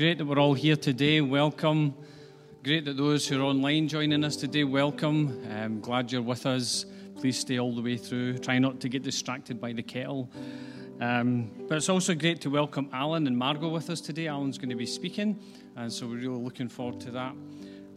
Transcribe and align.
Great 0.00 0.16
that 0.16 0.24
we're 0.24 0.38
all 0.38 0.54
here 0.54 0.76
today. 0.76 1.20
Welcome. 1.20 1.92
Great 2.64 2.86
that 2.86 2.96
those 2.96 3.28
who 3.28 3.38
are 3.38 3.44
online 3.44 3.86
joining 3.86 4.24
us 4.24 4.34
today, 4.34 4.64
welcome. 4.64 5.46
I'm 5.50 5.82
glad 5.82 6.10
you're 6.10 6.22
with 6.22 6.46
us. 6.46 6.86
Please 7.16 7.38
stay 7.38 7.58
all 7.58 7.74
the 7.74 7.82
way 7.82 7.98
through. 7.98 8.38
Try 8.38 8.58
not 8.58 8.80
to 8.80 8.88
get 8.88 9.02
distracted 9.02 9.60
by 9.60 9.74
the 9.74 9.82
kettle. 9.82 10.30
Um, 11.02 11.50
but 11.68 11.76
it's 11.76 11.90
also 11.90 12.14
great 12.14 12.40
to 12.40 12.48
welcome 12.48 12.88
Alan 12.94 13.26
and 13.26 13.36
Margot 13.36 13.68
with 13.68 13.90
us 13.90 14.00
today. 14.00 14.26
Alan's 14.26 14.56
going 14.56 14.70
to 14.70 14.74
be 14.74 14.86
speaking, 14.86 15.38
and 15.76 15.92
so 15.92 16.06
we're 16.06 16.16
really 16.16 16.42
looking 16.42 16.70
forward 16.70 16.98
to 17.02 17.10
that. 17.10 17.34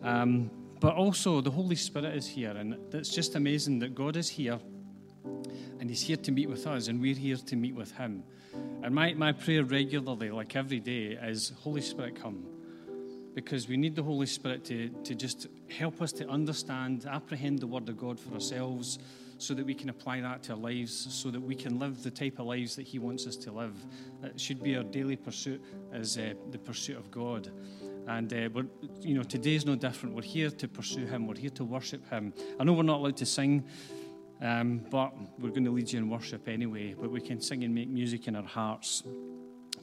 Um, 0.04 0.52
but 0.82 0.96
also, 0.96 1.40
the 1.40 1.52
Holy 1.52 1.78
Spirit 1.78 2.18
is 2.18 2.28
here, 2.28 2.52
and 2.52 2.76
it's 2.94 3.16
just 3.16 3.36
amazing 3.36 3.80
that 3.80 3.96
God 3.96 4.18
is 4.18 4.28
here, 4.28 4.60
and 5.80 5.90
He's 5.90 6.02
here 6.02 6.18
to 6.18 6.32
meet 6.32 6.50
with 6.50 6.66
us, 6.68 6.88
and 6.88 7.02
we're 7.02 7.16
here 7.16 7.38
to 7.38 7.56
meet 7.56 7.76
with 7.76 7.92
Him. 7.92 8.24
And 8.84 8.94
my, 8.94 9.14
my 9.14 9.32
prayer 9.32 9.64
regularly, 9.64 10.30
like 10.30 10.56
every 10.56 10.80
day, 10.80 11.18
is 11.22 11.54
Holy 11.62 11.82
Spirit, 11.82 12.22
come. 12.22 12.46
Because 13.34 13.68
we 13.68 13.78
need 13.78 13.96
the 13.96 14.04
Holy 14.04 14.28
Spirit 14.28 14.64
to, 14.66 14.90
to 14.90 15.16
just 15.16 15.48
help 15.70 16.02
us 16.02 16.12
to 16.14 16.28
understand, 16.28 17.08
apprehend 17.10 17.60
the 17.60 17.68
Word 17.68 17.90
of 17.90 17.98
God 17.98 18.20
for 18.20 18.34
ourselves, 18.34 19.00
so 19.40 19.54
that 19.54 19.66
we 19.66 19.74
can 19.74 19.90
apply 19.90 20.22
that 20.22 20.44
to 20.44 20.54
our 20.54 20.58
lives, 20.58 20.94
so 20.94 21.32
that 21.32 21.42
we 21.42 21.56
can 21.56 21.80
live 21.80 22.04
the 22.04 22.12
type 22.12 22.40
of 22.40 22.46
lives 22.46 22.76
that 22.76 22.84
He 22.84 23.00
wants 23.00 23.26
us 23.26 23.36
to 23.38 23.52
live. 23.52 23.76
It 24.24 24.40
should 24.40 24.62
be 24.62 24.78
our 24.78 24.84
daily 24.84 25.16
pursuit, 25.16 25.62
as 25.92 26.18
uh, 26.18 26.34
the 26.52 26.60
pursuit 26.60 26.98
of 26.98 27.10
God. 27.10 27.50
And 28.08 28.32
uh, 28.34 28.50
we're, 28.54 28.66
you 29.02 29.16
know, 29.16 29.24
today's 29.24 29.66
no 29.66 29.76
different. 29.76 30.14
We're 30.16 30.22
here 30.22 30.50
to 30.50 30.68
pursue 30.68 31.06
Him. 31.06 31.26
We're 31.26 31.38
here 31.38 31.50
to 31.52 31.64
worship 31.64 32.08
Him. 32.10 32.34
I 32.60 32.64
know 32.64 32.74
we're 32.74 32.84
not 32.84 33.00
allowed 33.00 33.18
to 33.18 33.26
sing 33.26 33.64
um, 34.44 34.82
but 34.92 35.14
we're 35.40 35.50
going 35.50 35.64
to 35.64 35.72
lead 35.72 35.92
you 35.92 36.00
in 36.00 36.10
worship 36.10 36.50
anyway. 36.50 36.94
But 36.94 37.10
we 37.10 37.22
can 37.22 37.40
sing 37.40 37.64
and 37.64 37.74
make 37.74 37.88
music 37.88 38.28
in 38.28 38.36
our 38.36 38.44
hearts. 38.44 39.02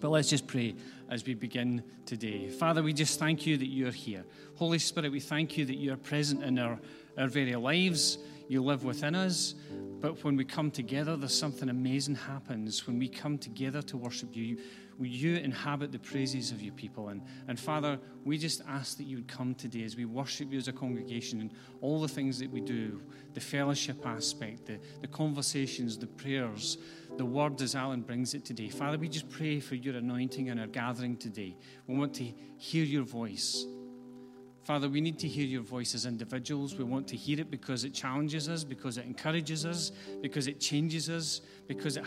But 0.00 0.10
let's 0.10 0.28
just 0.28 0.46
pray 0.46 0.74
as 1.08 1.24
we 1.24 1.34
begin 1.34 1.82
today. 2.04 2.48
Father, 2.48 2.82
we 2.82 2.92
just 2.92 3.18
thank 3.18 3.46
you 3.46 3.56
that 3.56 3.66
you're 3.66 3.90
here. 3.90 4.24
Holy 4.56 4.78
Spirit, 4.78 5.12
we 5.12 5.20
thank 5.20 5.56
you 5.56 5.64
that 5.64 5.76
you 5.76 5.92
are 5.94 5.96
present 5.96 6.44
in 6.44 6.58
our, 6.58 6.78
our 7.16 7.28
very 7.28 7.56
lives. 7.56 8.18
You 8.48 8.62
live 8.62 8.84
within 8.84 9.14
us. 9.14 9.54
But 10.00 10.22
when 10.24 10.36
we 10.36 10.44
come 10.44 10.70
together, 10.70 11.16
there's 11.16 11.36
something 11.36 11.70
amazing 11.70 12.16
happens. 12.16 12.86
When 12.86 12.98
we 12.98 13.08
come 13.08 13.38
together 13.38 13.80
to 13.82 13.96
worship 13.96 14.36
you, 14.36 14.58
you 15.08 15.36
inhabit 15.36 15.92
the 15.92 15.98
praises 15.98 16.50
of 16.50 16.62
your 16.62 16.74
people. 16.74 17.08
And, 17.08 17.22
and 17.48 17.58
Father, 17.58 17.98
we 18.24 18.36
just 18.38 18.62
ask 18.68 18.96
that 18.98 19.04
you 19.04 19.16
would 19.16 19.28
come 19.28 19.54
today 19.54 19.84
as 19.84 19.96
we 19.96 20.04
worship 20.04 20.52
you 20.52 20.58
as 20.58 20.68
a 20.68 20.72
congregation 20.72 21.40
and 21.40 21.52
all 21.80 22.00
the 22.00 22.08
things 22.08 22.38
that 22.38 22.50
we 22.50 22.60
do 22.60 23.00
the 23.32 23.40
fellowship 23.40 24.04
aspect, 24.04 24.66
the, 24.66 24.80
the 25.00 25.06
conversations, 25.06 25.96
the 25.96 26.06
prayers, 26.06 26.78
the 27.16 27.24
word 27.24 27.60
as 27.62 27.74
Alan 27.74 28.02
brings 28.02 28.34
it 28.34 28.44
today. 28.44 28.68
Father, 28.68 28.98
we 28.98 29.08
just 29.08 29.28
pray 29.30 29.60
for 29.60 29.76
your 29.76 29.96
anointing 29.96 30.48
in 30.48 30.58
our 30.58 30.66
gathering 30.66 31.16
today. 31.16 31.56
We 31.86 31.96
want 31.96 32.14
to 32.14 32.24
hear 32.56 32.84
your 32.84 33.04
voice. 33.04 33.64
Father, 34.62 34.88
we 34.88 35.00
need 35.00 35.18
to 35.20 35.28
hear 35.28 35.46
your 35.46 35.62
voice 35.62 35.94
as 35.94 36.06
individuals. 36.06 36.76
We 36.76 36.84
want 36.84 37.08
to 37.08 37.16
hear 37.16 37.40
it 37.40 37.50
because 37.50 37.84
it 37.84 37.94
challenges 37.94 38.48
us, 38.48 38.62
because 38.62 38.98
it 38.98 39.06
encourages 39.06 39.64
us, 39.64 39.90
because 40.20 40.46
it 40.46 40.60
changes 40.60 41.08
us, 41.08 41.40
because 41.66 41.96
it 41.96 42.04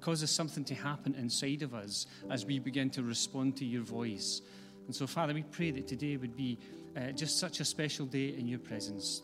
causes 0.00 0.30
something 0.30 0.64
to 0.64 0.74
happen 0.74 1.14
inside 1.14 1.62
of 1.62 1.74
us 1.74 2.06
as 2.30 2.44
we 2.44 2.58
begin 2.58 2.90
to 2.90 3.02
respond 3.02 3.56
to 3.58 3.64
your 3.64 3.82
voice. 3.82 4.42
And 4.86 4.94
so, 4.94 5.06
Father, 5.06 5.32
we 5.32 5.42
pray 5.44 5.70
that 5.70 5.86
today 5.86 6.16
would 6.16 6.36
be 6.36 6.58
uh, 6.96 7.12
just 7.12 7.38
such 7.38 7.60
a 7.60 7.64
special 7.64 8.04
day 8.04 8.34
in 8.36 8.48
your 8.48 8.58
presence. 8.58 9.22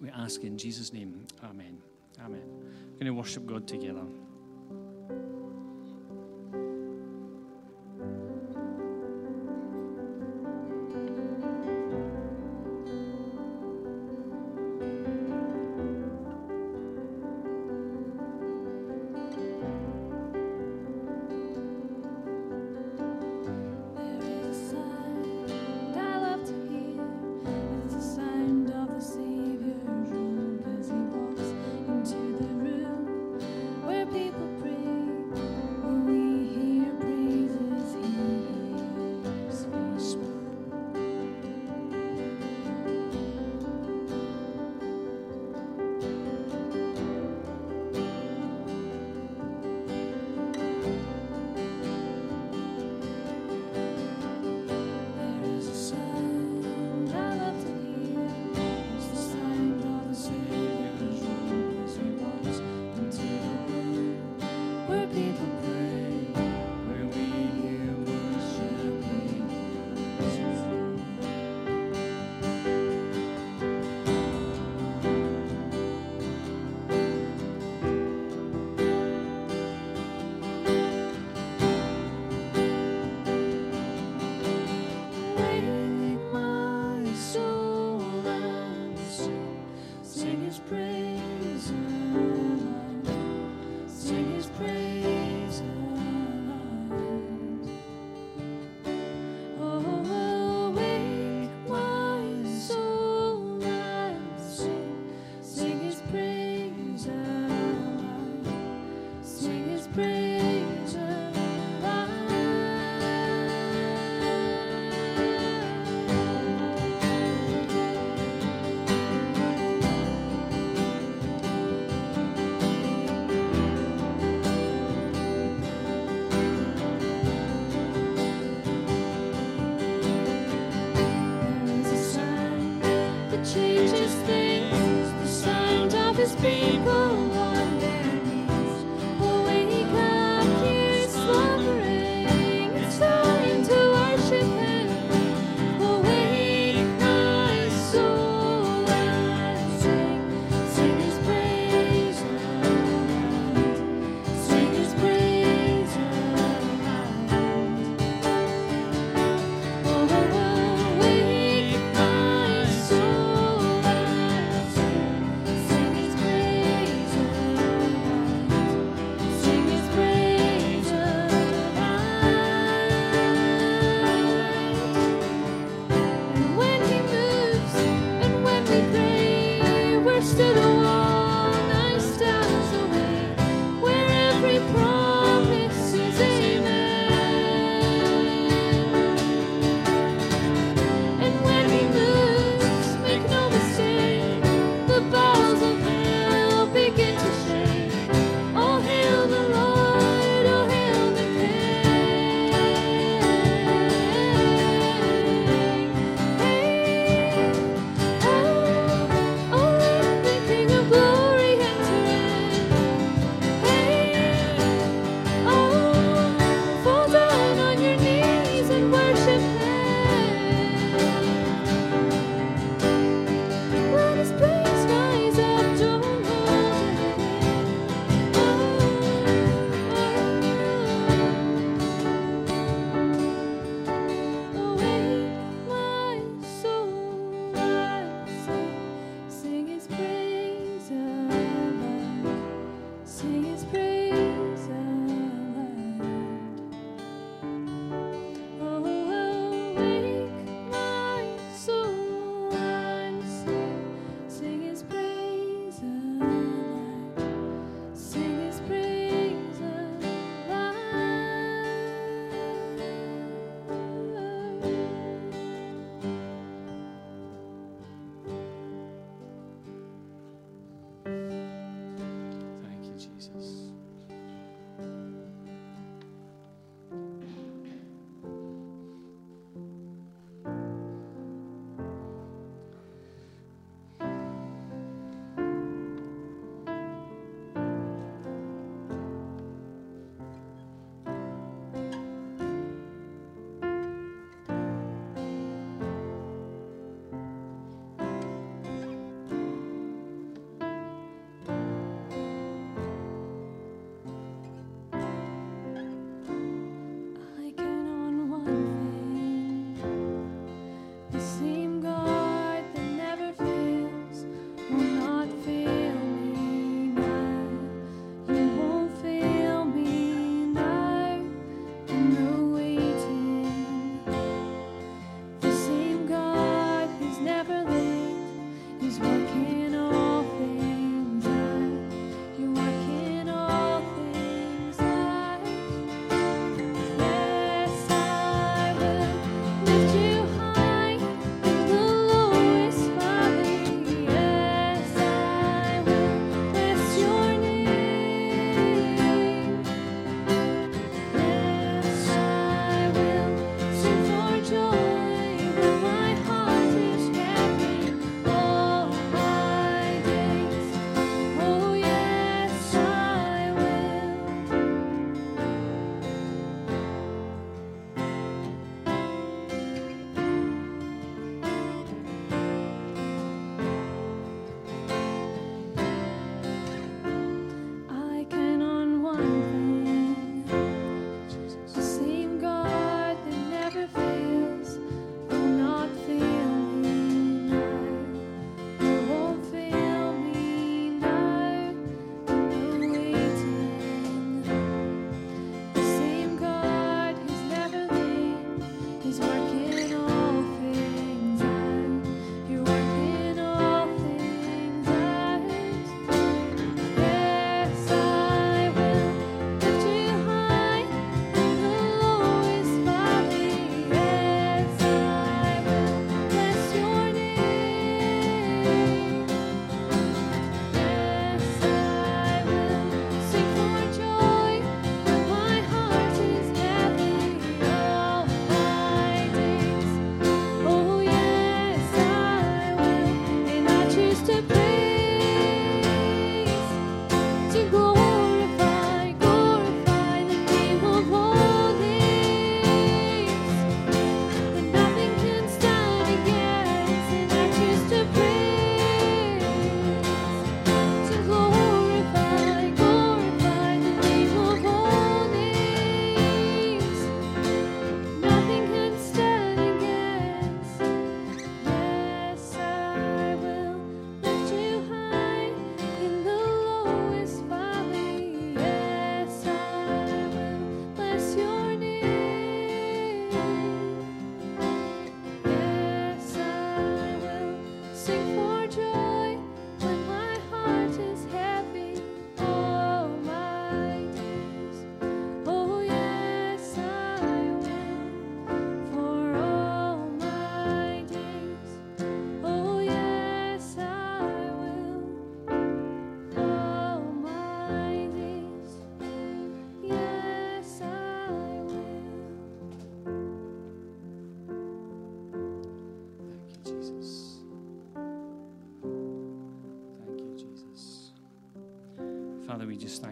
We 0.00 0.08
ask 0.10 0.42
in 0.42 0.56
Jesus' 0.56 0.92
name. 0.92 1.26
Amen. 1.44 1.78
Amen. 2.24 2.42
We're 2.44 2.92
going 2.94 3.06
to 3.06 3.12
worship 3.12 3.46
God 3.46 3.68
together. 3.68 4.04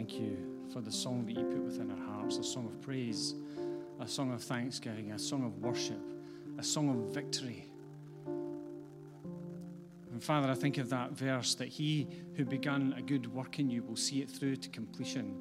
Thank 0.06 0.20
you 0.20 0.36
for 0.72 0.80
the 0.80 0.92
song 0.92 1.26
that 1.26 1.32
you 1.32 1.42
put 1.42 1.64
within 1.64 1.90
our 1.90 2.14
hearts 2.14 2.36
a 2.36 2.44
song 2.44 2.66
of 2.66 2.80
praise, 2.80 3.34
a 3.98 4.06
song 4.06 4.32
of 4.32 4.40
thanksgiving, 4.40 5.10
a 5.10 5.18
song 5.18 5.44
of 5.44 5.58
worship, 5.58 6.00
a 6.58 6.62
song 6.62 6.90
of 6.90 7.12
victory. 7.12 7.68
And 10.12 10.22
Father, 10.22 10.48
I 10.48 10.54
think 10.54 10.78
of 10.78 10.88
that 10.90 11.10
verse 11.10 11.56
that 11.56 11.66
he 11.66 12.06
who 12.36 12.44
began 12.44 12.94
a 12.96 13.02
good 13.02 13.26
work 13.34 13.58
in 13.58 13.68
you 13.68 13.82
will 13.82 13.96
see 13.96 14.22
it 14.22 14.30
through 14.30 14.56
to 14.56 14.68
completion. 14.68 15.34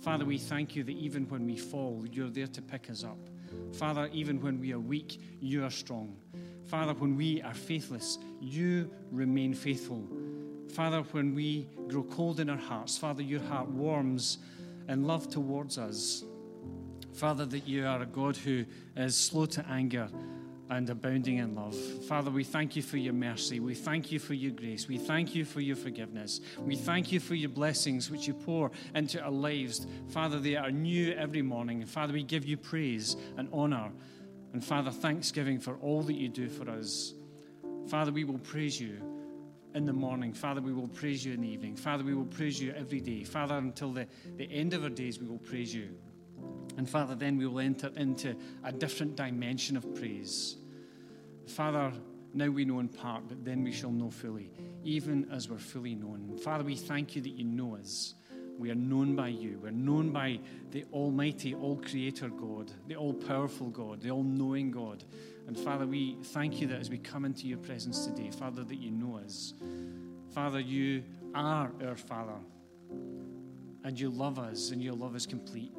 Father, 0.00 0.24
we 0.24 0.36
thank 0.36 0.74
you 0.74 0.82
that 0.82 0.96
even 0.96 1.28
when 1.28 1.46
we 1.46 1.56
fall, 1.56 2.04
you're 2.10 2.30
there 2.30 2.48
to 2.48 2.62
pick 2.62 2.90
us 2.90 3.04
up. 3.04 3.18
Father, 3.72 4.10
even 4.12 4.40
when 4.40 4.58
we 4.58 4.72
are 4.72 4.80
weak, 4.80 5.20
you 5.40 5.64
are 5.64 5.70
strong. 5.70 6.16
Father, 6.64 6.92
when 6.94 7.16
we 7.16 7.40
are 7.42 7.54
faithless, 7.54 8.18
you 8.40 8.90
remain 9.12 9.54
faithful. 9.54 10.08
Father, 10.72 11.02
when 11.12 11.34
we 11.34 11.66
grow 11.88 12.02
cold 12.04 12.40
in 12.40 12.50
our 12.50 12.56
hearts, 12.56 12.98
Father, 12.98 13.22
your 13.22 13.40
heart 13.40 13.68
warms 13.68 14.38
in 14.88 15.04
love 15.04 15.28
towards 15.28 15.78
us. 15.78 16.24
Father, 17.14 17.46
that 17.46 17.66
you 17.66 17.86
are 17.86 18.02
a 18.02 18.06
God 18.06 18.36
who 18.36 18.64
is 18.96 19.16
slow 19.16 19.46
to 19.46 19.66
anger 19.68 20.08
and 20.70 20.88
abounding 20.90 21.38
in 21.38 21.54
love. 21.54 21.74
Father, 22.06 22.30
we 22.30 22.44
thank 22.44 22.76
you 22.76 22.82
for 22.82 22.98
your 22.98 23.14
mercy. 23.14 23.58
We 23.58 23.74
thank 23.74 24.12
you 24.12 24.18
for 24.18 24.34
your 24.34 24.52
grace. 24.52 24.86
We 24.86 24.98
thank 24.98 25.34
you 25.34 25.44
for 25.44 25.60
your 25.60 25.76
forgiveness. 25.76 26.40
We 26.60 26.76
thank 26.76 27.10
you 27.10 27.20
for 27.20 27.34
your 27.34 27.48
blessings 27.48 28.10
which 28.10 28.26
you 28.28 28.34
pour 28.34 28.70
into 28.94 29.20
our 29.20 29.30
lives. 29.30 29.86
Father, 30.08 30.38
they 30.38 30.56
are 30.56 30.70
new 30.70 31.12
every 31.12 31.42
morning. 31.42 31.84
Father, 31.86 32.12
we 32.12 32.22
give 32.22 32.44
you 32.44 32.56
praise 32.56 33.16
and 33.36 33.48
honor. 33.52 33.90
And 34.52 34.62
Father, 34.62 34.90
thanksgiving 34.90 35.58
for 35.58 35.76
all 35.76 36.02
that 36.02 36.14
you 36.14 36.28
do 36.28 36.48
for 36.48 36.68
us. 36.68 37.14
Father, 37.88 38.12
we 38.12 38.24
will 38.24 38.38
praise 38.38 38.78
you 38.78 39.17
in 39.74 39.84
the 39.84 39.92
morning. 39.92 40.32
Father, 40.32 40.60
we 40.60 40.72
will 40.72 40.88
praise 40.88 41.24
you 41.24 41.34
in 41.34 41.40
the 41.40 41.48
evening. 41.48 41.76
Father, 41.76 42.04
we 42.04 42.14
will 42.14 42.24
praise 42.24 42.60
you 42.60 42.72
every 42.76 43.00
day. 43.00 43.24
Father, 43.24 43.56
until 43.56 43.92
the, 43.92 44.06
the 44.36 44.50
end 44.52 44.74
of 44.74 44.82
our 44.82 44.90
days, 44.90 45.20
we 45.20 45.26
will 45.26 45.38
praise 45.38 45.74
you. 45.74 45.88
And 46.76 46.88
Father, 46.88 47.14
then 47.14 47.36
we 47.36 47.46
will 47.46 47.60
enter 47.60 47.90
into 47.96 48.36
a 48.64 48.72
different 48.72 49.16
dimension 49.16 49.76
of 49.76 49.94
praise. 49.94 50.56
Father, 51.46 51.92
now 52.34 52.48
we 52.48 52.64
know 52.64 52.78
in 52.78 52.88
part, 52.88 53.26
but 53.28 53.44
then 53.44 53.64
we 53.64 53.72
shall 53.72 53.90
know 53.90 54.10
fully, 54.10 54.52
even 54.84 55.28
as 55.32 55.48
we're 55.48 55.58
fully 55.58 55.94
known. 55.94 56.36
Father, 56.38 56.64
we 56.64 56.76
thank 56.76 57.16
you 57.16 57.22
that 57.22 57.30
you 57.30 57.44
know 57.44 57.76
us. 57.76 58.14
We 58.58 58.70
are 58.70 58.76
known 58.76 59.14
by 59.14 59.28
you. 59.28 59.60
We're 59.62 59.70
known 59.70 60.10
by 60.10 60.40
the 60.72 60.84
Almighty, 60.92 61.54
All 61.54 61.76
Creator 61.76 62.28
God, 62.30 62.72
the 62.88 62.96
All 62.96 63.14
Powerful 63.14 63.68
God, 63.68 64.00
the 64.00 64.10
All 64.10 64.24
Knowing 64.24 64.70
God. 64.70 65.04
And 65.48 65.58
Father, 65.58 65.86
we 65.86 66.18
thank 66.22 66.60
you 66.60 66.66
that 66.66 66.78
as 66.78 66.90
we 66.90 66.98
come 66.98 67.24
into 67.24 67.46
your 67.46 67.56
presence 67.56 68.04
today, 68.04 68.30
Father, 68.30 68.64
that 68.64 68.76
you 68.76 68.90
know 68.90 69.16
us. 69.16 69.54
Father, 70.34 70.60
you 70.60 71.02
are 71.34 71.72
our 71.82 71.96
Father. 71.96 72.36
And 73.82 73.98
you 73.98 74.10
love 74.10 74.38
us, 74.38 74.72
and 74.72 74.82
your 74.82 74.92
love 74.92 75.16
is 75.16 75.24
complete. 75.24 75.72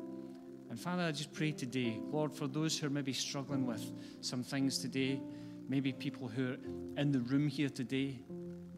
And 0.71 0.79
Father, 0.79 1.03
I 1.03 1.11
just 1.11 1.33
pray 1.33 1.51
today, 1.51 1.99
Lord, 2.11 2.33
for 2.33 2.47
those 2.47 2.79
who 2.79 2.87
are 2.87 2.89
maybe 2.89 3.13
struggling 3.13 3.67
with 3.67 3.83
some 4.21 4.41
things 4.41 4.79
today, 4.79 5.21
maybe 5.67 5.93
people 5.93 6.27
who 6.27 6.53
are 6.53 6.57
in 6.97 7.11
the 7.11 7.19
room 7.19 7.47
here 7.47 7.69
today, 7.69 8.19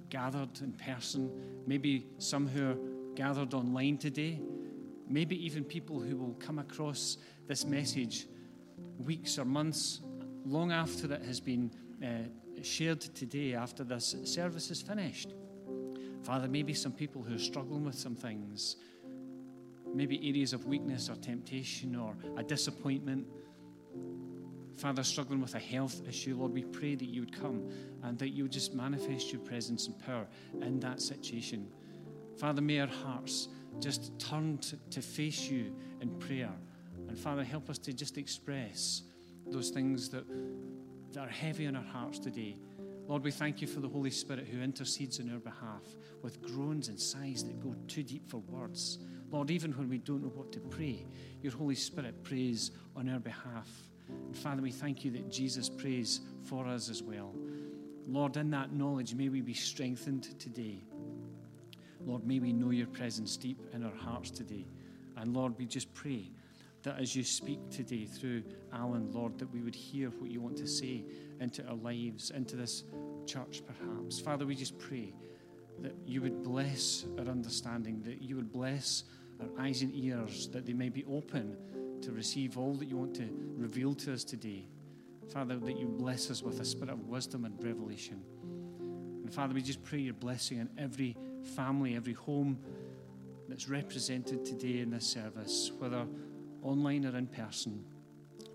gathered 0.10 0.60
in 0.60 0.74
person, 0.74 1.32
maybe 1.66 2.08
some 2.18 2.50
who 2.50 2.72
are 2.72 2.78
gathered 3.16 3.54
online 3.54 3.98
today, 3.98 4.42
maybe 5.08 5.42
even 5.46 5.64
people 5.64 6.02
who 6.02 6.18
will 6.18 6.34
come 6.34 6.60
across 6.60 7.18
this 7.48 7.64
message 7.64 8.28
weeks 9.00 9.40
or 9.40 9.46
months 9.46 10.02
long 10.46 10.72
after 10.72 11.12
it 11.14 11.24
has 11.24 11.40
been 11.40 11.72
uh, 12.04 12.64
shared 12.64 13.02
today, 13.02 13.54
after 13.54 13.84
this 13.84 14.16
service 14.24 14.72
is 14.72 14.82
finished. 14.82 15.34
Father, 16.24 16.48
maybe 16.48 16.74
some 16.74 16.92
people 16.92 17.24
who 17.24 17.36
are 17.36 17.40
struggling 17.40 17.84
with 17.84 17.96
some 17.96 18.16
things, 18.16 18.76
maybe 19.94 20.18
areas 20.28 20.54
of 20.54 20.66
weakness 20.66 21.10
or 21.10 21.16
temptation 21.16 21.96
or 21.96 22.16
a 22.38 22.44
disappointment. 22.44 23.26
Father, 24.78 25.04
struggling 25.04 25.42
with 25.42 25.56
a 25.56 25.60
health 25.60 26.02
issue, 26.08 26.36
Lord, 26.38 26.54
we 26.54 26.64
pray 26.64 26.96
that 26.96 27.06
you 27.06 27.22
would 27.22 27.38
come 27.38 27.70
and 28.04 28.18
that 28.20 28.30
you 28.30 28.44
would 28.44 28.52
just 28.52 28.74
manifest 28.74 29.32
your 29.32 29.42
presence 29.42 29.88
and 29.88 30.00
power 30.00 30.28
in 30.62 30.80
that 30.80 31.02
situation. 31.02 31.68
Father, 32.38 32.62
may 32.62 32.80
our 32.80 32.88
hearts 32.88 33.50
just 33.80 34.18
turn 34.20 34.58
to, 34.60 34.78
to 34.90 35.02
face 35.02 35.50
you 35.50 35.76
in 36.02 36.10
prayer. 36.20 36.52
And 37.08 37.18
Father, 37.18 37.44
help 37.44 37.70
us 37.70 37.78
to 37.80 37.94
just 37.94 38.18
express 38.18 39.04
those 39.52 39.70
things 39.70 40.10
that, 40.10 40.26
that 41.14 41.20
are 41.20 41.30
heavy 41.30 41.68
on 41.68 41.76
our 41.76 41.84
hearts 41.84 42.20
today. 42.20 42.58
Lord, 43.08 43.24
we 43.24 43.32
thank 43.32 43.62
you 43.62 43.68
for 43.68 43.80
the 43.80 43.90
Holy 43.90 44.12
Spirit 44.12 44.48
who 44.48 44.62
intercedes 44.62 45.20
on 45.20 45.30
our 45.32 45.40
behalf 45.40 45.84
with 46.22 46.42
groans 46.42 46.88
and 46.88 47.00
sighs 47.00 47.44
that 47.44 47.60
go 47.60 47.76
too 47.88 48.04
deep 48.04 48.30
for 48.30 48.38
words. 48.38 49.00
Lord, 49.32 49.52
even 49.52 49.72
when 49.74 49.90
we 49.90 49.98
don't 49.98 50.22
know 50.22 50.32
what 50.34 50.52
to 50.54 50.60
pray, 50.60 51.06
your 51.42 51.54
Holy 51.54 51.76
Spirit 51.76 52.24
prays 52.24 52.72
on 52.96 53.10
our 53.10 53.20
behalf. 53.20 53.70
And 54.08 54.38
Father, 54.38 54.62
we 54.62 54.72
thank 54.72 55.04
you 55.04 55.12
that 55.12 55.32
Jesus 55.32 55.70
prays 55.70 56.22
for 56.44 56.68
us 56.68 56.90
as 56.90 57.02
well. 57.02 57.34
Lord, 58.08 58.38
in 58.38 58.50
that 58.52 58.74
knowledge, 58.74 59.14
may 59.14 59.30
we 59.30 59.42
be 59.42 59.54
strengthened 59.54 60.40
today. 60.40 60.84
Lord, 62.06 62.26
may 62.26 62.40
we 62.40 62.52
know 62.52 62.72
your 62.72 62.88
presence 62.88 63.38
deep 63.38 63.60
in 63.74 63.84
our 63.84 63.96
hearts 63.96 64.32
today. 64.32 64.66
And 65.18 65.34
Lord, 65.34 65.58
we 65.58 65.66
just 65.66 65.94
pray 65.94 66.32
that 66.84 67.00
as 67.00 67.16
you 67.16 67.24
speak 67.24 67.60
today 67.70 68.06
through 68.06 68.44
Alan, 68.74 69.12
Lord, 69.12 69.38
that 69.38 69.52
we 69.54 69.62
would 69.62 69.76
hear 69.76 70.10
what 70.10 70.32
you 70.32 70.42
want 70.42 70.58
to 70.58 70.68
say 70.68 71.04
into 71.40 71.66
our 71.68 71.76
lives, 71.76 72.32
into 72.32 72.56
this 72.56 72.84
church 73.26 73.62
perhaps. 73.66 74.20
Father, 74.20 74.46
we 74.46 74.56
just 74.56 74.78
pray 74.80 75.14
that 75.80 75.96
you 76.06 76.22
would 76.22 76.44
bless 76.44 77.06
our 77.18 77.26
understanding, 77.26 78.02
that 78.04 78.22
you 78.22 78.36
would 78.36 78.52
bless 78.52 79.04
our 79.40 79.64
eyes 79.64 79.82
and 79.82 79.94
ears, 79.96 80.48
that 80.50 80.66
they 80.66 80.74
may 80.74 80.90
be 80.90 81.04
open 81.06 81.56
to 82.02 82.12
receive 82.12 82.58
all 82.58 82.74
that 82.74 82.88
you 82.88 82.98
want 82.98 83.16
to 83.16 83.28
reveal 83.56 83.94
to 83.94 84.14
us 84.14 84.24
today. 84.24 84.66
Father, 85.32 85.58
that 85.58 85.78
you 85.78 85.88
bless 85.88 86.30
us 86.30 86.42
with 86.42 86.60
a 86.60 86.66
spirit 86.66 86.90
of 86.90 87.08
wisdom 87.08 87.46
and 87.46 87.64
revelation. 87.64 88.22
And 89.24 89.34
Father, 89.34 89.54
we 89.54 89.62
just 89.62 89.84
pray 89.84 90.00
your 90.00 90.14
blessing 90.16 90.60
on 90.60 90.70
every 90.78 91.16
family, 91.56 91.96
every 91.96 92.14
home 92.14 92.60
that's 93.48 93.70
represented 93.70 94.46
today 94.46 94.80
in 94.80 94.90
this 94.90 95.06
service, 95.06 95.72
whether 95.78 96.06
online 96.64 97.06
or 97.06 97.18
in 97.18 97.28
person. 97.28 97.84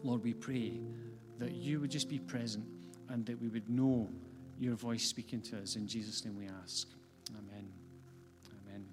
Lord, 0.02 0.22
we 0.22 0.34
pray 0.34 0.80
that 1.38 1.52
you 1.52 1.80
would 1.80 1.90
just 1.90 2.08
be 2.08 2.18
present 2.18 2.64
and 3.08 3.24
that 3.26 3.40
we 3.40 3.48
would 3.48 3.68
know 3.68 4.08
your 4.58 4.74
voice 4.74 5.04
speaking 5.04 5.40
to 5.42 5.58
us. 5.58 5.76
In 5.76 5.86
Jesus' 5.86 6.24
name 6.24 6.36
we 6.36 6.46
ask. 6.62 6.88
Amen. 7.30 7.68
Amen. 8.66 8.86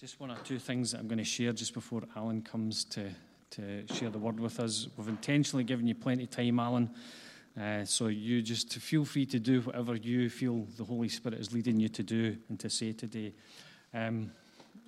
Just 0.00 0.20
one 0.20 0.30
or 0.30 0.36
two 0.44 0.58
things 0.58 0.92
that 0.92 1.00
I'm 1.00 1.08
going 1.08 1.18
to 1.18 1.24
share 1.24 1.52
just 1.52 1.74
before 1.74 2.02
Alan 2.14 2.42
comes 2.42 2.84
to, 2.84 3.10
to 3.50 3.86
share 3.94 4.10
the 4.10 4.18
word 4.18 4.38
with 4.38 4.60
us. 4.60 4.86
We've 4.96 5.08
intentionally 5.08 5.64
given 5.64 5.88
you 5.88 5.94
plenty 5.94 6.24
of 6.24 6.30
time, 6.30 6.60
Alan. 6.60 6.90
Uh, 7.58 7.84
so 7.84 8.06
you 8.06 8.40
just 8.40 8.72
feel 8.74 9.04
free 9.04 9.26
to 9.26 9.40
do 9.40 9.60
whatever 9.62 9.96
you 9.96 10.30
feel 10.30 10.64
the 10.76 10.84
Holy 10.84 11.08
Spirit 11.08 11.40
is 11.40 11.52
leading 11.52 11.80
you 11.80 11.88
to 11.88 12.02
do 12.04 12.36
and 12.48 12.60
to 12.60 12.70
say 12.70 12.92
today. 12.92 13.32
Um, 13.92 14.30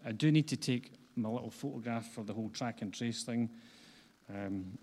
I 0.06 0.12
do 0.12 0.30
need 0.30 0.46
to 0.48 0.56
take 0.56 0.92
my 1.16 1.28
little 1.28 1.50
photograph 1.50 2.12
for 2.12 2.22
the 2.22 2.32
whole 2.32 2.48
track 2.50 2.82
and 2.82 2.94
trace 2.94 3.24
thing. 3.24 3.50
Um, 4.32 4.78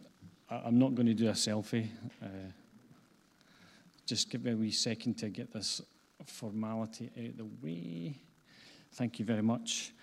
I, 0.49 0.67
am 0.67 0.77
not 0.77 0.95
going 0.95 1.07
to 1.07 1.13
do 1.13 1.29
a 1.29 1.31
selfie. 1.31 1.87
Uh, 2.21 2.51
just 4.05 4.29
give 4.29 4.43
me 4.43 4.51
a 4.51 4.55
wee 4.55 4.71
second 4.71 5.17
to 5.19 5.29
get 5.29 5.53
this 5.53 5.81
formality 6.25 7.09
out 7.17 7.29
of 7.29 7.37
the 7.37 7.47
way. 7.63 8.15
Thank 8.93 9.19
you 9.19 9.25
very 9.25 9.41
much. 9.41 9.93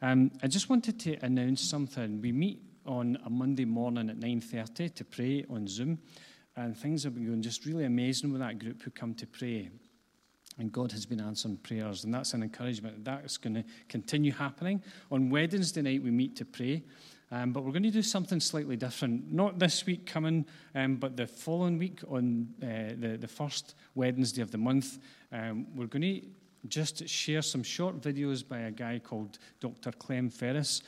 Um, 0.00 0.30
I 0.42 0.46
just 0.46 0.70
wanted 0.70 0.98
to 1.00 1.16
announce 1.22 1.60
something. 1.60 2.22
We 2.22 2.32
meet 2.32 2.62
on 2.86 3.18
a 3.24 3.30
Monday 3.30 3.64
morning 3.64 4.08
at 4.08 4.18
9.30 4.18 4.94
to 4.94 5.04
pray 5.04 5.44
on 5.50 5.68
Zoom. 5.68 5.98
And 6.56 6.76
things 6.76 7.02
have 7.02 7.14
been 7.14 7.26
going 7.26 7.42
just 7.42 7.66
really 7.66 7.84
amazing 7.84 8.30
with 8.30 8.40
that 8.40 8.58
group 8.58 8.82
who 8.82 8.90
come 8.90 9.14
to 9.14 9.26
pray. 9.26 9.70
And 10.58 10.70
God 10.70 10.92
has 10.92 11.04
been 11.04 11.20
answering 11.20 11.56
prayers, 11.56 12.04
and 12.04 12.14
that's 12.14 12.32
an 12.32 12.42
encouragement. 12.42 13.04
That's 13.04 13.36
going 13.36 13.54
to 13.54 13.64
continue 13.88 14.30
happening. 14.30 14.82
On 15.10 15.28
Wednesday 15.28 15.82
night, 15.82 16.02
we 16.02 16.12
meet 16.12 16.36
to 16.36 16.44
pray, 16.44 16.84
um, 17.32 17.52
but 17.52 17.64
we're 17.64 17.72
going 17.72 17.82
to 17.82 17.90
do 17.90 18.02
something 18.02 18.38
slightly 18.38 18.76
different. 18.76 19.32
Not 19.32 19.58
this 19.58 19.84
week 19.84 20.06
coming, 20.06 20.46
um, 20.76 20.94
but 20.96 21.16
the 21.16 21.26
following 21.26 21.76
week 21.76 22.02
on 22.08 22.46
uh, 22.62 22.94
the, 22.96 23.16
the 23.20 23.26
first 23.26 23.74
Wednesday 23.96 24.42
of 24.42 24.52
the 24.52 24.58
month, 24.58 24.98
um, 25.32 25.66
we're 25.74 25.86
going 25.86 26.02
to 26.02 26.22
just 26.68 27.08
share 27.08 27.42
some 27.42 27.64
short 27.64 28.00
videos 28.00 28.46
by 28.46 28.60
a 28.60 28.70
guy 28.70 29.00
called 29.02 29.38
Dr. 29.58 29.90
Clem 29.90 30.30
Ferris. 30.30 30.82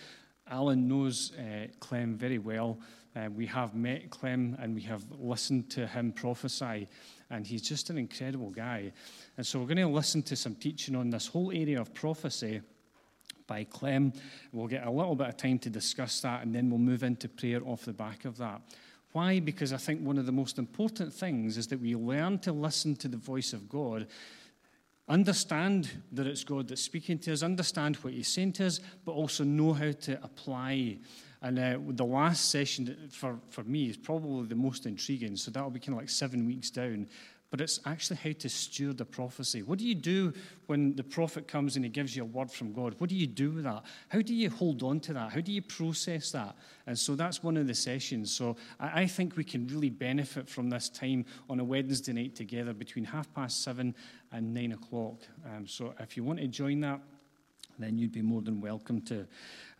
Alan 0.48 0.86
knows 0.86 1.32
uh, 1.32 1.66
Clem 1.80 2.16
very 2.16 2.38
well. 2.38 2.78
Uh, 3.16 3.30
we 3.30 3.46
have 3.46 3.74
met 3.74 4.10
Clem 4.10 4.56
and 4.60 4.74
we 4.74 4.82
have 4.82 5.04
listened 5.18 5.70
to 5.70 5.86
him 5.86 6.12
prophesy, 6.12 6.86
and 7.30 7.46
he's 7.46 7.62
just 7.62 7.88
an 7.88 7.96
incredible 7.96 8.50
guy. 8.50 8.92
And 9.38 9.46
so 9.46 9.58
we're 9.58 9.66
going 9.66 9.78
to 9.78 9.88
listen 9.88 10.22
to 10.24 10.36
some 10.36 10.54
teaching 10.54 10.94
on 10.94 11.08
this 11.08 11.26
whole 11.26 11.50
area 11.50 11.80
of 11.80 11.94
prophecy 11.94 12.60
by 13.46 13.64
Clem. 13.64 14.12
We'll 14.52 14.66
get 14.66 14.86
a 14.86 14.90
little 14.90 15.14
bit 15.14 15.28
of 15.28 15.36
time 15.38 15.58
to 15.60 15.70
discuss 15.70 16.20
that, 16.20 16.42
and 16.42 16.54
then 16.54 16.68
we'll 16.68 16.78
move 16.78 17.02
into 17.02 17.28
prayer 17.28 17.60
off 17.64 17.86
the 17.86 17.94
back 17.94 18.26
of 18.26 18.36
that. 18.36 18.60
Why? 19.12 19.40
Because 19.40 19.72
I 19.72 19.78
think 19.78 20.02
one 20.02 20.18
of 20.18 20.26
the 20.26 20.32
most 20.32 20.58
important 20.58 21.14
things 21.14 21.56
is 21.56 21.68
that 21.68 21.80
we 21.80 21.96
learn 21.96 22.38
to 22.40 22.52
listen 22.52 22.96
to 22.96 23.08
the 23.08 23.16
voice 23.16 23.54
of 23.54 23.66
God 23.66 24.08
understand 25.08 26.02
that 26.12 26.26
it's 26.26 26.44
God 26.44 26.68
that's 26.68 26.82
speaking 26.82 27.18
to 27.20 27.32
us, 27.32 27.42
understand 27.42 27.96
what 27.96 28.12
He's 28.12 28.28
saying 28.28 28.52
to 28.54 28.66
us, 28.66 28.80
but 29.04 29.12
also 29.12 29.44
know 29.44 29.72
how 29.72 29.92
to 29.92 30.22
apply. 30.22 30.98
And 31.46 31.58
uh, 31.60 31.78
the 31.92 32.04
last 32.04 32.50
session 32.50 33.08
for, 33.12 33.38
for 33.50 33.62
me 33.62 33.88
is 33.88 33.96
probably 33.96 34.48
the 34.48 34.56
most 34.56 34.84
intriguing. 34.84 35.36
So 35.36 35.52
that'll 35.52 35.70
be 35.70 35.78
kind 35.78 35.90
of 35.90 35.98
like 35.98 36.10
seven 36.10 36.44
weeks 36.44 36.70
down 36.70 37.06
but 37.50 37.60
it's 37.60 37.80
actually 37.86 38.16
how 38.16 38.32
to 38.38 38.48
steward 38.48 38.98
the 38.98 39.04
prophecy. 39.04 39.62
What 39.62 39.78
do 39.78 39.86
you 39.86 39.94
do 39.94 40.32
when 40.66 40.96
the 40.96 41.04
prophet 41.04 41.46
comes 41.46 41.76
and 41.76 41.84
he 41.84 41.88
gives 41.88 42.16
you 42.16 42.22
a 42.22 42.26
word 42.26 42.50
from 42.50 42.72
God? 42.72 42.96
What 42.98 43.08
do 43.08 43.14
you 43.14 43.26
do 43.26 43.52
with 43.52 43.64
that? 43.64 43.84
How 44.08 44.20
do 44.20 44.34
you 44.34 44.50
hold 44.50 44.82
on 44.82 45.00
to 45.00 45.12
that? 45.12 45.32
How 45.32 45.40
do 45.40 45.52
you 45.52 45.62
process 45.62 46.32
that? 46.32 46.56
And 46.86 46.98
so 46.98 47.14
that's 47.14 47.42
one 47.42 47.56
of 47.56 47.66
the 47.66 47.74
sessions. 47.74 48.32
So 48.32 48.56
I 48.80 49.06
think 49.06 49.36
we 49.36 49.44
can 49.44 49.66
really 49.68 49.90
benefit 49.90 50.48
from 50.48 50.68
this 50.70 50.88
time 50.88 51.24
on 51.48 51.60
a 51.60 51.64
Wednesday 51.64 52.12
night 52.12 52.34
together 52.34 52.72
between 52.72 53.04
half 53.04 53.32
past 53.32 53.62
seven 53.62 53.94
and 54.32 54.52
nine 54.52 54.72
o'clock. 54.72 55.20
Um, 55.46 55.66
so 55.68 55.94
if 56.00 56.16
you 56.16 56.24
want 56.24 56.40
to 56.40 56.48
join 56.48 56.80
that, 56.80 57.00
then 57.78 57.98
you'd 57.98 58.12
be 58.12 58.22
more 58.22 58.42
than 58.42 58.60
welcome 58.60 59.00
to. 59.02 59.26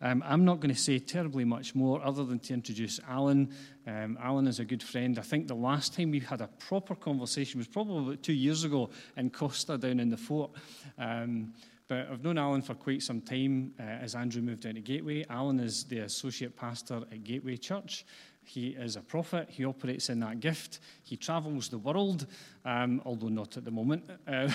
Um, 0.01 0.23
I'm 0.25 0.45
not 0.45 0.59
going 0.59 0.73
to 0.73 0.79
say 0.79 0.99
terribly 0.99 1.45
much 1.45 1.75
more 1.75 2.03
other 2.03 2.23
than 2.23 2.39
to 2.39 2.53
introduce 2.53 2.99
Alan. 3.07 3.53
Um, 3.85 4.17
Alan 4.21 4.47
is 4.47 4.59
a 4.59 4.65
good 4.65 4.83
friend. 4.83 5.17
I 5.17 5.23
think 5.23 5.47
the 5.47 5.55
last 5.55 5.95
time 5.95 6.11
we 6.11 6.19
had 6.19 6.41
a 6.41 6.47
proper 6.47 6.95
conversation 6.95 7.57
was 7.57 7.67
probably 7.67 8.17
two 8.17 8.33
years 8.33 8.63
ago 8.63 8.89
in 9.15 9.29
Costa 9.29 9.77
down 9.77 9.99
in 9.99 10.09
the 10.09 10.17
fort. 10.17 10.51
Um, 10.97 11.53
but 11.87 12.09
I've 12.11 12.23
known 12.23 12.37
Alan 12.37 12.61
for 12.61 12.73
quite 12.73 13.01
some 13.01 13.21
time 13.21 13.73
uh, 13.79 13.83
as 13.83 14.13
Andrew 14.13 14.41
moved 14.41 14.63
down 14.63 14.75
to 14.75 14.81
Gateway. 14.81 15.25
Alan 15.29 15.59
is 15.59 15.85
the 15.85 15.99
associate 15.99 16.55
pastor 16.55 17.01
at 17.11 17.23
Gateway 17.23 17.55
Church. 17.55 18.05
He 18.47 18.69
is 18.69 18.95
a 18.95 19.01
prophet. 19.01 19.49
He 19.49 19.65
operates 19.65 20.09
in 20.09 20.21
that 20.21 20.39
gift. 20.39 20.79
He 21.03 21.17
travels 21.17 21.67
the 21.67 21.77
world, 21.77 22.27
um, 22.63 23.01
although 23.03 23.27
not 23.27 23.57
at 23.57 23.65
the 23.65 23.71
moment, 23.71 24.09
uh, 24.27 24.49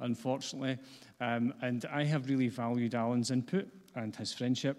unfortunately. 0.00 0.78
Um, 1.20 1.54
and 1.62 1.84
I 1.92 2.02
have 2.04 2.28
really 2.28 2.48
valued 2.48 2.96
Alan's 2.96 3.30
input 3.30 3.68
and 3.94 4.14
his 4.16 4.32
friendship. 4.32 4.76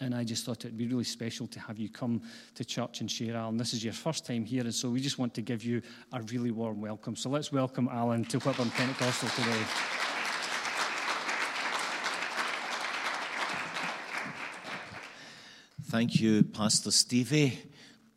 And 0.00 0.12
I 0.12 0.24
just 0.24 0.44
thought 0.44 0.64
it'd 0.64 0.76
be 0.76 0.88
really 0.88 1.04
special 1.04 1.46
to 1.46 1.60
have 1.60 1.78
you 1.78 1.88
come 1.88 2.22
to 2.56 2.64
church 2.64 3.00
and 3.00 3.08
share, 3.08 3.36
Alan. 3.36 3.56
This 3.58 3.74
is 3.74 3.84
your 3.84 3.92
first 3.92 4.26
time 4.26 4.44
here, 4.44 4.62
and 4.62 4.74
so 4.74 4.90
we 4.90 5.00
just 5.00 5.20
want 5.20 5.32
to 5.34 5.42
give 5.42 5.62
you 5.62 5.82
a 6.12 6.20
really 6.22 6.50
warm 6.50 6.80
welcome. 6.80 7.14
So 7.14 7.30
let's 7.30 7.52
welcome 7.52 7.88
Alan 7.92 8.24
to 8.24 8.40
Whitburn 8.40 8.70
Pentecostal 8.70 9.28
today. 9.28 9.62
Thank 15.92 16.22
you, 16.22 16.42
Pastor 16.42 16.90
Stevie. 16.90 17.58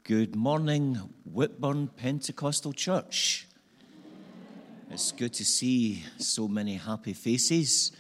Good 0.06 0.34
morning, 0.34 0.98
Whitburn 1.26 1.90
Pentecostal 1.90 2.72
Church. 2.72 3.48
It's 4.90 5.12
good 5.12 5.34
to 5.34 5.44
see 5.44 6.02
so 6.18 6.48
many 6.48 6.76
happy 6.76 7.12
faces 7.12 7.92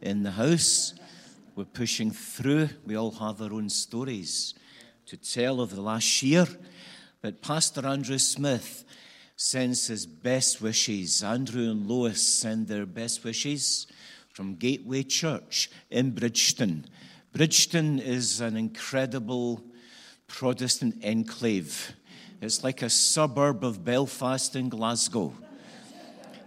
in 0.00 0.22
the 0.22 0.30
house. 0.30 0.94
We're 1.56 1.64
pushing 1.64 2.12
through. 2.12 2.68
We 2.86 2.94
all 2.94 3.10
have 3.10 3.42
our 3.42 3.52
own 3.52 3.70
stories 3.70 4.54
to 5.06 5.16
tell 5.16 5.60
of 5.60 5.74
the 5.74 5.82
last 5.82 6.22
year. 6.22 6.46
But 7.20 7.42
Pastor 7.42 7.84
Andrew 7.88 8.18
Smith 8.18 8.84
sends 9.34 9.88
his 9.88 10.06
best 10.06 10.62
wishes. 10.62 11.24
Andrew 11.24 11.72
and 11.72 11.88
Lois 11.88 12.24
send 12.24 12.68
their 12.68 12.86
best 12.86 13.24
wishes 13.24 13.88
from 14.32 14.54
Gateway 14.54 15.02
Church 15.02 15.72
in 15.90 16.12
Bridgeton 16.12 16.86
Bridgeton 17.34 17.98
is 17.98 18.40
an 18.40 18.56
incredible 18.56 19.60
Protestant 20.28 21.04
enclave. 21.04 21.92
It's 22.40 22.62
like 22.62 22.80
a 22.80 22.88
suburb 22.88 23.64
of 23.64 23.84
Belfast 23.84 24.54
in 24.54 24.68
Glasgow. 24.68 25.34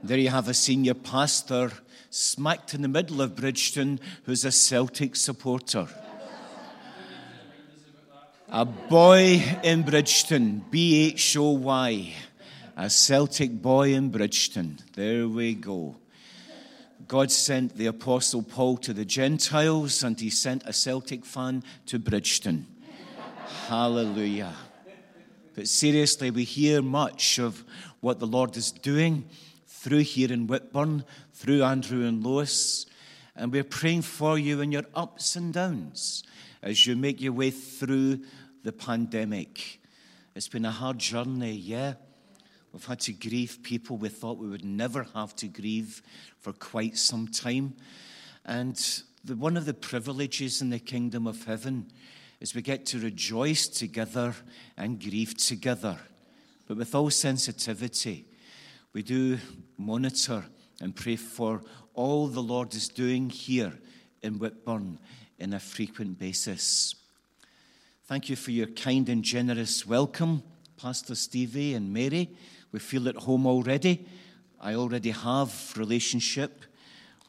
There 0.01 0.17
you 0.17 0.29
have 0.29 0.47
a 0.47 0.53
senior 0.53 0.93
pastor 0.93 1.73
smacked 2.09 2.73
in 2.73 2.83
the 2.83 2.87
middle 2.87 3.21
of 3.21 3.35
Bridgeton 3.35 3.99
who's 4.23 4.45
a 4.45 4.51
Celtic 4.51 5.17
supporter. 5.17 5.89
A 8.47 8.63
boy 8.63 9.43
in 9.63 9.81
Bridgeton, 9.81 10.63
B 10.71 11.09
H 11.09 11.35
O 11.35 11.51
Y, 11.51 12.13
a 12.77 12.89
Celtic 12.89 13.61
boy 13.61 13.93
in 13.93 14.09
Bridgeton. 14.09 14.79
There 14.95 15.27
we 15.27 15.53
go. 15.55 15.97
God 17.07 17.31
sent 17.31 17.77
the 17.77 17.85
Apostle 17.85 18.43
Paul 18.43 18.75
to 18.77 18.93
the 18.93 19.05
Gentiles, 19.05 20.03
and 20.03 20.19
he 20.19 20.29
sent 20.29 20.63
a 20.65 20.73
Celtic 20.73 21.23
fan 21.23 21.63
to 21.85 21.99
Bridgeton. 21.99 22.67
Hallelujah. 23.67 24.53
But 25.55 25.69
seriously, 25.69 26.31
we 26.31 26.43
hear 26.43 26.81
much 26.81 27.39
of 27.39 27.63
what 28.01 28.19
the 28.19 28.27
Lord 28.27 28.57
is 28.57 28.71
doing 28.71 29.29
through 29.65 29.99
here 29.99 30.31
in 30.31 30.47
Whitburn, 30.47 31.05
through 31.33 31.63
Andrew 31.63 32.05
and 32.05 32.23
Lois. 32.23 32.85
And 33.35 33.53
we're 33.53 33.63
praying 33.63 34.01
for 34.01 34.37
you 34.37 34.59
in 34.59 34.73
your 34.73 34.85
ups 34.93 35.37
and 35.37 35.53
downs 35.53 36.23
as 36.61 36.85
you 36.85 36.97
make 36.97 37.21
your 37.21 37.33
way 37.33 37.51
through 37.51 38.19
the 38.63 38.73
pandemic. 38.73 39.79
It's 40.35 40.49
been 40.49 40.65
a 40.65 40.71
hard 40.71 40.99
journey, 40.99 41.53
yeah. 41.53 41.93
We've 42.77 42.85
had 42.85 42.99
to 42.99 43.13
grieve 43.13 43.63
people 43.63 43.97
we 43.97 44.09
thought 44.09 44.37
we 44.37 44.49
would 44.49 44.63
never 44.63 45.07
have 45.15 45.35
to 45.37 45.47
grieve 45.47 46.03
for 46.41 46.53
quite 46.53 46.95
some 46.95 47.27
time. 47.27 47.73
And 48.45 48.75
the, 49.25 49.35
one 49.35 49.57
of 49.57 49.65
the 49.65 49.73
privileges 49.73 50.61
in 50.61 50.69
the 50.69 50.77
kingdom 50.77 51.25
of 51.25 51.43
heaven 51.45 51.87
is 52.39 52.53
we 52.53 52.61
get 52.61 52.85
to 52.87 52.99
rejoice 52.99 53.67
together 53.67 54.35
and 54.77 55.01
grieve 55.01 55.35
together. 55.37 55.97
But 56.67 56.77
with 56.77 56.93
all 56.93 57.09
sensitivity, 57.09 58.27
we 58.93 59.01
do 59.01 59.39
monitor 59.79 60.45
and 60.79 60.95
pray 60.95 61.15
for 61.15 61.63
all 61.95 62.27
the 62.27 62.43
Lord 62.43 62.75
is 62.75 62.89
doing 62.89 63.31
here 63.31 63.73
in 64.21 64.37
Whitburn 64.37 64.99
in 65.39 65.53
a 65.53 65.59
frequent 65.59 66.19
basis. 66.19 66.93
Thank 68.05 68.29
you 68.29 68.35
for 68.35 68.51
your 68.51 68.67
kind 68.67 69.09
and 69.09 69.23
generous 69.23 69.87
welcome, 69.87 70.43
Pastor 70.79 71.15
Stevie 71.15 71.73
and 71.73 71.91
Mary. 71.91 72.29
We 72.71 72.79
feel 72.79 73.07
at 73.07 73.15
home 73.15 73.47
already. 73.47 74.05
I 74.59 74.73
already 74.75 75.11
have 75.11 75.73
relationship 75.77 76.63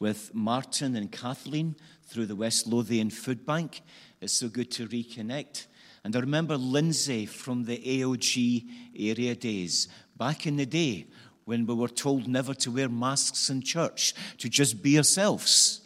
with 0.01 0.35
Martin 0.35 0.96
and 0.96 1.11
Kathleen 1.11 1.77
through 2.05 2.27
the 2.27 2.37
West 2.37 2.66
Lothian 2.66 3.11
Food 3.11 3.44
Bank. 3.44 3.83
It's 4.20 4.33
so 4.33 4.48
good 4.48 4.70
to 4.72 4.88
reconnect. 4.88 5.66
And 6.05 6.16
I 6.16 6.20
remember 6.20 6.57
Lindsay 6.57 7.27
from 7.27 7.64
the 7.64 7.79
AOG 7.79 8.64
area 8.98 9.35
days, 9.35 9.88
back 10.16 10.46
in 10.46 10.57
the 10.57 10.66
day 10.66 11.07
when 11.44 11.66
we 11.66 11.74
were 11.74 11.88
told 11.88 12.29
never 12.29 12.55
to 12.55 12.70
wear 12.70 12.88
masks 12.88 13.51
in 13.51 13.62
church, 13.62 14.14
to 14.38 14.48
just 14.48 14.83
be 14.83 14.96
ourselves. 14.96 15.81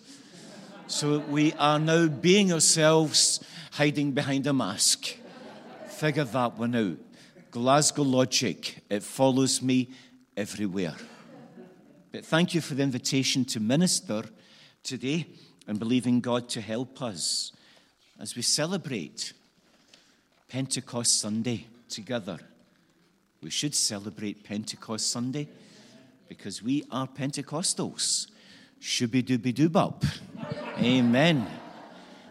so 0.86 1.20
we 1.20 1.52
are 1.54 1.78
now 1.78 2.06
being 2.06 2.52
ourselves, 2.52 3.40
hiding 3.72 4.12
behind 4.12 4.46
a 4.46 4.52
mask. 4.52 5.16
Figure 5.88 6.24
that 6.24 6.58
one 6.58 6.74
out. 6.74 6.98
Glasgow 7.52 8.02
logic, 8.02 8.82
it 8.88 9.02
follows 9.02 9.60
me 9.60 9.90
everywhere. 10.38 10.96
But 12.10 12.24
thank 12.24 12.54
you 12.54 12.62
for 12.62 12.74
the 12.74 12.82
invitation 12.82 13.44
to 13.44 13.60
minister 13.60 14.24
today 14.82 15.26
and 15.68 15.78
believing 15.78 16.20
God 16.20 16.48
to 16.48 16.62
help 16.62 17.02
us 17.02 17.52
as 18.18 18.34
we 18.34 18.40
celebrate 18.40 19.34
Pentecost 20.48 21.20
Sunday 21.20 21.66
together. 21.90 22.38
We 23.42 23.50
should 23.50 23.74
celebrate 23.74 24.44
Pentecost 24.44 25.10
Sunday 25.10 25.46
because 26.30 26.62
we 26.62 26.84
are 26.90 27.06
Pentecostals. 27.06 28.28
Shooby 28.80 29.22
dooby 29.22 29.52
doobop. 29.52 30.04
Amen. 30.78 31.46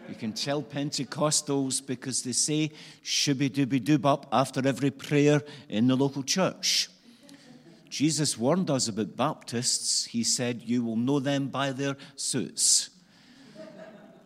You 0.08 0.14
can 0.14 0.32
tell 0.32 0.62
Pentecostals 0.62 1.84
because 1.84 2.22
they 2.22 2.32
say 2.32 2.70
shooby 3.04 3.48
dooby 3.48 3.80
doobop 3.80 4.24
after 4.32 4.66
every 4.66 4.90
prayer 4.90 5.42
in 5.68 5.86
the 5.86 5.96
local 5.96 6.22
church. 6.22 6.88
Jesus 7.88 8.38
warned 8.38 8.70
us 8.70 8.88
about 8.88 9.16
Baptists. 9.16 10.06
He 10.06 10.24
said, 10.24 10.62
You 10.62 10.82
will 10.82 10.96
know 10.96 11.20
them 11.20 11.48
by 11.48 11.72
their 11.72 11.96
suits. 12.16 12.90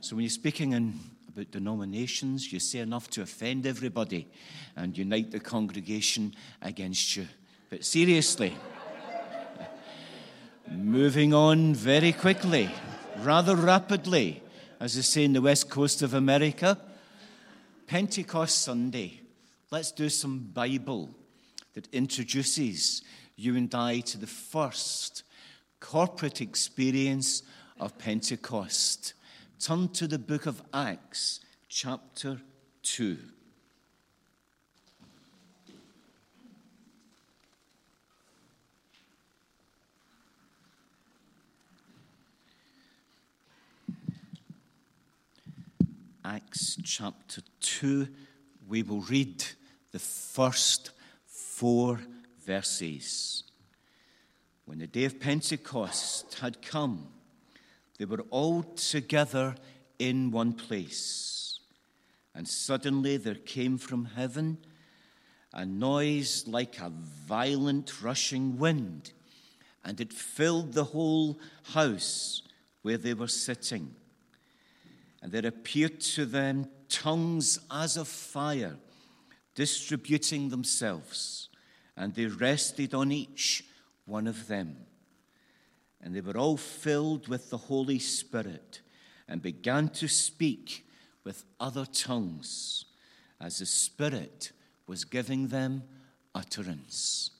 So 0.00 0.14
when 0.14 0.22
you're 0.22 0.30
speaking 0.30 0.72
in, 0.72 1.00
about 1.28 1.50
denominations, 1.50 2.52
you 2.52 2.60
say 2.60 2.78
enough 2.78 3.10
to 3.10 3.22
offend 3.22 3.66
everybody 3.66 4.28
and 4.76 4.96
unite 4.96 5.32
the 5.32 5.40
congregation 5.40 6.34
against 6.62 7.16
you. 7.16 7.26
But 7.68 7.84
seriously, 7.84 8.56
moving 10.70 11.34
on 11.34 11.74
very 11.74 12.12
quickly, 12.12 12.70
rather 13.18 13.56
rapidly 13.56 14.42
as 14.80 14.94
they 14.94 15.02
say 15.02 15.24
in 15.24 15.32
the 15.32 15.40
west 15.40 15.70
coast 15.70 16.02
of 16.02 16.14
America. 16.14 16.78
Pentecost 17.86 18.62
Sunday, 18.62 19.20
let's 19.70 19.92
do 19.92 20.08
some 20.08 20.38
Bible 20.38 21.10
that 21.74 21.88
introduces 21.92 23.02
you 23.36 23.56
and 23.56 23.72
I 23.74 24.00
to 24.00 24.18
the 24.18 24.26
first 24.26 25.22
corporate 25.80 26.40
experience 26.40 27.42
of 27.78 27.98
Pentecost. 27.98 29.14
Turn 29.60 29.88
to 29.90 30.06
the 30.06 30.18
book 30.18 30.46
of 30.46 30.62
Acts, 30.72 31.40
chapter 31.68 32.40
2. 32.82 33.18
Acts 46.26 46.76
chapter 46.82 47.40
2. 47.60 48.08
We 48.66 48.82
will 48.82 49.02
read 49.02 49.44
the 49.92 50.00
first 50.00 50.90
four 51.24 52.00
verses. 52.44 53.44
When 54.64 54.80
the 54.80 54.88
day 54.88 55.04
of 55.04 55.20
Pentecost 55.20 56.38
had 56.40 56.62
come, 56.62 57.06
they 57.96 58.06
were 58.06 58.24
all 58.30 58.64
together 58.64 59.54
in 60.00 60.32
one 60.32 60.54
place. 60.54 61.60
And 62.34 62.48
suddenly 62.48 63.18
there 63.18 63.36
came 63.36 63.78
from 63.78 64.06
heaven 64.06 64.58
a 65.52 65.64
noise 65.64 66.44
like 66.48 66.80
a 66.80 66.90
violent 66.90 68.02
rushing 68.02 68.58
wind, 68.58 69.12
and 69.84 70.00
it 70.00 70.12
filled 70.12 70.72
the 70.72 70.84
whole 70.84 71.38
house 71.62 72.42
where 72.82 72.98
they 72.98 73.14
were 73.14 73.28
sitting. 73.28 73.94
And 75.26 75.32
there 75.32 75.46
appeared 75.48 75.98
to 76.02 76.24
them 76.24 76.68
tongues 76.88 77.58
as 77.68 77.96
of 77.96 78.06
fire, 78.06 78.76
distributing 79.56 80.50
themselves, 80.50 81.48
and 81.96 82.14
they 82.14 82.26
rested 82.26 82.94
on 82.94 83.10
each 83.10 83.64
one 84.04 84.28
of 84.28 84.46
them. 84.46 84.76
And 86.00 86.14
they 86.14 86.20
were 86.20 86.36
all 86.36 86.56
filled 86.56 87.26
with 87.26 87.50
the 87.50 87.56
Holy 87.56 87.98
Spirit 87.98 88.82
and 89.26 89.42
began 89.42 89.88
to 89.88 90.06
speak 90.06 90.86
with 91.24 91.44
other 91.58 91.86
tongues 91.86 92.84
as 93.40 93.58
the 93.58 93.66
Spirit 93.66 94.52
was 94.86 95.04
giving 95.04 95.48
them 95.48 95.82
utterance. 96.36 97.32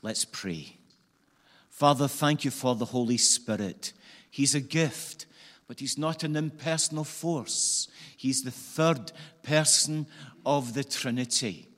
Let's 0.00 0.24
pray. 0.24 0.78
Father, 1.68 2.08
thank 2.08 2.46
you 2.46 2.50
for 2.50 2.74
the 2.74 2.86
Holy 2.86 3.18
Spirit. 3.18 3.92
He's 4.30 4.54
a 4.54 4.60
gift, 4.60 5.26
but 5.66 5.80
He's 5.80 5.98
not 5.98 6.24
an 6.24 6.36
impersonal 6.36 7.04
force. 7.04 7.88
He's 8.16 8.42
the 8.42 8.50
third 8.50 9.12
person 9.42 10.06
of 10.44 10.74
the 10.74 10.84
Trinity. 10.84 11.68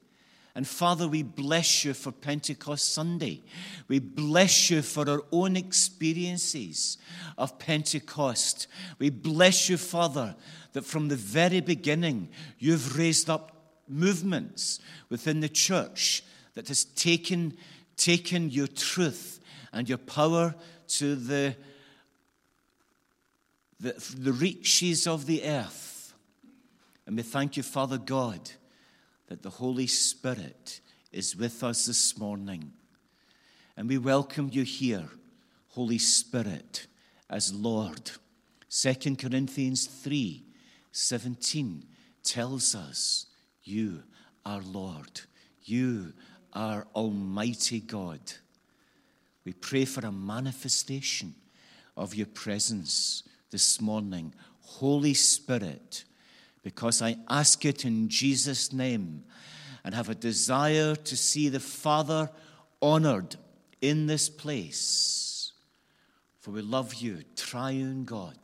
And 0.57 0.67
Father, 0.67 1.09
we 1.09 1.25
bless 1.25 1.85
you 1.85 1.95
for 1.95 2.13
Pentecost 2.13 2.95
Sunday. 2.95 3.43
We 3.89 3.99
bless 3.99 4.71
you 4.71 4.83
for 4.83 5.09
our 5.11 5.23
own 5.33 5.57
experiences 5.57 6.97
of 7.37 7.59
Pentecost. 7.59 8.69
We 9.01 9.11
bless 9.11 9.69
you, 9.69 9.77
Father, 9.77 10.37
that 10.73 10.85
from 10.85 11.09
the 11.09 11.17
very 11.17 11.61
beginning 11.61 12.29
you've 12.59 12.97
raised 12.97 13.29
up 13.29 13.55
movements 13.89 14.79
within 15.09 15.41
the 15.41 15.49
church 15.49 16.23
that 16.55 16.69
has 16.69 16.85
taken, 16.85 17.57
taken 17.97 18.49
your 18.49 18.69
truth 18.69 19.41
and 19.73 19.89
your 19.89 19.99
power 19.99 20.55
to 20.87 21.17
the, 21.17 21.57
the, 23.85 24.15
the 24.19 24.33
reaches 24.33 25.07
of 25.07 25.27
the 25.27 25.45
earth. 25.45 26.15
And 27.07 27.17
we 27.17 27.23
thank 27.23 27.57
you, 27.57 27.63
Father 27.63 27.99
God 27.99 28.51
that 29.29 29.43
the 29.43 29.51
Holy 29.51 29.87
Spirit 29.87 30.81
is 31.13 31.37
with 31.37 31.63
us 31.63 31.87
this 31.87 32.19
morning. 32.19 32.73
And 33.77 33.89
we 33.89 33.99
welcome 33.99 34.51
you 34.53 34.63
here, 34.63 35.09
Holy 35.69 35.99
Spirit, 35.99 36.87
as 37.31 37.53
Lord. 37.53 38.11
2 38.71 39.17
Corinthians 39.17 39.87
3 39.87 40.45
17 40.93 41.85
tells 42.23 42.75
us, 42.75 43.27
You 43.65 44.03
are 44.47 44.61
Lord. 44.61 45.23
You 45.65 46.13
are 46.53 46.87
Almighty 46.95 47.81
God. 47.81 48.21
We 49.45 49.53
pray 49.53 49.85
for 49.85 50.07
a 50.07 50.13
manifestation 50.13 51.35
of 51.97 52.15
your 52.15 52.27
presence 52.27 53.25
this 53.55 53.81
morning. 53.81 54.35
Holy 54.63 55.15
Spirit, 55.15 56.03
because 56.65 57.01
I 57.01 57.17
ask 57.31 57.65
it 57.65 57.85
in 57.85 58.09
Jesus' 58.09 58.73
name 58.73 59.23
and 59.85 59.95
have 59.95 60.09
a 60.09 60.15
desire 60.17 60.97
to 60.97 61.17
see 61.17 61.49
the 61.49 61.61
Father 61.61 62.31
honored 62.83 63.37
in 63.81 64.09
this 64.09 64.29
place. 64.29 65.53
For 66.41 66.51
we 66.51 66.63
love 66.63 66.95
you, 66.95 67.23
triune 67.37 68.05
God, 68.05 68.37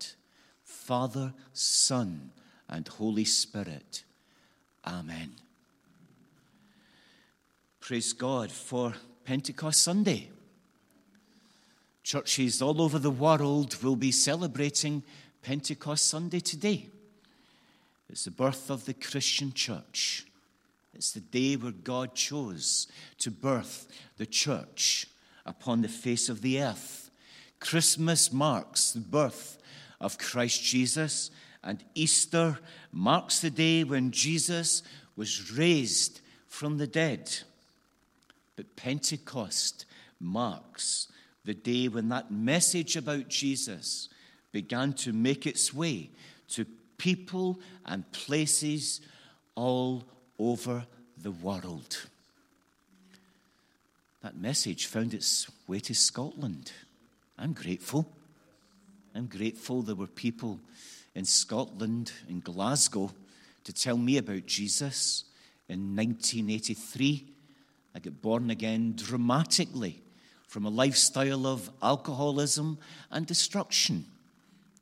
Father, 0.63 1.35
Son, 1.53 2.31
and 2.69 2.87
Holy 2.87 3.25
Spirit. 3.25 4.05
Amen. 4.87 5.33
Praise 7.81 8.13
God 8.13 8.53
for 8.53 8.95
Pentecost 9.25 9.83
Sunday. 9.83 10.31
Churches 12.11 12.61
all 12.61 12.83
over 12.83 12.99
the 12.99 13.09
world 13.09 13.81
will 13.85 13.95
be 13.95 14.11
celebrating 14.11 15.05
Pentecost 15.43 16.09
Sunday 16.09 16.41
today. 16.41 16.89
It's 18.09 18.25
the 18.25 18.33
birth 18.33 18.69
of 18.69 18.85
the 18.85 18.95
Christian 18.95 19.53
church. 19.53 20.27
It's 20.93 21.13
the 21.13 21.21
day 21.21 21.55
where 21.55 21.71
God 21.71 22.17
chose 22.17 22.89
to 23.19 23.31
birth 23.31 23.87
the 24.17 24.27
church 24.27 25.07
upon 25.47 25.83
the 25.83 25.89
face 25.89 26.29
of 26.29 26.43
the 26.43 26.61
earth. 26.61 27.13
Christmas 27.61 28.33
marks 28.33 28.91
the 28.91 28.99
birth 28.99 29.59
of 30.01 30.19
Christ 30.19 30.65
Jesus, 30.65 31.31
and 31.63 31.85
Easter 31.95 32.59
marks 32.91 33.39
the 33.39 33.51
day 33.51 33.85
when 33.85 34.11
Jesus 34.11 34.83
was 35.15 35.53
raised 35.57 36.23
from 36.49 36.79
the 36.79 36.89
dead. 36.89 37.31
But 38.57 38.75
Pentecost 38.75 39.85
marks 40.19 41.07
the 41.45 41.55
day 41.55 41.89
when 41.89 42.09
that 42.11 42.31
message 42.31 42.97
about 42.97 43.29
Jesus 43.29 44.09
began 44.53 44.93
to 44.93 45.13
make 45.13 45.47
its 45.47 45.73
way 45.73 46.11
to 46.49 46.67
people 46.99 47.61
and 47.87 48.11
places 48.13 49.01
all 49.55 50.05
over 50.39 50.87
the 51.17 51.31
world. 51.31 52.07
That 54.23 54.37
message 54.37 54.87
found 54.87 55.15
its 55.15 55.51
way 55.67 55.81
to 55.81 55.95
Scotland. 55.95 56.73
I'm 57.39 57.55
grateful. 57.55 58.07
I'm 59.15 59.27
grateful 59.27 59.83
there 59.83 59.95
were 59.95 60.07
people 60.07 60.61
in 61.15 61.25
Scotland, 61.25 62.13
in 62.29 62.41
Glasgow, 62.41 63.11
to 63.65 63.73
tell 63.73 63.97
me 63.97 64.19
about 64.19 64.47
Jesus. 64.47 65.25
In 65.69 65.97
1983, 65.97 67.33
I 67.95 67.99
got 67.99 68.21
born 68.21 68.51
again 68.51 68.95
dramatically 68.97 70.03
from 70.51 70.67
a 70.67 70.69
lifestyle 70.69 71.47
of 71.47 71.71
alcoholism 71.81 72.77
and 73.13 73.25
destruction. 73.25 74.05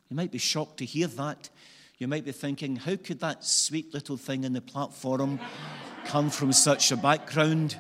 You 0.09 0.17
might 0.17 0.33
be 0.33 0.39
shocked 0.39 0.79
to 0.79 0.87
hear 0.87 1.07
that 1.09 1.51
you 1.99 2.07
might 2.07 2.25
be 2.25 2.33
thinking, 2.33 2.77
how 2.77 2.97
could 2.97 3.21
that 3.21 3.45
sweet 3.45 3.93
little 3.93 4.17
thing 4.17 4.45
in 4.45 4.55
the 4.55 4.63
platform 4.63 5.39
come 6.07 6.31
from 6.31 6.53
such 6.53 6.91
a 6.91 6.97
background? 6.97 7.79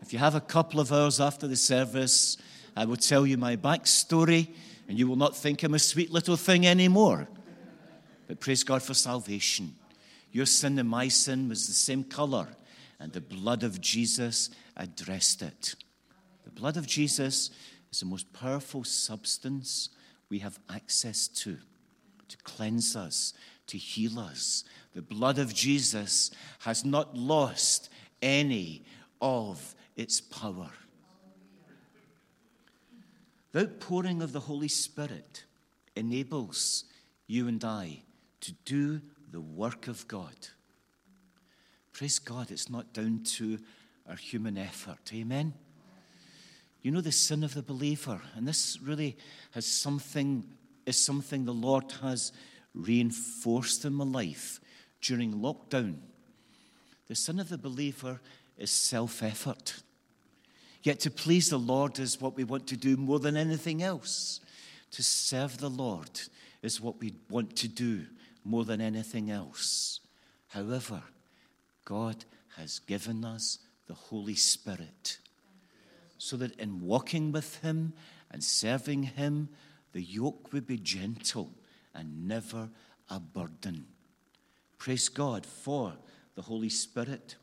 If 0.00 0.14
you 0.14 0.18
have 0.18 0.34
a 0.36 0.40
couple 0.40 0.78
of 0.78 0.92
hours 0.92 1.20
after 1.20 1.46
the 1.46 1.56
service, 1.56 2.38
I 2.74 2.84
will 2.84 2.96
tell 2.96 3.26
you 3.26 3.36
my 3.36 3.56
backstory, 3.56 4.48
and 4.88 4.96
you 4.96 5.08
will 5.08 5.16
not 5.16 5.36
think 5.36 5.62
I'm 5.62 5.74
a 5.74 5.78
sweet 5.78 6.10
little 6.10 6.36
thing 6.36 6.66
anymore. 6.66 7.28
But 8.28 8.40
praise 8.40 8.62
God 8.62 8.82
for 8.82 8.94
salvation. 8.94 9.74
Your 10.32 10.46
sin 10.46 10.78
and 10.78 10.88
my 10.88 11.08
sin 11.08 11.50
was 11.50 11.66
the 11.66 11.74
same 11.74 12.04
color, 12.04 12.46
and 12.98 13.12
the 13.12 13.20
blood 13.20 13.62
of 13.62 13.80
Jesus 13.80 14.48
addressed 14.76 15.42
it. 15.42 15.74
Blood 16.58 16.76
of 16.76 16.86
Jesus 16.86 17.50
is 17.92 18.00
the 18.00 18.06
most 18.06 18.32
powerful 18.32 18.82
substance 18.82 19.90
we 20.28 20.40
have 20.40 20.58
access 20.68 21.28
to 21.28 21.58
to 22.28 22.36
cleanse 22.38 22.94
us, 22.94 23.32
to 23.66 23.78
heal 23.78 24.18
us. 24.18 24.64
The 24.94 25.02
blood 25.02 25.38
of 25.38 25.54
Jesus 25.54 26.30
has 26.60 26.84
not 26.84 27.16
lost 27.16 27.88
any 28.22 28.84
of 29.20 29.74
its 29.96 30.20
power. 30.20 30.70
The 33.52 33.60
outpouring 33.60 34.20
of 34.20 34.32
the 34.32 34.40
Holy 34.40 34.68
Spirit 34.68 35.44
enables 35.96 36.84
you 37.26 37.48
and 37.48 37.64
I 37.64 38.02
to 38.42 38.52
do 38.64 39.00
the 39.30 39.40
work 39.40 39.88
of 39.88 40.06
God. 40.06 40.48
Praise 41.92 42.18
God, 42.18 42.50
it's 42.50 42.70
not 42.70 42.92
down 42.92 43.22
to 43.24 43.58
our 44.08 44.16
human 44.16 44.58
effort. 44.58 45.10
Amen. 45.12 45.54
You 46.82 46.92
know 46.92 47.00
the 47.00 47.12
sin 47.12 47.42
of 47.42 47.54
the 47.54 47.62
believer, 47.62 48.20
and 48.34 48.46
this 48.46 48.78
really 48.80 49.16
has 49.52 49.66
something 49.66 50.44
is 50.86 50.96
something 50.96 51.44
the 51.44 51.52
Lord 51.52 51.92
has 52.00 52.32
reinforced 52.74 53.84
in 53.84 53.92
my 53.92 54.04
life 54.04 54.58
during 55.02 55.34
lockdown. 55.34 55.96
The 57.08 57.14
sin 57.14 57.38
of 57.38 57.50
the 57.50 57.58
believer 57.58 58.20
is 58.56 58.70
self 58.70 59.22
effort. 59.22 59.82
Yet 60.82 61.00
to 61.00 61.10
please 61.10 61.50
the 61.50 61.58
Lord 61.58 61.98
is 61.98 62.20
what 62.20 62.36
we 62.36 62.44
want 62.44 62.66
to 62.68 62.76
do 62.76 62.96
more 62.96 63.18
than 63.18 63.36
anything 63.36 63.82
else. 63.82 64.40
To 64.92 65.02
serve 65.02 65.58
the 65.58 65.68
Lord 65.68 66.20
is 66.62 66.80
what 66.80 66.98
we 67.00 67.12
want 67.28 67.54
to 67.56 67.68
do 67.68 68.06
more 68.44 68.64
than 68.64 68.80
anything 68.80 69.30
else. 69.30 70.00
However, 70.48 71.02
God 71.84 72.24
has 72.56 72.78
given 72.78 73.24
us 73.24 73.58
the 73.86 73.94
Holy 73.94 74.34
Spirit 74.34 75.18
so 76.18 76.36
that 76.36 76.58
in 76.60 76.80
walking 76.80 77.32
with 77.32 77.60
Him 77.62 77.94
and 78.30 78.44
serving 78.44 79.04
Him, 79.04 79.48
the 79.92 80.02
yoke 80.02 80.52
would 80.52 80.66
be 80.66 80.76
gentle 80.76 81.52
and 81.94 82.28
never 82.28 82.68
a 83.08 83.18
burden. 83.18 83.86
Praise 84.76 85.08
God 85.08 85.46
for 85.46 85.94
the 86.34 86.42
Holy 86.42 86.68
Spirit. 86.68 87.36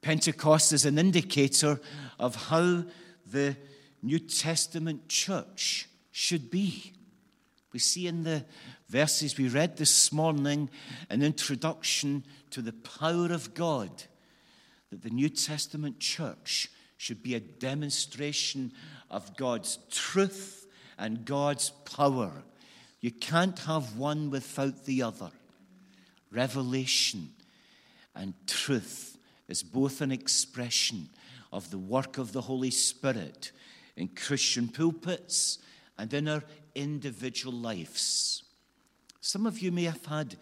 Pentecost 0.00 0.72
is 0.72 0.84
an 0.84 0.98
indicator 0.98 1.80
of 2.18 2.34
how 2.34 2.84
the 3.26 3.56
New 4.02 4.18
Testament 4.18 5.08
church 5.08 5.88
should 6.10 6.50
be. 6.50 6.92
We 7.72 7.78
see 7.78 8.06
in 8.06 8.22
the 8.22 8.44
verses 8.88 9.36
we 9.36 9.48
read 9.48 9.76
this 9.76 10.12
morning 10.12 10.70
an 11.10 11.22
introduction 11.22 12.24
to 12.50 12.62
the 12.62 12.72
power 12.72 13.32
of 13.32 13.54
God 13.54 13.90
that 14.90 15.02
the 15.02 15.10
New 15.10 15.28
Testament 15.28 15.98
church 15.98 16.68
should 17.04 17.22
be 17.22 17.34
a 17.34 17.40
demonstration 17.40 18.72
of 19.10 19.36
God's 19.36 19.78
truth 19.90 20.66
and 20.96 21.26
God's 21.26 21.68
power. 21.84 22.32
You 23.02 23.10
can't 23.10 23.58
have 23.58 23.98
one 23.98 24.30
without 24.30 24.86
the 24.86 25.02
other. 25.02 25.30
Revelation 26.32 27.28
and 28.14 28.32
truth 28.46 29.18
is 29.48 29.62
both 29.62 30.00
an 30.00 30.12
expression 30.12 31.10
of 31.52 31.70
the 31.70 31.76
work 31.76 32.16
of 32.16 32.32
the 32.32 32.40
Holy 32.40 32.70
Spirit 32.70 33.52
in 33.96 34.08
Christian 34.08 34.66
pulpits 34.68 35.58
and 35.98 36.10
in 36.14 36.26
our 36.26 36.42
individual 36.74 37.52
lives. 37.52 38.44
Some 39.20 39.44
of 39.44 39.58
you 39.58 39.70
may 39.70 39.84
have 39.84 40.06
had 40.06 40.36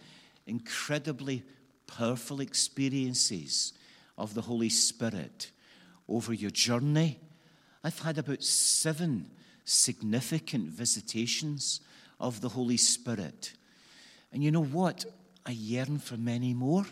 incredibly 0.47 1.43
powerful 1.87 2.39
experiences 2.39 3.73
of 4.17 4.33
the 4.33 4.41
Holy 4.43 4.69
Spirit 4.69 5.51
over 6.07 6.33
your 6.33 6.51
journey. 6.51 7.19
I've 7.83 7.99
had 7.99 8.17
about 8.17 8.43
seven 8.43 9.29
significant 9.65 10.69
visitations 10.69 11.81
of 12.19 12.41
the 12.41 12.49
Holy 12.49 12.77
Spirit. 12.77 13.53
And 14.31 14.43
you 14.43 14.51
know 14.51 14.63
what? 14.63 15.05
I 15.45 15.51
yearn 15.51 15.99
for 15.99 16.17
many 16.17 16.53
more, 16.53 16.85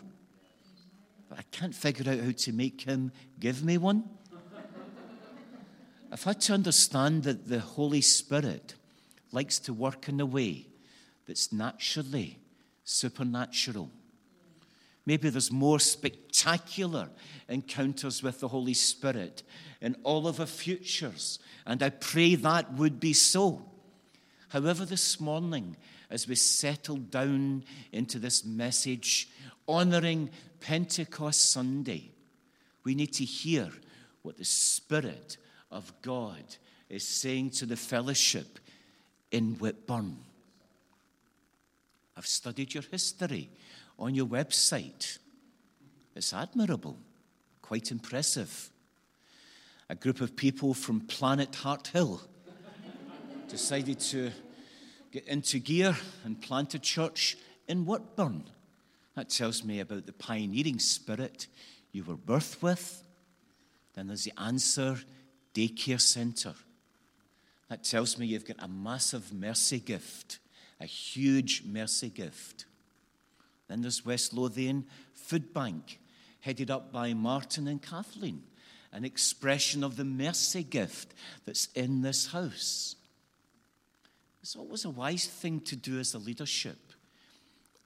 but 1.28 1.38
I 1.38 1.42
can't 1.50 1.74
figure 1.74 2.10
out 2.10 2.20
how 2.20 2.32
to 2.32 2.52
make 2.52 2.82
Him 2.82 3.12
give 3.40 3.64
me 3.64 3.78
one. 3.78 4.04
I've 6.12 6.24
had 6.24 6.40
to 6.42 6.54
understand 6.54 7.22
that 7.24 7.48
the 7.48 7.60
Holy 7.60 8.02
Spirit 8.02 8.74
likes 9.32 9.58
to 9.60 9.72
work 9.72 10.08
in 10.08 10.20
a 10.20 10.26
way 10.26 10.66
that's 11.26 11.52
naturally 11.52 12.38
supernatural. 12.84 13.90
Maybe 15.04 15.30
there's 15.30 15.50
more 15.50 15.80
spectacular 15.80 17.08
encounters 17.48 18.22
with 18.22 18.40
the 18.40 18.48
Holy 18.48 18.74
Spirit 18.74 19.42
in 19.80 19.96
all 20.04 20.28
of 20.28 20.38
our 20.38 20.46
futures, 20.46 21.40
and 21.66 21.82
I 21.82 21.90
pray 21.90 22.36
that 22.36 22.74
would 22.74 23.00
be 23.00 23.12
so. 23.12 23.62
However, 24.48 24.84
this 24.84 25.18
morning, 25.18 25.76
as 26.08 26.28
we 26.28 26.34
settle 26.34 26.96
down 26.96 27.64
into 27.90 28.18
this 28.18 28.44
message 28.44 29.28
honoring 29.66 30.30
Pentecost 30.60 31.50
Sunday, 31.50 32.12
we 32.84 32.94
need 32.94 33.12
to 33.14 33.24
hear 33.24 33.70
what 34.22 34.36
the 34.36 34.44
Spirit 34.44 35.36
of 35.70 35.92
God 36.02 36.44
is 36.88 37.06
saying 37.06 37.50
to 37.50 37.66
the 37.66 37.76
fellowship 37.76 38.58
in 39.30 39.54
Whitburn. 39.54 40.18
I've 42.16 42.26
studied 42.26 42.74
your 42.74 42.84
history 42.90 43.48
on 43.98 44.14
your 44.14 44.26
website. 44.26 45.18
It's 46.14 46.32
admirable, 46.32 46.98
quite 47.62 47.90
impressive. 47.90 48.70
A 49.88 49.94
group 49.94 50.20
of 50.20 50.36
people 50.36 50.74
from 50.74 51.00
Planet 51.00 51.52
Harthill 51.52 52.20
decided 53.48 54.00
to 54.00 54.30
get 55.10 55.26
into 55.28 55.58
gear 55.58 55.96
and 56.24 56.40
plant 56.40 56.74
a 56.74 56.78
church 56.78 57.36
in 57.68 57.84
Whitburn. 57.84 58.44
That 59.14 59.28
tells 59.28 59.62
me 59.62 59.80
about 59.80 60.06
the 60.06 60.12
pioneering 60.12 60.78
spirit 60.78 61.46
you 61.92 62.04
were 62.04 62.16
birthed 62.16 62.62
with. 62.62 63.02
Then 63.94 64.06
there's 64.06 64.24
the 64.24 64.32
answer 64.40 64.98
daycare 65.54 66.00
centre. 66.00 66.54
That 67.68 67.84
tells 67.84 68.18
me 68.18 68.26
you've 68.26 68.46
got 68.46 68.62
a 68.62 68.68
massive 68.68 69.32
mercy 69.32 69.80
gift, 69.80 70.38
a 70.80 70.86
huge 70.86 71.62
mercy 71.64 72.08
gift. 72.08 72.66
Then 73.68 73.82
there's 73.82 74.04
West 74.04 74.32
Lothian 74.32 74.86
Food 75.14 75.54
Bank, 75.54 76.00
headed 76.40 76.70
up 76.70 76.92
by 76.92 77.14
Martin 77.14 77.68
and 77.68 77.80
Kathleen, 77.80 78.42
an 78.92 79.04
expression 79.04 79.82
of 79.82 79.96
the 79.96 80.04
mercy 80.04 80.62
gift 80.62 81.14
that's 81.44 81.68
in 81.74 82.02
this 82.02 82.26
house. 82.26 82.96
It's 84.42 84.56
always 84.56 84.84
a 84.84 84.90
wise 84.90 85.26
thing 85.26 85.60
to 85.60 85.76
do 85.76 85.98
as 85.98 86.14
a 86.14 86.18
leadership. 86.18 86.78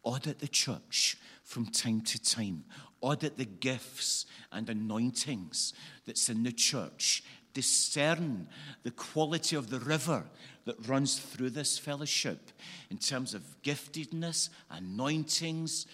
Audit 0.03 0.39
the 0.39 0.49
church 0.49 1.19
from 1.45 1.67
time 1.67 2.01
to 2.01 2.19
time. 2.19 2.65
Audit 3.01 3.37
the 3.37 3.45
gifts 3.45 4.27
and 4.51 4.69
anointings 4.71 5.75
that's 6.07 6.29
in 6.29 6.43
the 6.43 6.53
church 6.53 7.23
discern 7.57 8.47
the 8.83 8.90
quality 8.90 9.57
of 9.57 9.71
the 9.71 9.81
river 9.81 10.25
that 10.66 10.87
runs 10.87 11.19
through 11.19 11.49
this 11.49 11.79
fellowship 11.79 12.51
in 12.90 12.99
terms 12.99 13.33
of 13.33 13.42
giftedness, 13.62 14.51
anointings. 14.71 15.87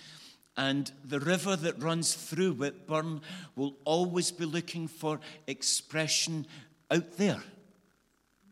And 0.57 0.91
the 1.05 1.21
river 1.21 1.55
that 1.55 1.81
runs 1.81 2.15
through 2.15 2.55
Whitburn 2.55 3.21
will 3.55 3.77
always 3.85 4.33
be 4.33 4.45
looking 4.45 4.89
for 4.89 5.21
expression 5.47 6.49
out 6.91 7.17
there. 7.17 7.45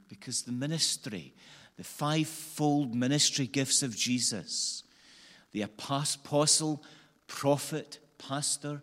Because 0.09 0.43
the 0.43 0.53
ministry, 0.53 1.35
the 1.77 1.83
fivefold 1.83 2.95
ministry 2.95 3.49
gifts 3.49 3.83
of 3.83 3.97
Jesus, 3.97 4.85
the 5.51 5.63
apostle, 5.63 6.85
prophet, 7.27 7.99
pastor, 8.19 8.83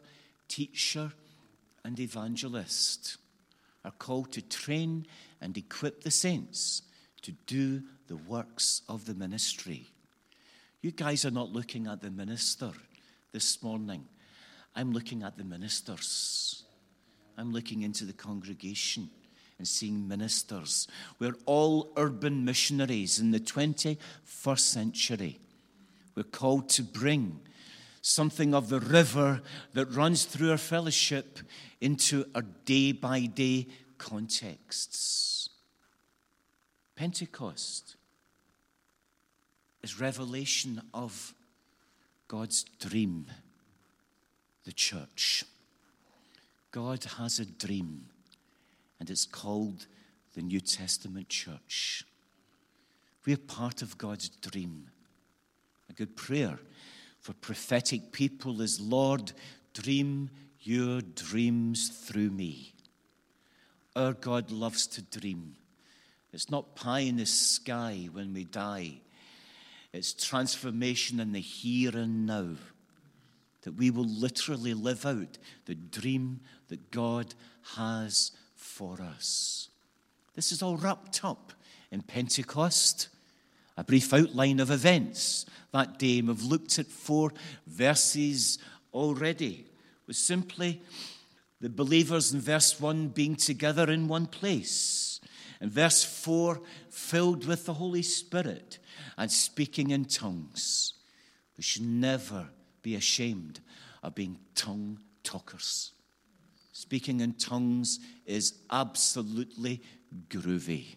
teacher, 0.50 1.14
and 1.86 1.98
evangelist, 1.98 3.16
are 3.88 3.94
called 3.98 4.34
to 4.34 4.42
train 4.42 5.08
and 5.40 5.58
equip 5.58 6.04
the 6.04 6.12
saints 6.12 6.82
to 7.22 7.32
do 7.46 7.82
the 8.08 8.18
works 8.18 8.82
of 8.90 9.06
the 9.06 9.14
ministry. 9.14 9.88
You 10.82 10.92
guys 10.92 11.24
are 11.24 11.32
not 11.32 11.54
looking 11.54 11.88
at 11.88 12.02
the 12.02 12.12
minister 12.12 12.72
this 13.32 13.64
morning. 13.64 14.06
I'm 14.76 14.92
looking 14.92 15.24
at 15.24 15.38
the 15.38 15.46
ministers. 15.46 16.64
I'm 17.38 17.54
looking 17.54 17.82
into 17.82 18.04
the 18.04 18.14
congregation 18.14 19.10
and 19.58 19.68
seeing 19.68 20.06
ministers. 20.06 20.88
We're 21.18 21.38
all 21.46 21.94
urban 21.96 22.44
missionaries 22.44 23.20
in 23.20 23.32
the 23.32 23.40
21st 23.40 24.60
century. 24.60 25.40
We're 26.14 26.24
called 26.24 26.68
to 26.72 26.84
bring 26.84 27.40
something 28.08 28.56
of 28.56 28.70
the 28.70 28.80
river 28.80 29.42
that 29.74 29.94
runs 29.94 30.24
through 30.24 30.52
our 30.52 30.58
fellowship 30.58 31.40
into 31.82 32.26
our 32.34 32.44
day 32.64 32.92
by 32.92 33.26
day 33.26 33.68
contexts. 33.98 35.50
Pentecost 36.96 37.98
is 39.84 40.00
revelation 40.00 40.82
of 40.94 41.34
God's 42.28 42.64
dream, 42.80 43.28
the 44.64 44.72
church. 44.72 45.44
God 46.72 47.04
has 47.18 47.40
a 47.40 47.46
dream, 47.46 48.06
and 49.00 49.10
it's 49.10 49.26
called 49.26 49.86
the 50.34 50.42
New 50.42 50.60
Testament 50.62 51.30
church. 51.30 52.04
We're 53.26 53.38
part 53.38 53.82
of 53.82 53.98
God's 53.98 54.30
dream. 54.30 54.88
A 55.90 55.94
good 55.94 56.16
prayer 56.16 56.60
for 57.28 57.34
prophetic 57.34 58.14
people 58.14 58.62
is 58.62 58.80
Lord, 58.80 59.34
dream 59.74 60.30
your 60.62 61.02
dreams 61.02 61.90
through 61.90 62.30
me. 62.30 62.74
Our 63.98 64.14
God 64.14 64.50
loves 64.50 64.88
to 64.88 65.02
dream. 65.02 65.58
It's 66.32 66.50
not 66.50 66.78
pie 66.78 67.02
in 67.02 67.18
the 67.18 67.26
sky 67.26 68.08
when 68.14 68.34
we 68.34 68.46
die, 68.46 69.02
it's 69.92 70.14
transformation 70.14 71.20
in 71.20 71.34
the 71.34 71.42
here 71.42 71.98
and 71.98 72.26
now. 72.26 72.52
That 73.64 73.74
we 73.74 73.92
will 73.92 74.08
literally 74.08 74.74
live 74.74 75.06
out 75.06 75.38
the 75.66 75.76
dream 75.76 76.40
that 76.70 76.92
God 76.92 77.36
has 77.76 78.32
for 78.56 79.02
us. 79.02 79.68
This 80.34 80.54
is 80.54 80.64
all 80.64 80.78
wrapped 80.78 81.26
up 81.26 81.52
in 81.92 82.04
Pentecost 82.04 83.10
a 83.78 83.84
brief 83.84 84.14
outline 84.14 84.60
of 84.60 84.72
events 84.72 85.46
that 85.72 86.00
day. 86.00 86.20
And 86.20 86.28
we've 86.28 86.44
looked 86.44 86.80
at 86.80 86.88
four 86.88 87.32
verses 87.66 88.58
already. 88.94 89.66
It 89.68 90.08
was 90.08 90.18
simply 90.18 90.82
the 91.62 91.70
believers 91.70 92.34
in 92.34 92.42
verse 92.42 92.80
1 92.80 93.10
being 93.10 93.36
together 93.36 93.90
in 93.90 94.08
one 94.08 94.26
place. 94.26 95.20
And 95.60 95.72
verse 95.72 96.04
4, 96.04 96.62
filled 96.90 97.46
with 97.46 97.66
the 97.66 97.74
Holy 97.74 98.04
Spirit 98.04 98.80
and 99.18 99.32
speaking 99.32 99.92
in 99.92 100.06
tongues. 100.06 100.94
We 101.56 101.64
should 101.64 101.84
never 101.84 102.50
be 102.82 102.96
ashamed 102.96 103.60
of 104.04 104.16
being 104.16 104.38
tongue 104.54 105.00
talkers. 105.24 105.92
Speaking 106.74 107.22
in 107.22 107.34
tongues 107.34 108.00
is 108.26 108.54
absolutely 108.70 109.82
groovy. 110.30 110.96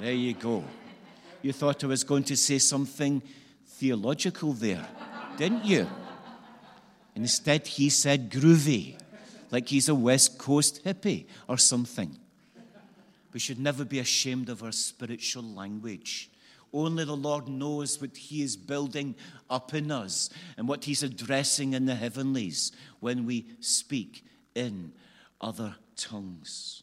There 0.00 0.12
you 0.12 0.34
go. 0.34 0.64
You 1.42 1.52
thought 1.52 1.82
I 1.84 1.86
was 1.86 2.04
going 2.04 2.24
to 2.24 2.36
say 2.36 2.58
something 2.58 3.22
theological 3.66 4.52
there, 4.52 4.86
didn't 5.36 5.64
you? 5.64 5.88
Instead, 7.14 7.66
he 7.66 7.88
said 7.88 8.30
groovy, 8.30 8.98
like 9.50 9.68
he's 9.68 9.88
a 9.88 9.94
West 9.94 10.38
Coast 10.38 10.84
hippie 10.84 11.26
or 11.48 11.56
something. 11.56 12.16
We 13.32 13.40
should 13.40 13.58
never 13.58 13.84
be 13.84 13.98
ashamed 14.00 14.48
of 14.48 14.62
our 14.62 14.72
spiritual 14.72 15.44
language. 15.44 16.30
Only 16.72 17.04
the 17.04 17.16
Lord 17.16 17.48
knows 17.48 18.00
what 18.00 18.16
He 18.16 18.42
is 18.42 18.56
building 18.56 19.16
up 19.48 19.74
in 19.74 19.90
us 19.90 20.30
and 20.56 20.68
what 20.68 20.84
He's 20.84 21.02
addressing 21.02 21.72
in 21.72 21.86
the 21.86 21.94
heavenlies 21.94 22.72
when 23.00 23.26
we 23.26 23.46
speak 23.60 24.24
in 24.54 24.92
other 25.40 25.74
tongues. 25.96 26.82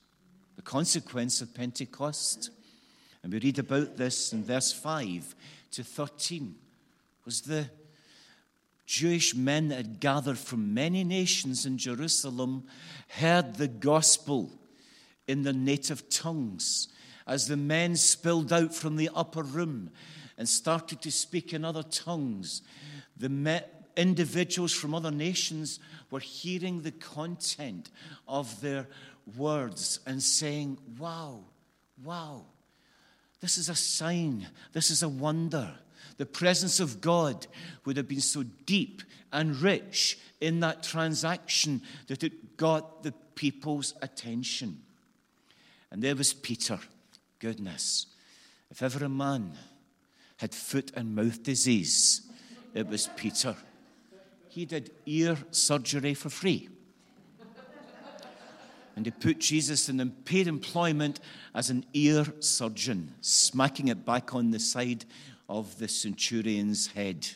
The 0.56 0.62
consequence 0.62 1.42
of 1.42 1.54
Pentecost, 1.54 2.50
and 3.24 3.34
we 3.34 3.40
read 3.40 3.60
about 3.60 3.98
this 3.98 4.34
in 4.34 4.44
verse 4.44 4.72
5 4.72 5.36
to 5.72 5.84
13, 5.84 6.56
was 7.26 7.42
the 7.42 7.70
Jewish 8.86 9.36
men 9.36 9.68
that 9.68 9.76
had 9.76 10.00
gathered 10.00 10.38
from 10.38 10.74
many 10.74 11.04
nations 11.04 11.66
in 11.66 11.78
Jerusalem 11.78 12.64
heard 13.10 13.56
the 13.56 13.68
gospel 13.68 14.50
in 15.28 15.44
their 15.44 15.54
native 15.54 16.10
tongues 16.10 16.88
as 17.28 17.48
the 17.48 17.58
men 17.58 17.98
spilled 17.98 18.54
out 18.54 18.74
from 18.74 18.96
the 18.96 19.10
upper 19.14 19.44
room 19.44 19.92
and 20.38 20.48
started 20.48 21.02
to 21.02 21.12
speak 21.12 21.54
in 21.54 21.66
other 21.66 21.84
tongues. 21.84 22.62
The 23.18 23.28
me- 23.28 23.60
individuals 23.98 24.72
from 24.72 24.96
other 24.96 25.12
nations 25.12 25.80
were 26.10 26.22
hearing 26.22 26.82
the 26.82 26.92
content 26.92 27.90
of 28.28 28.62
their 28.62 28.88
words 29.36 30.00
and 30.06 30.24
saying, 30.24 30.78
Wow, 30.98 31.42
wow, 32.04 32.46
this 33.40 33.58
is 33.58 33.70
a 33.70 33.76
sign, 33.76 34.48
this 34.74 34.90
is 34.90 35.04
a 35.04 35.10
wonder. 35.10 35.72
The 36.18 36.26
presence 36.26 36.80
of 36.80 37.00
God 37.00 37.46
would 37.86 37.98
have 37.98 38.08
been 38.08 38.22
so 38.22 38.44
deep 38.66 39.04
and 39.32 39.56
rich 39.62 40.18
in 40.42 40.60
that 40.62 40.82
transaction 40.84 41.82
that 42.08 42.24
it 42.24 42.58
got 42.58 43.04
the 43.04 43.14
people's 43.36 43.94
attention. 44.02 44.82
And 45.92 46.02
there 46.02 46.16
was 46.16 46.34
Peter. 46.34 46.80
Goodness, 47.40 48.08
if 48.72 48.82
ever 48.82 49.06
a 49.06 49.10
man 49.10 49.54
had 50.38 50.56
foot 50.56 50.92
and 50.96 51.16
mouth 51.16 51.44
disease, 51.44 52.24
it 52.74 52.88
was 52.88 53.10
Peter. 53.16 53.56
He 54.50 54.66
did 54.66 54.92
ear 55.06 55.38
surgery 55.52 56.16
for 56.16 56.30
free. 56.30 56.70
And 58.98 59.06
he 59.06 59.12
put 59.12 59.38
Jesus 59.38 59.90
in 59.90 60.10
paid 60.26 60.48
employment 60.48 61.20
as 61.54 61.70
an 61.70 61.86
ear 61.94 62.26
surgeon, 62.40 63.14
smacking 63.22 63.90
it 63.90 64.04
back 64.08 64.34
on 64.34 64.50
the 64.50 64.60
side 64.60 65.06
of 65.48 65.78
the 65.78 65.88
centurion's 65.88 66.88
head. 66.88 67.28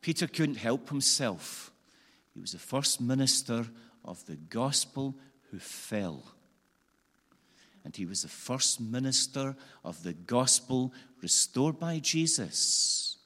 Peter 0.00 0.26
couldn't 0.26 0.54
help 0.54 0.88
himself. 0.88 1.70
He 2.32 2.40
was 2.40 2.52
the 2.52 2.58
first 2.58 2.98
minister 2.98 3.66
of 4.06 4.24
the 4.24 4.36
gospel 4.36 5.14
who 5.50 5.58
fell. 5.58 6.24
And 7.84 7.94
he 7.94 8.06
was 8.06 8.22
the 8.22 8.28
first 8.28 8.80
minister 8.80 9.54
of 9.84 10.02
the 10.02 10.14
gospel 10.14 10.94
restored 11.20 11.78
by 11.78 11.98
Jesus. 11.98 13.18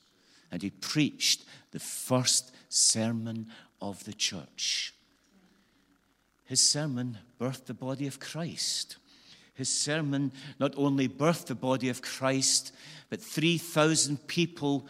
And 0.51 0.61
he 0.61 0.71
preached 0.71 1.45
the 1.71 1.79
first 1.79 2.53
sermon 2.69 3.47
of 3.81 4.03
the 4.03 4.13
church. 4.13 4.93
His 6.51 6.61
sermon 6.61 7.17
birthed 7.41 7.67
the 7.67 7.75
body 7.75 8.09
of 8.09 8.19
Christ. 8.19 8.97
His 9.55 9.69
sermon 9.69 10.33
not 10.59 10.75
only 10.77 11.09
birthed 11.09 11.47
the 11.47 11.55
body 11.55 11.89
of 11.89 12.03
Christ, 12.03 12.75
but 13.09 13.23
3,000 13.23 14.27
people 14.27 14.85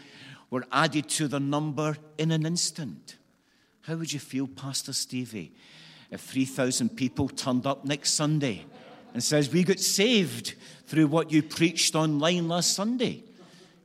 were 0.48 0.64
added 0.72 1.10
to 1.10 1.28
the 1.28 1.38
number 1.38 1.98
in 2.16 2.30
an 2.30 2.46
instant. 2.46 3.18
How 3.82 3.96
would 3.96 4.10
you 4.10 4.18
feel, 4.18 4.46
Pastor 4.46 4.94
Stevie, 4.94 5.52
if 6.10 6.22
3,000 6.22 6.96
people 6.96 7.28
turned 7.28 7.66
up 7.66 7.84
next 7.84 8.12
Sunday 8.12 8.64
and 9.12 9.22
says, 9.22 9.52
We 9.52 9.62
got 9.62 9.80
saved 9.80 10.54
through 10.86 11.08
what 11.08 11.30
you 11.30 11.42
preached 11.42 11.94
online 11.94 12.48
last 12.48 12.72
Sunday? 12.72 13.22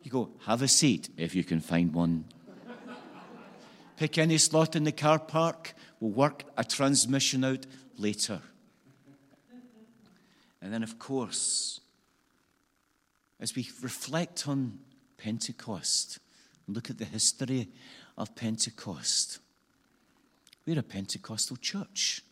You 0.02 0.12
go, 0.12 0.30
Have 0.46 0.62
a 0.62 0.70
seat 0.70 1.10
if 1.18 1.36
you 1.36 1.44
can 1.44 1.60
find 1.60 1.94
one. 1.94 2.24
Pick 3.98 4.18
any 4.18 4.38
slot 4.38 4.78
in 4.78 4.86
the 4.86 4.94
car 4.94 5.20
park. 5.20 5.74
We'll 5.99 6.12
work 6.12 6.43
a 6.58 6.63
transmission 6.63 7.43
out 7.43 7.65
later. 7.97 8.41
And 10.62 10.73
then, 10.73 10.84
of 10.84 10.97
course, 10.99 11.79
as 13.39 13.55
we 13.55 13.69
reflect 13.81 14.47
on 14.47 14.79
Pentecost, 15.17 16.19
look 16.67 16.89
at 16.89 16.97
the 16.97 17.05
history 17.05 17.69
of 18.17 18.36
Pentecost, 18.36 19.39
we're 20.65 20.79
a 20.79 20.84
Pentecostal 20.84 21.58
church. 21.58 22.23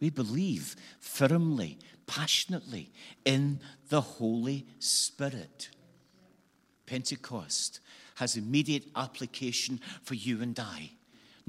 We 0.00 0.10
believe 0.10 0.74
firmly, 0.98 1.78
passionately 2.06 2.90
in 3.24 3.60
the 3.88 4.00
Holy 4.00 4.66
Spirit. 4.78 5.70
Pentecost 6.86 7.80
has 8.16 8.36
immediate 8.36 8.84
application 8.96 9.80
for 10.02 10.14
you 10.14 10.42
and 10.42 10.58
I. 10.58 10.90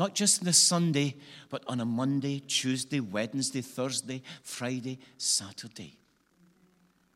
Not 0.01 0.15
just 0.15 0.41
on 0.41 0.47
a 0.47 0.53
Sunday, 0.53 1.13
but 1.49 1.63
on 1.67 1.79
a 1.79 1.85
Monday, 1.85 2.39
Tuesday, 2.39 2.99
Wednesday, 2.99 3.61
Thursday, 3.61 4.23
Friday, 4.41 4.97
Saturday. 5.19 5.95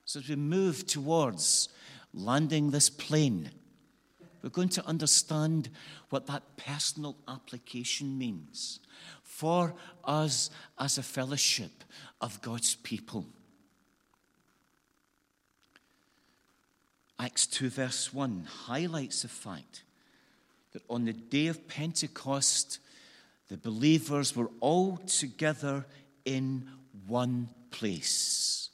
So 0.05 0.19
as 0.19 0.29
we 0.29 0.35
move 0.35 0.85
towards 0.85 1.69
landing 2.13 2.69
this 2.69 2.91
plane, 2.91 3.49
we're 4.43 4.51
going 4.51 4.69
to 4.69 4.85
understand 4.85 5.71
what 6.11 6.27
that 6.27 6.43
personal 6.57 7.17
application 7.27 8.19
means 8.19 8.81
for 9.23 9.73
us 10.03 10.51
as 10.77 10.99
a 10.99 11.01
fellowship 11.01 11.83
of 12.21 12.39
God's 12.43 12.75
people. 12.75 13.25
Acts 17.17 17.47
2, 17.47 17.67
verse 17.71 18.13
1 18.13 18.45
highlights 18.67 19.23
the 19.23 19.27
fact 19.27 19.84
that 20.75 20.83
on 20.89 21.05
the 21.05 21.13
day 21.13 21.47
of 21.47 21.69
Pentecost, 21.69 22.79
the 23.47 23.55
believers 23.55 24.35
were 24.35 24.51
all 24.59 24.97
together 24.97 25.85
in 26.25 26.69
one 27.07 27.47
place. 27.71 28.71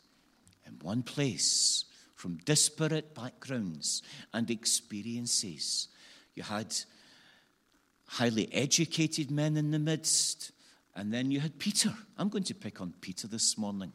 In 0.66 0.80
one 0.82 1.04
place, 1.04 1.86
from 2.16 2.38
disparate 2.38 3.14
backgrounds 3.14 4.02
and 4.34 4.50
experiences. 4.50 5.90
You 6.34 6.42
had 6.42 6.76
highly 8.08 8.52
educated 8.52 9.30
men 9.30 9.56
in 9.56 9.70
the 9.70 9.78
midst, 9.78 10.54
and 10.96 11.14
then 11.14 11.30
you 11.30 11.40
had 11.40 11.60
Peter. 11.60 11.94
I'm 12.18 12.30
going 12.30 12.46
to 12.46 12.56
pick 12.56 12.82
on 12.82 12.96
Peter 13.00 13.28
this 13.28 13.60
morning. 13.60 13.94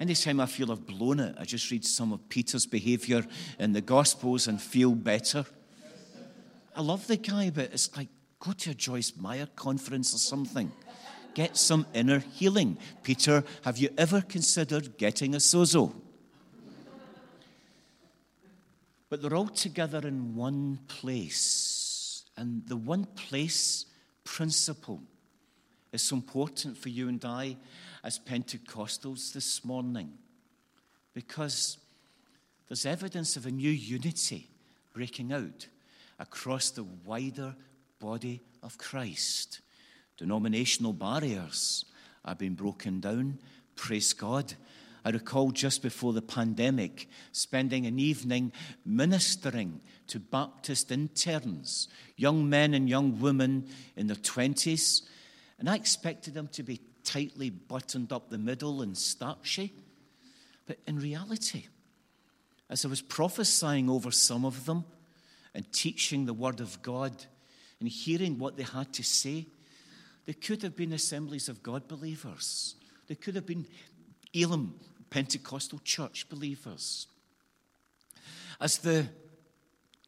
Anytime 0.00 0.40
I 0.40 0.46
feel 0.46 0.72
I've 0.72 0.84
blown 0.84 1.20
it, 1.20 1.36
I 1.38 1.44
just 1.44 1.70
read 1.70 1.84
some 1.84 2.12
of 2.12 2.28
Peter's 2.28 2.66
behavior 2.66 3.24
in 3.60 3.72
the 3.72 3.80
Gospels 3.80 4.48
and 4.48 4.60
feel 4.60 4.96
better. 4.96 5.44
I 6.76 6.82
love 6.82 7.06
the 7.06 7.16
guy, 7.16 7.50
but 7.50 7.72
it's 7.72 7.96
like 7.96 8.08
go 8.40 8.52
to 8.52 8.70
a 8.70 8.74
Joyce 8.74 9.12
Meyer 9.16 9.46
conference 9.54 10.14
or 10.14 10.18
something. 10.18 10.72
Get 11.34 11.56
some 11.56 11.86
inner 11.94 12.20
healing. 12.20 12.78
Peter, 13.02 13.44
have 13.62 13.78
you 13.78 13.90
ever 13.96 14.20
considered 14.20 14.96
getting 14.98 15.34
a 15.34 15.38
sozo? 15.38 15.92
But 19.08 19.22
they're 19.22 19.34
all 19.34 19.48
together 19.48 20.06
in 20.06 20.34
one 20.34 20.80
place. 20.88 22.24
And 22.36 22.66
the 22.66 22.76
one 22.76 23.04
place 23.04 23.86
principle 24.24 25.00
is 25.92 26.02
so 26.02 26.16
important 26.16 26.76
for 26.76 26.88
you 26.88 27.08
and 27.08 27.24
I 27.24 27.56
as 28.02 28.18
Pentecostals 28.18 29.32
this 29.32 29.64
morning 29.64 30.12
because 31.14 31.78
there's 32.68 32.84
evidence 32.84 33.36
of 33.36 33.46
a 33.46 33.50
new 33.50 33.70
unity 33.70 34.48
breaking 34.92 35.32
out 35.32 35.68
across 36.18 36.70
the 36.70 36.84
wider 36.84 37.54
body 37.98 38.42
of 38.62 38.78
Christ. 38.78 39.60
Denominational 40.16 40.92
barriers 40.92 41.84
are 42.24 42.34
being 42.34 42.54
broken 42.54 43.00
down. 43.00 43.38
Praise 43.76 44.12
God. 44.12 44.54
I 45.04 45.10
recall 45.10 45.50
just 45.50 45.82
before 45.82 46.14
the 46.14 46.22
pandemic 46.22 47.08
spending 47.32 47.84
an 47.84 47.98
evening 47.98 48.52
ministering 48.86 49.80
to 50.06 50.18
Baptist 50.18 50.90
interns, 50.90 51.88
young 52.16 52.48
men 52.48 52.72
and 52.72 52.88
young 52.88 53.20
women 53.20 53.66
in 53.96 54.06
their 54.06 54.16
20s, 54.16 55.02
and 55.58 55.68
I 55.68 55.76
expected 55.76 56.32
them 56.32 56.48
to 56.48 56.62
be 56.62 56.80
tightly 57.04 57.50
buttoned 57.50 58.12
up 58.12 58.30
the 58.30 58.38
middle 58.38 58.80
and 58.80 58.96
starchy. 58.96 59.74
But 60.66 60.78
in 60.86 60.98
reality, 60.98 61.66
as 62.70 62.84
I 62.84 62.88
was 62.88 63.02
prophesying 63.02 63.90
over 63.90 64.10
some 64.10 64.46
of 64.46 64.64
them 64.64 64.84
and 65.54 65.70
teaching 65.72 66.26
the 66.26 66.34
Word 66.34 66.60
of 66.60 66.80
God 66.82 67.12
and 67.80 67.88
hearing 67.88 68.38
what 68.38 68.56
they 68.56 68.62
had 68.62 68.92
to 68.94 69.02
say, 69.02 69.46
they 70.26 70.32
could 70.32 70.62
have 70.62 70.76
been 70.76 70.92
assemblies 70.92 71.48
of 71.48 71.62
God 71.62 71.86
believers. 71.86 72.76
They 73.08 73.14
could 73.14 73.34
have 73.34 73.46
been 73.46 73.66
Elim 74.32 74.74
Pentecostal 75.10 75.80
church 75.84 76.28
believers. 76.28 77.06
As 78.60 78.78
the 78.78 79.06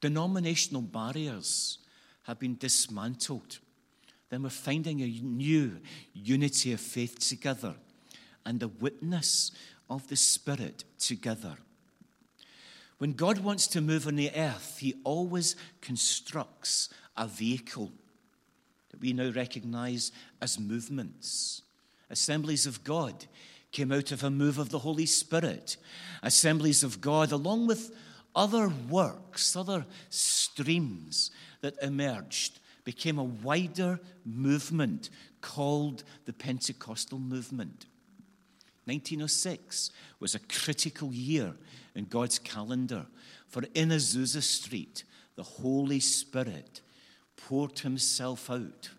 Denominational 0.01 0.83
barriers 0.83 1.79
have 2.25 2.39
been 2.39 2.57
dismantled. 2.57 3.59
Then 4.29 4.43
we're 4.43 4.51
finding 4.51 5.01
a 5.01 5.07
new 5.07 5.81
unity 6.13 6.73
of 6.73 6.81
faith 6.81 7.19
together 7.19 7.75
and 8.45 8.61
the 8.61 8.69
witness 8.69 9.53
of 9.89 10.07
the 10.09 10.17
Spirit 10.17 10.85
together. 10.99 11.57
When 12.99 13.13
God 13.13 13.39
wants 13.39 13.67
to 13.69 13.81
move 13.81 14.07
on 14.07 14.17
the 14.17 14.31
earth, 14.35 14.79
He 14.79 14.95
always 15.05 15.57
constructs 15.81 16.89
a 17.17 17.27
vehicle 17.27 17.93
that 18.91 19.01
we 19.01 19.13
now 19.13 19.31
recognize 19.31 20.13
as 20.41 20.59
movements. 20.59 21.63
Assemblies 22.09 22.67
of 22.67 22.85
God 22.85 23.27
came 23.73 23.93
out 23.93 24.13
of 24.13 24.25
a 24.25 24.31
move 24.31 24.59
of 24.59 24.71
the 24.71 24.79
Holy 24.79 25.07
Spirit. 25.07 25.77
Assemblies 26.23 26.83
of 26.83 27.01
God, 27.01 27.33
along 27.33 27.67
with 27.67 27.95
other 28.35 28.71
works, 28.89 29.57
other 29.57 29.85
streams 30.09 31.31
that 31.61 31.75
emerged, 31.83 32.61
became 32.85 33.19
a 33.19 33.25
wider 33.25 34.01
movement 34.25 35.11
called 35.41 36.05
the 36.25 36.33
Pentecostal 36.33 37.19
movement. 37.19 37.87
1906 38.87 39.91
was 40.21 40.35
a 40.35 40.39
critical 40.41 41.13
year 41.13 41.55
in 41.95 42.05
God's 42.05 42.39
calendar, 42.39 43.07
for 43.49 43.63
in 43.75 43.91
Azusa 43.91 44.43
Street, 44.43 45.05
the 45.35 45.43
Holy 45.43 46.01
Spirit 46.01 46.81
poured 47.37 47.81
himself 47.81 48.51
out. 48.51 48.91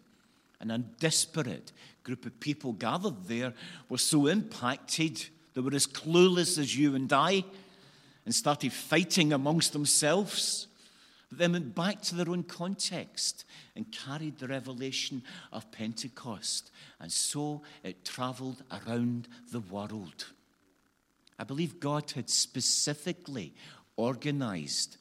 And 0.60 0.72
a 0.72 0.80
disparate 0.80 1.72
group 2.04 2.26
of 2.26 2.40
people 2.40 2.74
gathered 2.74 3.28
there 3.28 3.54
were 3.90 3.98
so 3.98 4.28
impacted, 4.28 5.26
they 5.54 5.62
were 5.62 5.74
as 5.74 5.88
clueless 5.88 6.58
as 6.58 6.78
you 6.78 6.96
and 6.96 7.12
I, 7.12 7.44
and 8.26 8.36
started 8.36 8.74
fighting 8.74 9.32
amongst 9.32 9.74
themselves. 9.74 10.68
Then 11.32 11.52
went 11.54 11.76
back 11.76 12.02
to 12.04 12.16
their 12.16 12.30
own 12.30 12.44
context 12.44 13.44
and 13.76 13.92
carried 13.92 14.40
the 14.40 14.48
revelation 14.48 15.24
of 15.52 15.72
Pentecost. 15.72 16.72
And 17.00 17.12
so 17.12 17.64
it 17.84 18.06
traveled 18.06 18.64
around 18.72 19.28
the 19.52 19.60
world. 19.60 20.28
I 21.38 21.44
believe 21.44 21.80
God 21.80 22.12
had 22.12 22.30
specifically 22.30 23.54
organized 23.98 24.98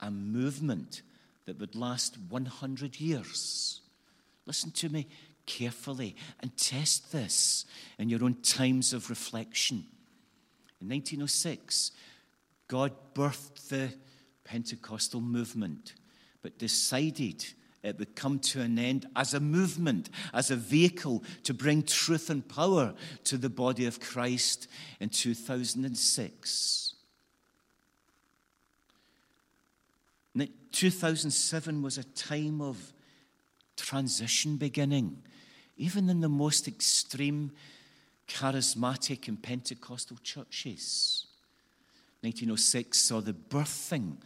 a 0.00 0.10
movement 0.10 1.02
that 1.46 1.60
would 1.60 1.76
last 1.76 2.18
100 2.28 3.00
years. 3.00 3.80
Listen 4.46 4.70
to 4.72 4.88
me 4.88 5.06
carefully 5.46 6.16
and 6.40 6.56
test 6.56 7.12
this 7.12 7.64
in 7.98 8.08
your 8.08 8.24
own 8.24 8.34
times 8.42 8.92
of 8.92 9.08
reflection. 9.08 9.86
In 10.80 10.88
1906, 10.88 11.92
God 12.66 12.92
birthed 13.14 13.68
the 13.68 13.92
Pentecostal 14.44 15.20
movement, 15.20 15.94
but 16.42 16.58
decided 16.58 17.44
it 17.82 17.98
would 17.98 18.14
come 18.14 18.38
to 18.38 18.60
an 18.60 18.78
end 18.78 19.06
as 19.16 19.34
a 19.34 19.40
movement, 19.40 20.08
as 20.32 20.50
a 20.50 20.56
vehicle 20.56 21.22
to 21.42 21.52
bring 21.52 21.82
truth 21.82 22.30
and 22.30 22.46
power 22.48 22.94
to 23.24 23.36
the 23.36 23.50
body 23.50 23.86
of 23.86 24.00
Christ 24.00 24.68
in 25.00 25.10
2006. 25.10 26.94
2007 30.74 31.82
was 31.82 31.98
a 31.98 32.04
time 32.04 32.60
of 32.60 32.92
transition 33.76 34.56
beginning, 34.56 35.22
even 35.76 36.10
in 36.10 36.20
the 36.20 36.28
most 36.28 36.66
extreme 36.66 37.52
charismatic 38.26 39.28
and 39.28 39.40
Pentecostal 39.40 40.16
churches. 40.22 41.23
1906 42.24 42.98
saw 42.98 43.20
the 43.20 43.34
birthing 43.34 44.16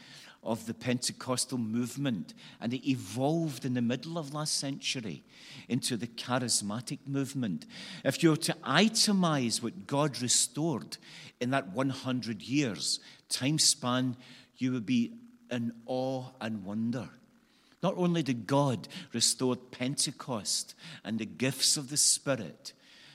of 0.43 0.67
the 0.67 0.75
Pentecostal 0.75 1.59
movement, 1.59 2.33
and 2.61 2.73
it 2.73 2.89
evolved 2.89 3.65
in 3.65 3.75
the 3.75 3.83
middle 3.83 4.17
of 4.17 4.33
last 4.33 4.57
century 4.57 5.25
into 5.69 5.97
the 5.97 6.07
charismatic 6.07 7.01
movement. 7.07 7.67
If 8.05 8.23
you 8.23 8.31
were 8.31 8.37
to 8.37 8.57
itemize 8.65 9.63
what 9.63 9.87
God 9.87 10.23
restored 10.23 10.97
in 11.41 11.51
that 11.51 11.73
100 11.73 12.41
years 12.43 13.01
time 13.29 13.59
span, 13.59 14.17
you 14.57 14.73
would 14.73 14.87
be 14.87 15.13
in 15.51 15.73
awe 15.87 16.27
and 16.41 16.65
wonder. 16.65 17.09
Not 17.83 17.95
only 17.97 18.23
did 18.23 18.47
God 18.47 18.89
restore 19.13 19.57
Pentecost 19.57 20.75
and 21.05 21.19
the 21.19 21.27
gifts 21.27 21.77
of 21.77 21.91
the 21.91 21.97
Spirit, 21.97 22.73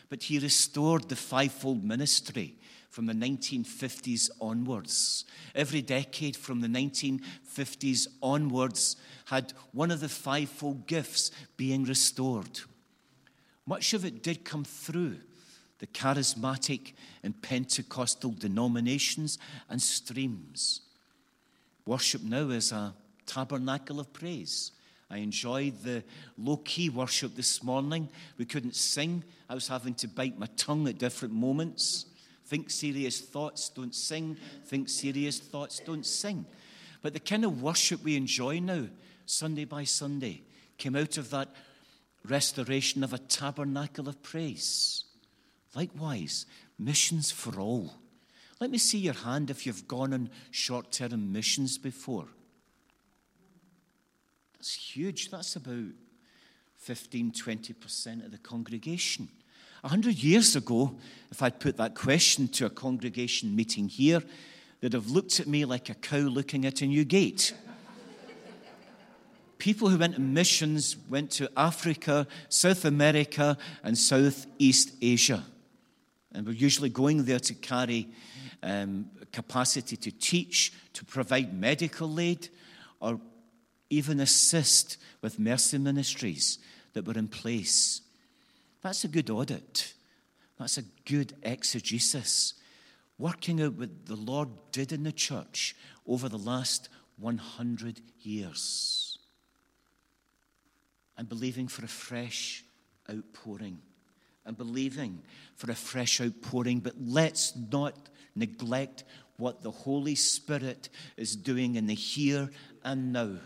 but 0.10 0.24
He 0.24 0.40
restored 0.40 1.10
the 1.10 1.16
fivefold 1.16 1.84
ministry 1.84 2.56
from 2.94 3.08
the 3.08 3.14
1950s 3.14 4.30
onwards. 4.40 5.26
Every 5.56 5.82
decade 5.82 6.36
from 6.36 6.62
the 6.62 6.68
1950s 6.68 8.08
onwards 8.22 8.98
had 9.26 9.52
one 9.72 9.90
of 9.90 10.00
the 10.00 10.08
fivefold 10.08 10.86
gifts 10.86 11.32
being 11.58 11.86
restored. 11.86 12.60
Much 13.66 13.96
of 13.96 14.06
it 14.06 14.22
did 14.22 14.46
come 14.46 14.64
through 14.64 15.16
the 15.80 15.88
charismatic 15.88 16.94
and 17.24 17.42
Pentecostal 17.42 18.30
denominations 18.30 19.40
and 19.72 19.82
streams. 19.82 20.82
Worship 21.88 22.22
now 22.22 22.50
is 22.50 22.72
a 22.72 22.94
tabernacle 23.26 24.00
of 24.00 24.14
praise. 24.14 24.72
I 25.10 25.18
enjoyed 25.18 25.82
the 25.82 26.04
low 26.38 26.58
key 26.58 26.90
worship 26.90 27.36
this 27.36 27.64
morning. 27.64 28.08
We 28.38 28.46
couldn't 28.46 28.76
sing, 28.76 29.24
I 29.50 29.56
was 29.56 29.68
having 29.68 29.96
to 29.96 30.08
bite 30.08 30.38
my 30.38 30.48
tongue 30.58 30.88
at 30.88 31.00
different 31.00 31.34
moments. 31.34 32.06
Think 32.54 32.70
serious 32.70 33.20
thoughts, 33.20 33.70
don't 33.70 33.96
sing. 33.96 34.38
Think 34.66 34.88
serious 34.88 35.40
thoughts, 35.40 35.80
don't 35.80 36.06
sing. 36.06 36.46
But 37.02 37.14
the 37.14 37.20
kind 37.20 37.44
of 37.46 37.64
worship 37.64 38.04
we 38.04 38.16
enjoy 38.16 38.60
now, 38.60 38.90
Sunday 39.26 39.66
by 39.66 39.86
Sunday, 39.86 40.44
came 40.78 40.96
out 40.96 41.18
of 41.18 41.32
that 41.32 41.50
restoration 42.30 43.04
of 43.04 43.12
a 43.12 43.18
tabernacle 43.18 44.08
of 44.08 44.22
praise. 44.22 45.04
Likewise, 45.74 46.46
missions 46.78 47.32
for 47.32 47.60
all. 47.60 47.96
Let 48.60 48.70
me 48.70 48.78
see 48.78 49.00
your 49.00 49.16
hand 49.16 49.50
if 49.50 49.66
you've 49.66 49.88
gone 49.88 50.14
on 50.14 50.30
short 50.52 50.92
term 50.92 51.34
missions 51.34 51.80
before. 51.80 52.28
That's 54.60 54.76
huge. 54.76 55.32
That's 55.32 55.56
about 55.56 55.94
15, 56.78 57.32
20% 57.32 58.24
of 58.24 58.30
the 58.30 58.38
congregation. 58.38 59.30
A 59.84 59.90
hundred 59.90 60.24
years 60.24 60.56
ago, 60.56 60.96
if 61.30 61.42
I'd 61.42 61.60
put 61.60 61.76
that 61.76 61.94
question 61.94 62.48
to 62.50 62.68
a 62.68 62.70
congregation 62.70 63.54
meeting 63.54 63.90
here, 63.90 64.24
they'd 64.80 64.94
have 64.94 65.10
looked 65.10 65.42
at 65.42 65.48
me 65.48 65.66
like 65.66 65.90
a 65.90 65.94
cow 65.94 66.20
looking 66.20 66.66
at 66.66 66.82
a 66.82 66.86
new 66.86 67.04
gate. 67.04 67.54
People 69.58 69.90
who 69.90 69.98
went 69.98 70.16
on 70.16 70.34
missions 70.34 70.96
went 71.10 71.32
to 71.32 71.52
Africa, 71.58 72.28
South 72.48 72.86
America, 72.86 73.58
and 73.84 73.98
Southeast 73.98 74.94
Asia. 75.02 75.44
And 76.32 76.48
we're 76.48 76.54
usually 76.54 76.90
going 76.90 77.26
there 77.26 77.40
to 77.40 77.54
carry 77.54 78.08
um, 78.62 79.10
capacity 79.34 79.98
to 79.98 80.12
teach, 80.12 80.72
to 80.94 81.04
provide 81.04 81.54
medical 81.54 82.20
aid, 82.22 82.48
or 83.02 83.20
even 83.90 84.22
assist 84.22 84.98
with 85.22 85.40
mercy 85.40 85.78
ministries 85.78 86.60
that 86.94 87.06
were 87.06 87.18
in 87.18 87.28
place. 87.28 88.03
That's 88.84 89.06
a 89.06 89.08
good 89.08 89.30
audit. 89.30 89.94
That's 90.60 90.78
a 90.78 90.84
good 91.06 91.34
exegesis. 91.42 92.54
Working 93.18 93.62
out 93.62 93.76
what 93.76 94.06
the 94.06 94.16
Lord 94.16 94.50
did 94.72 94.92
in 94.92 95.04
the 95.04 95.12
church 95.12 95.76
over 96.06 96.28
the 96.28 96.38
last 96.38 96.90
100 97.18 98.02
years. 98.22 99.18
And 101.18 101.30
believing 101.30 101.68
for 101.68 101.86
a 101.86 101.88
fresh 101.88 102.66
outpouring. 103.10 103.80
And 104.46 104.58
believing 104.58 105.22
for 105.56 105.72
a 105.72 105.76
fresh 105.76 106.20
outpouring. 106.20 106.80
But 106.80 106.96
let's 107.00 107.54
not 107.72 108.10
neglect 108.36 109.06
what 109.38 109.64
the 109.64 109.72
Holy 109.72 110.16
Spirit 110.16 110.90
is 111.16 111.38
doing 111.38 111.76
in 111.76 111.88
the 111.88 111.96
here 111.96 112.50
and 112.84 113.14
now. 113.14 113.38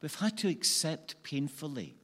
We've 0.00 0.14
had 0.14 0.38
to 0.38 0.48
accept 0.48 1.22
painfully 1.22 1.96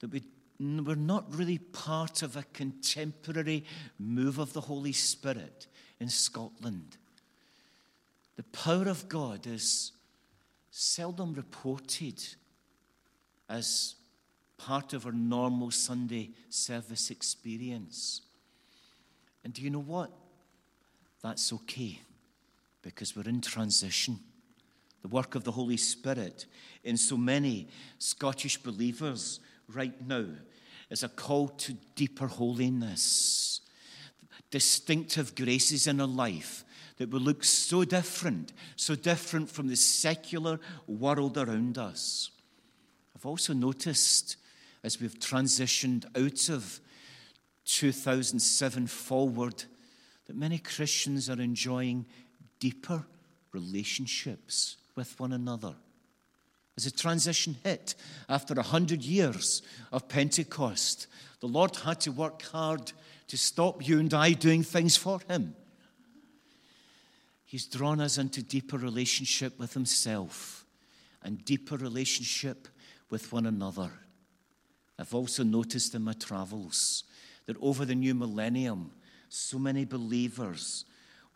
that 0.00 0.10
we 0.10 0.22
we're 0.62 0.94
not 0.94 1.34
really 1.34 1.58
part 1.58 2.22
of 2.22 2.36
a 2.36 2.44
contemporary 2.52 3.64
move 3.98 4.38
of 4.38 4.52
the 4.52 4.60
Holy 4.60 4.92
Spirit 4.92 5.66
in 5.98 6.08
Scotland. 6.08 6.96
The 8.36 8.44
power 8.44 8.88
of 8.88 9.08
God 9.08 9.46
is 9.46 9.92
seldom 10.70 11.34
reported 11.34 12.22
as 13.48 13.96
part 14.56 14.92
of 14.92 15.04
our 15.04 15.12
normal 15.12 15.70
Sunday 15.70 16.30
service 16.48 17.10
experience. 17.10 18.22
And 19.44 19.52
do 19.52 19.62
you 19.62 19.70
know 19.70 19.80
what? 19.80 20.12
That's 21.22 21.52
okay 21.52 22.00
because 22.82 23.16
we're 23.16 23.28
in 23.28 23.40
transition. 23.40 24.20
The 25.02 25.08
work 25.08 25.34
of 25.34 25.42
the 25.42 25.50
Holy 25.50 25.76
Spirit 25.76 26.46
in 26.84 26.96
so 26.96 27.16
many 27.16 27.68
Scottish 27.98 28.56
believers 28.58 29.40
right 29.68 30.00
now 30.06 30.26
is 30.92 31.02
a 31.02 31.08
call 31.08 31.48
to 31.48 31.72
deeper 31.94 32.26
holiness, 32.26 33.62
distinctive 34.50 35.34
graces 35.34 35.86
in 35.86 36.00
our 36.00 36.06
life 36.06 36.64
that 36.98 37.10
will 37.10 37.20
look 37.20 37.42
so 37.42 37.82
different, 37.82 38.52
so 38.76 38.94
different 38.94 39.50
from 39.50 39.68
the 39.68 39.76
secular 39.76 40.60
world 40.86 41.38
around 41.38 41.78
us. 41.78 42.30
I've 43.16 43.24
also 43.24 43.54
noticed 43.54 44.36
as 44.84 45.00
we've 45.00 45.18
transitioned 45.18 46.04
out 46.14 46.48
of 46.50 46.78
2007 47.64 48.86
forward 48.86 49.64
that 50.26 50.36
many 50.36 50.58
Christians 50.58 51.30
are 51.30 51.40
enjoying 51.40 52.04
deeper 52.60 53.06
relationships 53.52 54.76
with 54.94 55.18
one 55.18 55.32
another. 55.32 55.74
As 56.76 56.86
a 56.86 56.90
transition 56.90 57.56
hit 57.62 57.94
after 58.28 58.54
a 58.54 58.62
hundred 58.62 59.02
years 59.02 59.62
of 59.92 60.08
Pentecost, 60.08 61.06
the 61.40 61.46
Lord 61.46 61.76
had 61.76 62.00
to 62.02 62.12
work 62.12 62.42
hard 62.42 62.92
to 63.28 63.36
stop 63.36 63.86
you 63.86 63.98
and 63.98 64.12
I 64.14 64.32
doing 64.32 64.62
things 64.62 64.96
for 64.96 65.20
Him. 65.28 65.54
He's 67.44 67.66
drawn 67.66 68.00
us 68.00 68.16
into 68.16 68.42
deeper 68.42 68.78
relationship 68.78 69.58
with 69.58 69.74
Himself 69.74 70.64
and 71.22 71.44
deeper 71.44 71.76
relationship 71.76 72.68
with 73.10 73.30
one 73.32 73.44
another. 73.44 73.90
I've 74.98 75.14
also 75.14 75.42
noticed 75.42 75.94
in 75.94 76.02
my 76.02 76.14
travels 76.14 77.04
that 77.46 77.56
over 77.60 77.84
the 77.84 77.94
new 77.94 78.14
millennium, 78.14 78.92
so 79.28 79.58
many 79.58 79.84
believers 79.84 80.86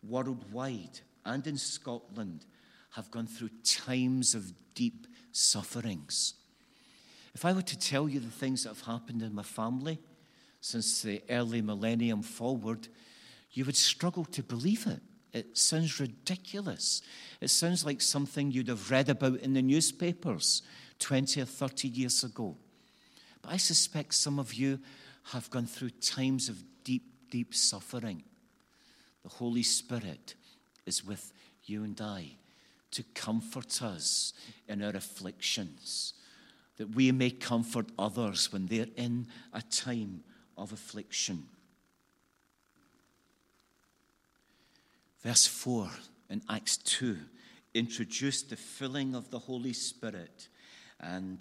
worldwide 0.01 1.01
and 1.25 1.45
in 1.45 1.57
Scotland 1.57 2.45
have 2.91 3.11
gone 3.11 3.27
through 3.27 3.49
times 3.63 4.33
of 4.33 4.53
deep 4.73 5.05
sufferings. 5.31 6.33
If 7.33 7.45
I 7.45 7.53
were 7.53 7.61
to 7.61 7.77
tell 7.77 8.09
you 8.09 8.19
the 8.19 8.31
things 8.31 8.63
that 8.63 8.69
have 8.69 8.81
happened 8.81 9.21
in 9.21 9.35
my 9.35 9.43
family 9.43 9.99
since 10.59 11.01
the 11.01 11.21
early 11.29 11.61
millennium 11.61 12.23
forward, 12.23 12.87
you 13.51 13.63
would 13.65 13.75
struggle 13.75 14.25
to 14.25 14.41
believe 14.41 14.87
it. 14.87 15.01
It 15.33 15.57
sounds 15.57 15.99
ridiculous. 15.99 17.01
It 17.41 17.49
sounds 17.49 17.85
like 17.85 18.01
something 18.01 18.51
you'd 18.51 18.69
have 18.69 18.89
read 18.89 19.09
about 19.09 19.39
in 19.41 19.53
the 19.53 19.61
newspapers 19.61 20.63
20 20.99 21.41
or 21.41 21.45
30 21.45 21.87
years 21.87 22.23
ago. 22.23 22.57
But 23.41 23.51
I 23.51 23.57
suspect 23.57 24.15
some 24.15 24.39
of 24.39 24.53
you 24.55 24.79
have 25.25 25.49
gone 25.51 25.67
through 25.67 25.91
times 25.91 26.49
of 26.49 26.63
deep, 26.83 27.03
deep 27.29 27.53
suffering. 27.53 28.23
The 29.23 29.29
Holy 29.29 29.63
Spirit 29.63 30.35
is 30.85 31.05
with 31.05 31.33
you 31.65 31.83
and 31.83 31.99
I 32.01 32.37
to 32.91 33.03
comfort 33.13 33.81
us 33.81 34.33
in 34.67 34.83
our 34.83 34.95
afflictions, 34.95 36.13
that 36.77 36.95
we 36.95 37.11
may 37.11 37.29
comfort 37.29 37.87
others 37.97 38.51
when 38.51 38.67
they're 38.67 38.87
in 38.95 39.27
a 39.53 39.61
time 39.61 40.23
of 40.57 40.71
affliction. 40.71 41.47
Verse 45.21 45.47
4 45.47 45.89
in 46.29 46.41
Acts 46.49 46.77
2 46.77 47.17
introduced 47.73 48.49
the 48.49 48.55
filling 48.55 49.13
of 49.13 49.29
the 49.29 49.39
Holy 49.39 49.73
Spirit 49.73 50.47
and 50.99 51.39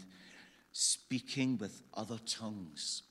speaking 0.72 1.57
with 1.59 1.82
other 1.94 2.18
tongues 2.26 3.03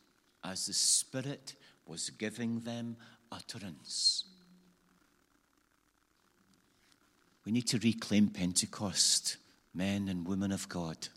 as 0.44 0.68
the 0.68 0.74
Spirit 0.74 1.56
was 1.86 2.10
giving 2.12 2.60
them 2.62 2.98
utterance. 3.32 4.26
We 7.46 7.52
need 7.52 7.68
to 7.68 7.80
reclaim 7.80 8.30
Pentecost, 8.30 9.38
men 9.74 10.08
and 10.10 10.28
women 10.28 10.52
of 10.52 10.68
God. 10.68 11.08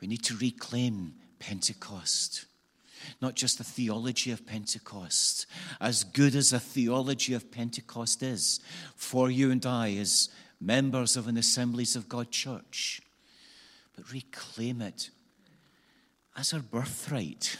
We 0.00 0.08
need 0.08 0.24
to 0.24 0.36
reclaim 0.36 1.14
Pentecost. 1.38 2.46
Not 3.22 3.34
just 3.34 3.58
the 3.58 3.64
theology 3.64 4.30
of 4.30 4.46
Pentecost, 4.46 5.46
as 5.80 6.04
good 6.04 6.34
as 6.34 6.52
a 6.52 6.60
theology 6.60 7.32
of 7.34 7.50
Pentecost 7.50 8.22
is 8.22 8.60
for 8.94 9.30
you 9.30 9.50
and 9.50 9.64
I 9.64 9.94
as 9.94 10.28
members 10.60 11.16
of 11.16 11.26
an 11.26 11.38
Assemblies 11.38 11.96
of 11.96 12.08
God 12.08 12.30
church, 12.30 13.00
but 13.96 14.12
reclaim 14.12 14.82
it 14.82 15.10
as 16.36 16.52
our 16.52 16.60
birthright, 16.60 17.58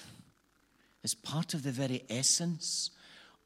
as 1.03 1.15
part 1.15 1.55
of 1.55 1.63
the 1.63 1.73
very 1.73 2.05
essence 2.11 2.91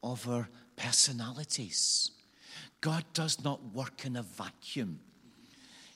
of 0.03 0.27
our 0.27 0.49
personalities. 0.75 2.11
God 2.85 3.03
does 3.15 3.43
not 3.43 3.73
work 3.73 4.05
in 4.05 4.15
a 4.15 4.21
vacuum. 4.21 4.99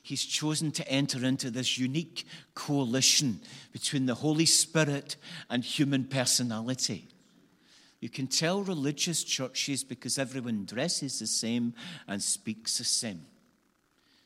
He's 0.02 0.24
chosen 0.24 0.72
to 0.72 0.88
enter 0.88 1.24
into 1.24 1.48
this 1.48 1.78
unique 1.78 2.26
coalition 2.54 3.38
between 3.70 4.06
the 4.06 4.16
Holy 4.16 4.44
Spirit 4.44 5.14
and 5.48 5.62
human 5.62 6.06
personality. 6.06 7.06
You 8.00 8.08
can 8.08 8.26
tell 8.26 8.64
religious 8.64 9.22
churches 9.22 9.84
because 9.84 10.18
everyone 10.18 10.64
dresses 10.64 11.20
the 11.20 11.28
same 11.28 11.74
and 12.08 12.20
speaks 12.20 12.78
the 12.78 12.84
same. 12.84 13.24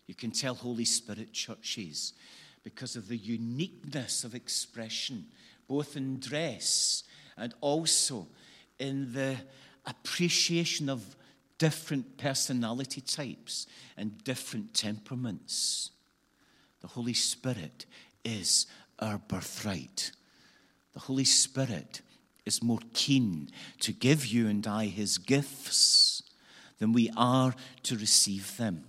You 0.06 0.14
can 0.14 0.30
tell 0.30 0.54
Holy 0.54 0.86
Spirit 0.86 1.34
churches 1.34 2.14
because 2.62 2.96
of 2.96 3.08
the 3.08 3.18
uniqueness 3.18 4.24
of 4.24 4.34
expression, 4.34 5.26
both 5.68 5.98
in 5.98 6.18
dress 6.18 7.02
and 7.36 7.52
also 7.60 8.26
in 8.78 9.12
the 9.12 9.36
appreciation 9.84 10.88
of 10.88 11.14
different 11.58 12.18
personality 12.18 13.00
types 13.00 13.66
and 13.96 14.22
different 14.24 14.74
temperaments. 14.74 15.90
The 16.80 16.88
Holy 16.88 17.14
Spirit 17.14 17.86
is 18.24 18.66
our 18.98 19.18
birthright. 19.18 20.12
The 20.92 21.00
Holy 21.00 21.24
Spirit 21.24 22.02
is 22.44 22.62
more 22.62 22.80
keen 22.92 23.48
to 23.80 23.92
give 23.92 24.26
you 24.26 24.48
and 24.48 24.66
I 24.66 24.86
his 24.86 25.18
gifts 25.18 26.22
than 26.78 26.92
we 26.92 27.10
are 27.16 27.54
to 27.84 27.96
receive 27.96 28.56
them. 28.56 28.84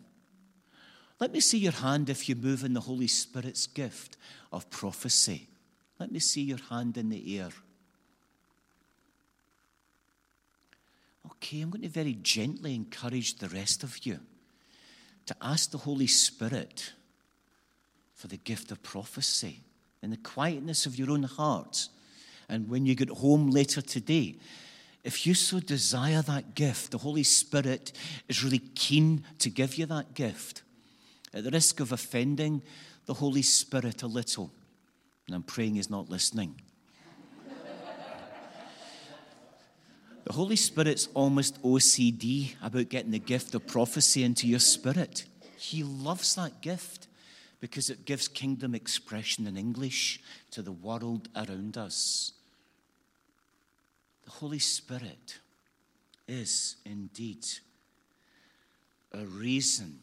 Let 1.19 1.31
me 1.31 1.39
see 1.39 1.57
your 1.57 1.71
hand 1.71 2.09
if 2.09 2.27
you 2.27 2.35
move 2.35 2.63
in 2.63 2.73
the 2.73 2.81
Holy 2.81 3.07
Spirit's 3.07 3.67
gift 3.67 4.17
of 4.51 4.69
prophecy. 4.69 5.47
Let 5.99 6.11
me 6.11 6.19
see 6.19 6.41
your 6.41 6.59
hand 6.69 6.97
in 6.97 7.09
the 7.09 7.39
air. 7.39 7.51
Okay, 11.37 11.61
I'm 11.61 11.69
going 11.69 11.81
to 11.81 11.89
very 11.89 12.17
gently 12.21 12.75
encourage 12.75 13.37
the 13.37 13.49
rest 13.49 13.83
of 13.83 14.05
you 14.05 14.19
to 15.25 15.35
ask 15.41 15.71
the 15.71 15.77
Holy 15.79 16.07
Spirit 16.07 16.93
for 18.13 18.27
the 18.27 18.37
gift 18.37 18.71
of 18.71 18.81
prophecy 18.83 19.61
in 20.01 20.11
the 20.11 20.17
quietness 20.17 20.85
of 20.85 20.97
your 20.97 21.11
own 21.11 21.23
heart. 21.23 21.87
And 22.47 22.69
when 22.69 22.85
you 22.85 22.95
get 22.95 23.09
home 23.09 23.49
later 23.49 23.81
today, 23.81 24.35
if 25.03 25.27
you 25.27 25.33
so 25.33 25.59
desire 25.59 26.21
that 26.23 26.55
gift, 26.55 26.91
the 26.91 26.97
Holy 26.97 27.23
Spirit 27.23 27.91
is 28.27 28.43
really 28.43 28.59
keen 28.59 29.23
to 29.39 29.49
give 29.49 29.75
you 29.75 29.85
that 29.87 30.13
gift. 30.13 30.63
At 31.33 31.43
the 31.43 31.51
risk 31.51 31.79
of 31.79 31.91
offending 31.91 32.61
the 33.05 33.13
Holy 33.13 33.41
Spirit 33.41 34.01
a 34.03 34.07
little, 34.07 34.51
and 35.27 35.35
I'm 35.35 35.43
praying 35.43 35.75
He's 35.75 35.89
not 35.89 36.09
listening. 36.09 36.59
The 40.25 40.33
Holy 40.33 40.55
Spirit's 40.55 41.07
almost 41.13 41.61
OCD 41.61 42.55
about 42.63 42.89
getting 42.89 43.11
the 43.11 43.19
gift 43.19 43.53
of 43.53 43.67
prophecy 43.67 44.23
into 44.23 44.47
your 44.47 44.59
spirit. 44.59 45.25
He 45.55 45.83
loves 45.83 46.33
that 46.33 46.61
gift 46.61 47.07
because 47.59 47.91
it 47.91 48.05
gives 48.05 48.27
kingdom 48.27 48.73
expression 48.73 49.45
in 49.45 49.55
English 49.55 50.19
to 50.49 50.63
the 50.63 50.71
world 50.71 51.29
around 51.35 51.77
us. 51.77 52.31
The 54.23 54.31
Holy 54.31 54.57
Spirit 54.57 55.39
is 56.27 56.77
indeed 56.85 57.45
a 59.13 59.25
reason 59.25 59.99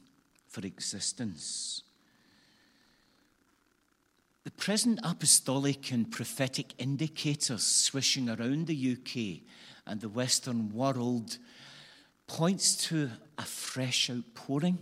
for 0.47 0.64
existence. 0.64 1.83
The 4.45 4.53
present 4.53 5.01
apostolic 5.03 5.91
and 5.91 6.11
prophetic 6.11 6.75
indicators 6.79 7.64
swishing 7.64 8.29
around 8.29 8.68
the 8.68 8.93
UK 8.93 9.43
and 9.87 10.01
the 10.01 10.09
Western 10.09 10.72
world 10.72 11.39
points 12.26 12.76
to 12.89 13.11
a 13.39 13.43
fresh 13.43 14.11
outpouring. 14.11 14.78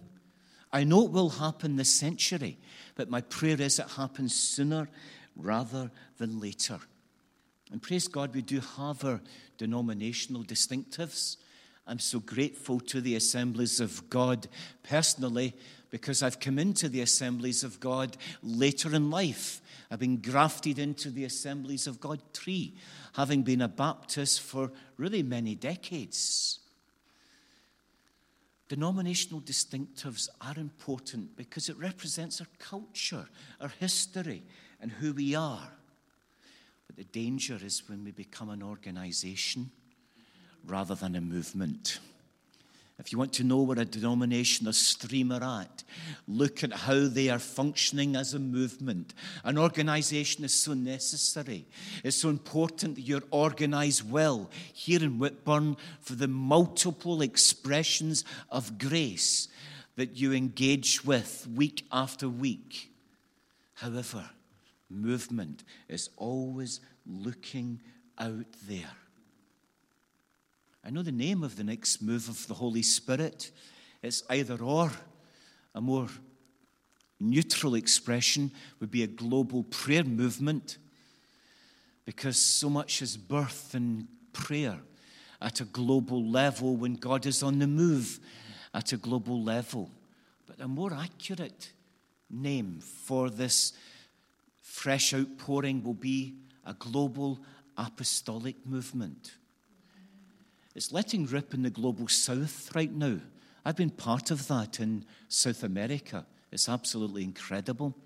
I 0.73 0.85
know 0.85 1.05
it 1.05 1.11
will 1.11 1.31
happen 1.31 1.77
this 1.77 1.93
century, 1.93 2.59
but 2.95 3.11
my 3.11 3.21
prayer 3.21 3.61
is 3.61 3.79
it 3.79 3.91
happens 3.91 4.35
sooner 4.35 4.89
rather 5.37 5.91
than 6.19 6.39
later. 6.39 6.79
And 7.73 7.83
praise 7.83 8.09
God, 8.09 8.35
we 8.35 8.43
do 8.43 8.61
have 8.77 9.05
our 9.05 9.21
denominational 9.59 10.45
distinctives. 10.45 11.37
I'm 11.87 11.99
so 11.99 12.21
grateful 12.21 12.81
to 12.81 13.01
the 13.01 13.17
Assemblies 13.17 13.81
of 13.81 14.09
God 14.11 14.49
personally 14.83 15.55
because 15.91 16.23
I've 16.23 16.41
come 16.41 16.59
into 16.59 16.89
the 16.89 17.01
Assemblies 17.01 17.65
of 17.65 17.81
God 17.81 18.17
later 18.43 18.95
in 18.95 19.11
life. 19.11 19.61
I've 19.91 19.99
been 19.99 20.21
grafted 20.21 20.79
into 20.79 21.11
the 21.11 21.25
Assemblies 21.25 21.87
of 21.87 22.01
God 22.01 22.21
tree 22.33 22.75
having 23.15 23.43
been 23.43 23.61
a 23.61 23.69
Baptist 23.69 24.41
for 24.41 24.71
really 24.97 25.23
many 25.23 25.55
decades. 25.55 26.61
Denominational 28.69 29.41
distinctives 29.41 30.29
are 30.41 30.57
important 30.57 31.37
because 31.37 31.69
it 31.69 31.77
represents 31.77 32.41
our 32.41 32.47
culture, 32.61 33.27
our 33.61 33.73
history, 33.81 34.45
and 34.81 34.93
who 34.93 35.13
we 35.13 35.35
are. 35.35 35.73
But 36.87 36.97
the 36.97 37.05
danger 37.05 37.59
is 37.61 37.89
when 37.89 38.05
we 38.05 38.13
become 38.13 38.49
an 38.49 38.63
organization 38.63 39.73
rather 40.65 40.95
than 40.95 41.17
a 41.17 41.21
movement. 41.21 41.99
If 43.01 43.13
you 43.13 43.19
want 43.19 43.33
to 43.35 43.45
know 43.45 43.63
where 43.63 43.79
a 43.79 43.85
denomination 43.87 44.69
or 44.69 44.75
stream 44.75 45.33
are 45.33 45.63
at, 45.63 45.85
look 46.29 46.63
at 46.63 46.73
how 46.73 47.09
they 47.09 47.31
are 47.31 47.39
functioning 47.39 48.15
as 48.15 48.35
a 48.35 48.39
movement. 48.39 49.15
An 49.43 49.57
organization 49.57 50.45
is 50.45 50.53
so 50.53 50.75
necessary. 50.75 51.67
It's 52.05 52.19
so 52.19 52.29
important 52.29 52.97
that 52.97 53.01
you're 53.01 53.23
organized 53.31 54.09
well 54.11 54.51
here 54.75 55.03
in 55.03 55.19
Whitburn 55.19 55.79
for 56.03 56.15
the 56.15 56.29
multiple 56.29 57.23
expressions 57.23 58.23
of 58.51 58.79
grace 58.79 59.49
that 59.97 60.17
you 60.17 60.35
engage 60.35 61.03
with 61.03 61.49
week 61.55 61.87
after 61.91 62.29
week. 62.29 62.93
However, 63.77 64.29
movement 64.91 65.65
is 65.89 66.11
always 66.19 66.81
looking 67.07 67.81
out 68.19 68.47
there. 68.69 68.93
I 70.85 70.91
know 70.91 71.03
the 71.03 71.13
name 71.13 71.43
of 71.43 71.57
the 71.57 71.65
next 71.65 72.01
move 72.01 72.29
of 72.29 72.47
the 72.47 72.55
Holy 72.55 72.83
Spirit. 72.83 73.51
It's 74.03 74.23
either 74.31 74.63
or. 74.63 74.91
A 75.75 75.81
more 75.81 76.09
neutral 77.21 77.75
expression 77.75 78.51
would 78.81 78.91
be 78.91 79.03
a 79.03 79.07
global 79.07 79.63
prayer 79.65 80.05
movement 80.05 80.79
because 82.05 82.39
so 82.39 82.71
much 82.71 83.03
is 83.03 83.17
birth 83.17 83.75
in 83.75 84.09
prayer 84.33 84.81
at 85.41 85.61
a 85.61 85.65
global 85.65 86.25
level 86.25 86.77
when 86.77 86.95
God 86.95 87.27
is 87.27 87.43
on 87.43 87.59
the 87.59 87.67
move 87.67 88.19
at 88.75 88.93
a 88.93 88.97
global 88.97 89.43
level. 89.43 89.91
But 90.47 90.61
a 90.61 90.69
more 90.69 90.93
accurate 90.93 91.73
name 92.29 92.81
for 92.81 93.31
this 93.31 93.75
fresh 94.61 95.13
outpouring 95.15 95.83
will 95.83 95.95
be 95.95 96.37
a 96.65 96.75
global 96.75 97.41
apostolic 97.77 98.67
movement. 98.67 99.33
It's 100.75 100.93
letting 100.93 101.27
rip 101.27 101.53
in 101.53 101.63
the 101.63 101.71
global 101.71 102.09
south 102.09 102.75
right 102.75 102.93
now. 102.93 103.19
I've 103.65 103.77
been 103.77 103.91
part 103.91 104.31
of 104.31 104.47
that 104.49 104.81
in 104.81 105.05
South 105.29 105.63
America. 105.65 106.27
It's 106.53 106.69
absolutely 106.69 107.25
incredible. 107.25 107.97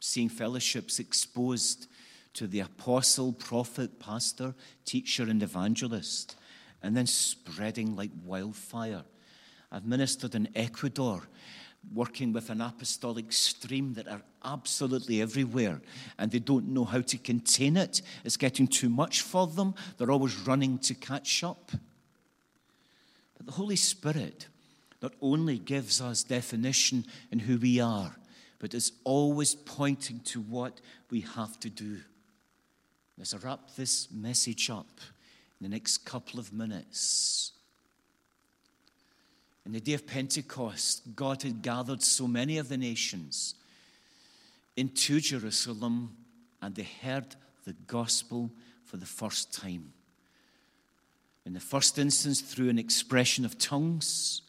Seeing 0.00 0.28
fellowships 0.28 0.98
exposed 0.98 1.86
to 2.34 2.46
the 2.46 2.60
apostle, 2.60 3.32
prophet, 3.32 4.00
pastor, 4.00 4.54
teacher, 4.84 5.24
and 5.24 5.42
evangelist, 5.42 6.36
and 6.82 6.96
then 6.96 7.06
spreading 7.06 7.94
like 7.94 8.10
wildfire. 8.24 9.04
I've 9.70 9.86
ministered 9.86 10.34
in 10.34 10.48
Ecuador 10.54 11.22
working 11.94 12.32
with 12.32 12.50
an 12.50 12.60
apostolic 12.60 13.32
stream 13.32 13.94
that 13.94 14.08
are 14.08 14.22
absolutely 14.44 15.20
everywhere 15.20 15.80
and 16.18 16.30
they 16.30 16.38
don't 16.38 16.68
know 16.68 16.84
how 16.84 17.00
to 17.00 17.18
contain 17.18 17.76
it. 17.76 18.02
It's 18.24 18.36
getting 18.36 18.66
too 18.66 18.88
much 18.88 19.22
for 19.22 19.46
them. 19.46 19.74
They're 19.96 20.10
always 20.10 20.38
running 20.40 20.78
to 20.80 20.94
catch 20.94 21.42
up. 21.44 21.72
But 23.36 23.46
the 23.46 23.52
Holy 23.52 23.76
Spirit 23.76 24.46
not 25.02 25.12
only 25.20 25.58
gives 25.58 26.00
us 26.00 26.22
definition 26.22 27.04
in 27.30 27.40
who 27.40 27.58
we 27.58 27.80
are, 27.80 28.14
but 28.60 28.74
is 28.74 28.92
always 29.02 29.54
pointing 29.54 30.20
to 30.20 30.40
what 30.40 30.80
we 31.10 31.22
have 31.22 31.58
to 31.60 31.68
do. 31.68 31.98
Let's 33.18 33.34
wrap 33.34 33.74
this 33.76 34.08
message 34.10 34.70
up 34.70 35.00
in 35.60 35.64
the 35.64 35.68
next 35.68 35.98
couple 35.98 36.38
of 36.38 36.52
minutes, 36.52 37.52
in 39.64 39.72
the 39.72 39.80
day 39.80 39.94
of 39.94 40.06
Pentecost, 40.06 41.14
God 41.14 41.42
had 41.42 41.62
gathered 41.62 42.02
so 42.02 42.26
many 42.26 42.58
of 42.58 42.68
the 42.68 42.76
nations 42.76 43.54
into 44.76 45.20
Jerusalem 45.20 46.16
and 46.60 46.74
they 46.74 46.88
heard 47.02 47.36
the 47.64 47.74
gospel 47.86 48.50
for 48.84 48.96
the 48.96 49.06
first 49.06 49.52
time. 49.52 49.92
In 51.44 51.54
the 51.54 51.60
first 51.60 51.98
instance, 51.98 52.40
through 52.40 52.68
an 52.70 52.78
expression 52.78 53.44
of 53.44 53.58
tongues, 53.58 54.42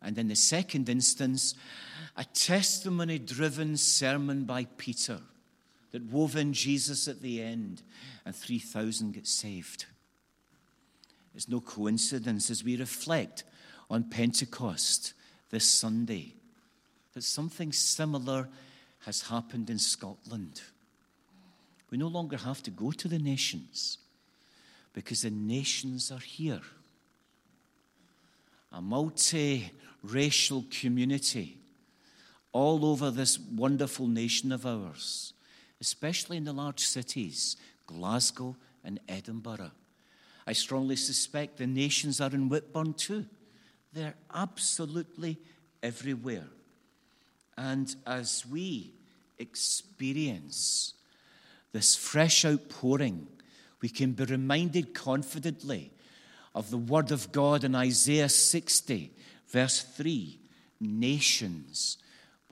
and 0.00 0.16
in 0.16 0.28
the 0.28 0.36
second 0.36 0.88
instance, 0.88 1.54
a 2.16 2.24
testimony 2.24 3.18
driven 3.18 3.76
sermon 3.76 4.44
by 4.44 4.66
Peter 4.76 5.20
that 5.90 6.04
wove 6.04 6.36
in 6.36 6.52
Jesus 6.52 7.08
at 7.08 7.22
the 7.22 7.42
end, 7.42 7.82
and 8.24 8.34
3,000 8.34 9.12
get 9.12 9.26
saved. 9.26 9.86
It's 11.34 11.48
no 11.48 11.60
coincidence 11.60 12.50
as 12.50 12.62
we 12.62 12.76
reflect 12.76 13.44
on 13.90 14.04
Pentecost 14.04 15.14
this 15.50 15.68
Sunday 15.68 16.34
that 17.14 17.22
something 17.22 17.72
similar 17.72 18.48
has 19.00 19.22
happened 19.22 19.70
in 19.70 19.78
Scotland. 19.78 20.60
We 21.90 21.98
no 21.98 22.08
longer 22.08 22.36
have 22.36 22.62
to 22.64 22.70
go 22.70 22.90
to 22.92 23.08
the 23.08 23.18
nations 23.18 23.98
because 24.92 25.22
the 25.22 25.30
nations 25.30 26.12
are 26.12 26.18
here. 26.18 26.60
A 28.72 28.82
multi-racial 28.82 30.64
community 30.70 31.56
all 32.52 32.84
over 32.84 33.10
this 33.10 33.38
wonderful 33.38 34.06
nation 34.06 34.52
of 34.52 34.66
ours, 34.66 35.32
especially 35.80 36.36
in 36.36 36.44
the 36.44 36.52
large 36.52 36.80
cities, 36.80 37.56
Glasgow 37.86 38.56
and 38.84 39.00
Edinburgh. 39.08 39.70
I 40.46 40.52
strongly 40.52 40.96
suspect 40.96 41.58
the 41.58 41.66
nations 41.66 42.20
are 42.20 42.30
in 42.30 42.48
Whitburn 42.48 42.94
too. 42.94 43.26
They're 43.98 44.14
absolutely 44.32 45.38
everywhere. 45.82 46.46
And 47.56 47.92
as 48.06 48.46
we 48.46 48.92
experience 49.40 50.94
this 51.72 51.96
fresh 51.96 52.44
outpouring, 52.44 53.26
we 53.80 53.88
can 53.88 54.12
be 54.12 54.24
reminded 54.24 54.94
confidently 54.94 55.90
of 56.54 56.70
the 56.70 56.78
word 56.78 57.10
of 57.10 57.32
God 57.32 57.64
in 57.64 57.74
Isaiah 57.74 58.28
60, 58.28 59.10
verse 59.48 59.82
3 59.82 60.38
Nations 60.80 61.98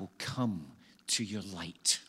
will 0.00 0.10
come 0.18 0.66
to 1.06 1.22
your 1.22 1.42
light. 1.54 2.00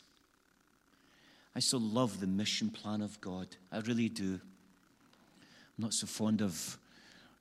I 1.56 1.60
so 1.60 1.78
love 1.78 2.20
the 2.20 2.26
mission 2.26 2.72
plan 2.72 3.04
of 3.04 3.22
God. 3.22 3.50
I 3.72 3.82
really 3.82 4.10
do. 4.10 4.40
I'm 5.78 5.84
not 5.84 5.94
so 5.94 6.08
fond 6.08 6.42
of 6.42 6.80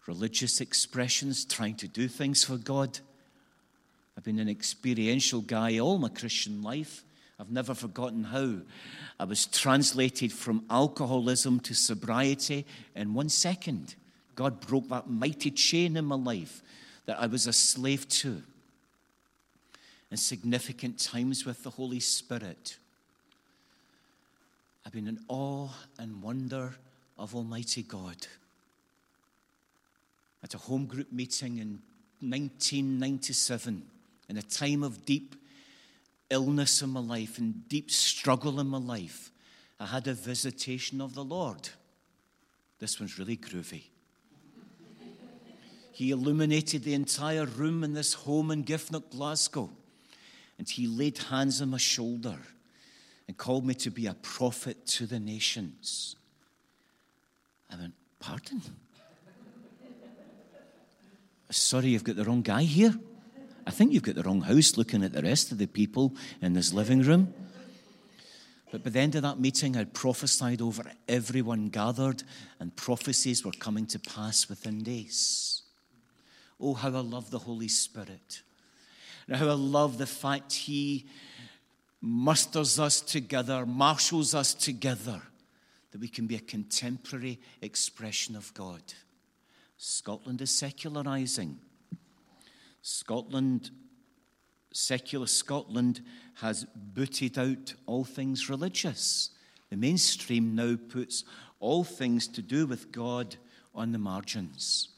religious 0.06 0.60
expressions, 0.60 1.44
trying 1.44 1.74
to 1.76 1.88
do 1.88 2.08
things 2.08 2.44
for 2.44 2.56
God. 2.56 2.98
I've 4.16 4.24
been 4.24 4.38
an 4.38 4.48
experiential 4.48 5.40
guy 5.40 5.78
all 5.78 5.98
my 5.98 6.08
Christian 6.08 6.62
life. 6.62 7.04
I've 7.38 7.50
never 7.50 7.74
forgotten 7.74 8.24
how 8.24 8.56
I 9.20 9.24
was 9.24 9.46
translated 9.46 10.32
from 10.32 10.64
alcoholism 10.70 11.60
to 11.60 11.74
sobriety 11.74 12.64
in 12.94 13.12
one 13.12 13.28
second. 13.28 13.94
God 14.34 14.60
broke 14.60 14.88
that 14.88 15.08
mighty 15.08 15.50
chain 15.50 15.96
in 15.96 16.04
my 16.06 16.16
life 16.16 16.62
that 17.04 17.20
I 17.20 17.26
was 17.26 17.46
a 17.46 17.52
slave 17.52 18.08
to. 18.08 18.42
In 20.10 20.16
significant 20.16 20.98
times 20.98 21.44
with 21.44 21.62
the 21.62 21.70
Holy 21.70 22.00
Spirit, 22.00 22.78
I've 24.84 24.92
been 24.92 25.08
in 25.08 25.18
awe 25.28 25.68
and 25.98 26.22
wonder 26.22 26.76
of 27.18 27.34
Almighty 27.34 27.82
God 27.82 28.16
at 30.46 30.54
a 30.54 30.58
home 30.58 30.86
group 30.86 31.10
meeting 31.10 31.58
in 31.58 31.82
1997, 32.20 33.82
in 34.28 34.36
a 34.36 34.42
time 34.42 34.84
of 34.84 35.04
deep 35.04 35.34
illness 36.30 36.82
in 36.82 36.90
my 36.90 37.00
life 37.00 37.38
and 37.38 37.68
deep 37.68 37.90
struggle 37.90 38.60
in 38.60 38.68
my 38.68 38.78
life, 38.78 39.32
I 39.80 39.86
had 39.86 40.06
a 40.06 40.14
visitation 40.14 41.00
of 41.00 41.16
the 41.16 41.24
Lord. 41.24 41.70
This 42.78 43.00
one's 43.00 43.18
really 43.18 43.36
groovy. 43.36 43.86
he 45.92 46.12
illuminated 46.12 46.84
the 46.84 46.94
entire 46.94 47.46
room 47.46 47.82
in 47.82 47.94
this 47.94 48.14
home 48.14 48.52
in 48.52 48.62
Giffnock, 48.62 49.10
Glasgow, 49.10 49.68
and 50.58 50.68
he 50.68 50.86
laid 50.86 51.18
hands 51.18 51.60
on 51.60 51.70
my 51.70 51.78
shoulder 51.78 52.38
and 53.26 53.36
called 53.36 53.66
me 53.66 53.74
to 53.74 53.90
be 53.90 54.06
a 54.06 54.14
prophet 54.14 54.86
to 54.86 55.06
the 55.06 55.18
nations. 55.18 56.14
I 57.68 57.74
went, 57.74 57.94
Pardon? 58.20 58.62
Sorry, 61.50 61.88
you've 61.88 62.04
got 62.04 62.16
the 62.16 62.24
wrong 62.24 62.42
guy 62.42 62.62
here. 62.62 62.94
I 63.66 63.70
think 63.70 63.92
you've 63.92 64.02
got 64.02 64.16
the 64.16 64.22
wrong 64.22 64.42
house 64.42 64.76
looking 64.76 65.02
at 65.02 65.12
the 65.12 65.22
rest 65.22 65.52
of 65.52 65.58
the 65.58 65.66
people 65.66 66.14
in 66.40 66.52
this 66.52 66.72
living 66.72 67.02
room. 67.02 67.32
But 68.72 68.82
by 68.82 68.90
the 68.90 69.00
end 69.00 69.14
of 69.14 69.22
that 69.22 69.38
meeting, 69.38 69.76
I'd 69.76 69.94
prophesied 69.94 70.60
over 70.60 70.84
everyone 71.08 71.68
gathered, 71.68 72.24
and 72.58 72.74
prophecies 72.74 73.44
were 73.44 73.52
coming 73.52 73.86
to 73.86 73.98
pass 73.98 74.48
within 74.48 74.82
days. 74.82 75.62
Oh, 76.60 76.74
how 76.74 76.88
I 76.88 77.00
love 77.00 77.30
the 77.30 77.38
Holy 77.38 77.68
Spirit. 77.68 78.42
And 79.28 79.36
how 79.36 79.48
I 79.48 79.54
love 79.54 79.98
the 79.98 80.06
fact 80.06 80.52
He 80.52 81.06
musters 82.00 82.78
us 82.78 83.00
together, 83.00 83.66
marshals 83.66 84.34
us 84.34 84.52
together, 84.52 85.22
that 85.92 86.00
we 86.00 86.08
can 86.08 86.26
be 86.26 86.36
a 86.36 86.40
contemporary 86.40 87.38
expression 87.62 88.34
of 88.36 88.52
God. 88.52 88.82
Scotland 89.76 90.40
is 90.40 90.50
secularizing. 90.50 91.58
Scotland, 92.82 93.70
secular 94.72 95.26
Scotland, 95.26 96.00
has 96.34 96.66
booted 96.74 97.38
out 97.38 97.74
all 97.86 98.04
things 98.04 98.48
religious. 98.48 99.30
The 99.70 99.76
mainstream 99.76 100.54
now 100.54 100.76
puts 100.88 101.24
all 101.58 101.84
things 101.84 102.28
to 102.28 102.42
do 102.42 102.66
with 102.66 102.92
God 102.92 103.36
on 103.74 103.92
the 103.92 103.98
margins. 103.98 104.88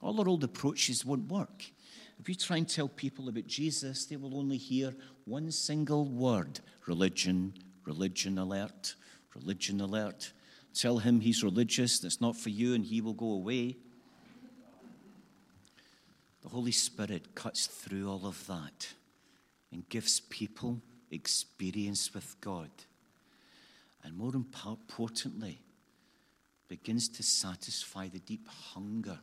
All 0.00 0.20
our 0.20 0.28
old 0.28 0.44
approaches 0.44 1.04
won't 1.04 1.30
work. 1.30 1.64
If 2.18 2.28
you 2.28 2.34
try 2.34 2.56
and 2.58 2.68
tell 2.68 2.88
people 2.88 3.28
about 3.28 3.46
Jesus, 3.46 4.06
they 4.06 4.16
will 4.16 4.38
only 4.38 4.56
hear 4.56 4.94
one 5.24 5.50
single 5.50 6.06
word 6.06 6.60
religion, 6.86 7.54
religion 7.84 8.38
alert, 8.38 8.94
religion 9.34 9.80
alert. 9.80 10.32
Tell 10.74 10.98
him 10.98 11.20
he's 11.20 11.42
religious, 11.42 11.98
that's 11.98 12.20
not 12.20 12.36
for 12.36 12.50
you, 12.50 12.74
and 12.74 12.84
he 12.84 13.00
will 13.00 13.14
go 13.14 13.32
away. 13.32 13.76
The 16.46 16.52
Holy 16.52 16.70
Spirit 16.70 17.34
cuts 17.34 17.66
through 17.66 18.08
all 18.08 18.24
of 18.24 18.46
that 18.46 18.94
and 19.72 19.88
gives 19.88 20.20
people 20.20 20.80
experience 21.10 22.14
with 22.14 22.40
God. 22.40 22.70
And 24.04 24.16
more 24.16 24.32
importantly, 24.32 25.58
begins 26.68 27.08
to 27.08 27.24
satisfy 27.24 28.06
the 28.06 28.20
deep 28.20 28.46
hunger 28.46 29.18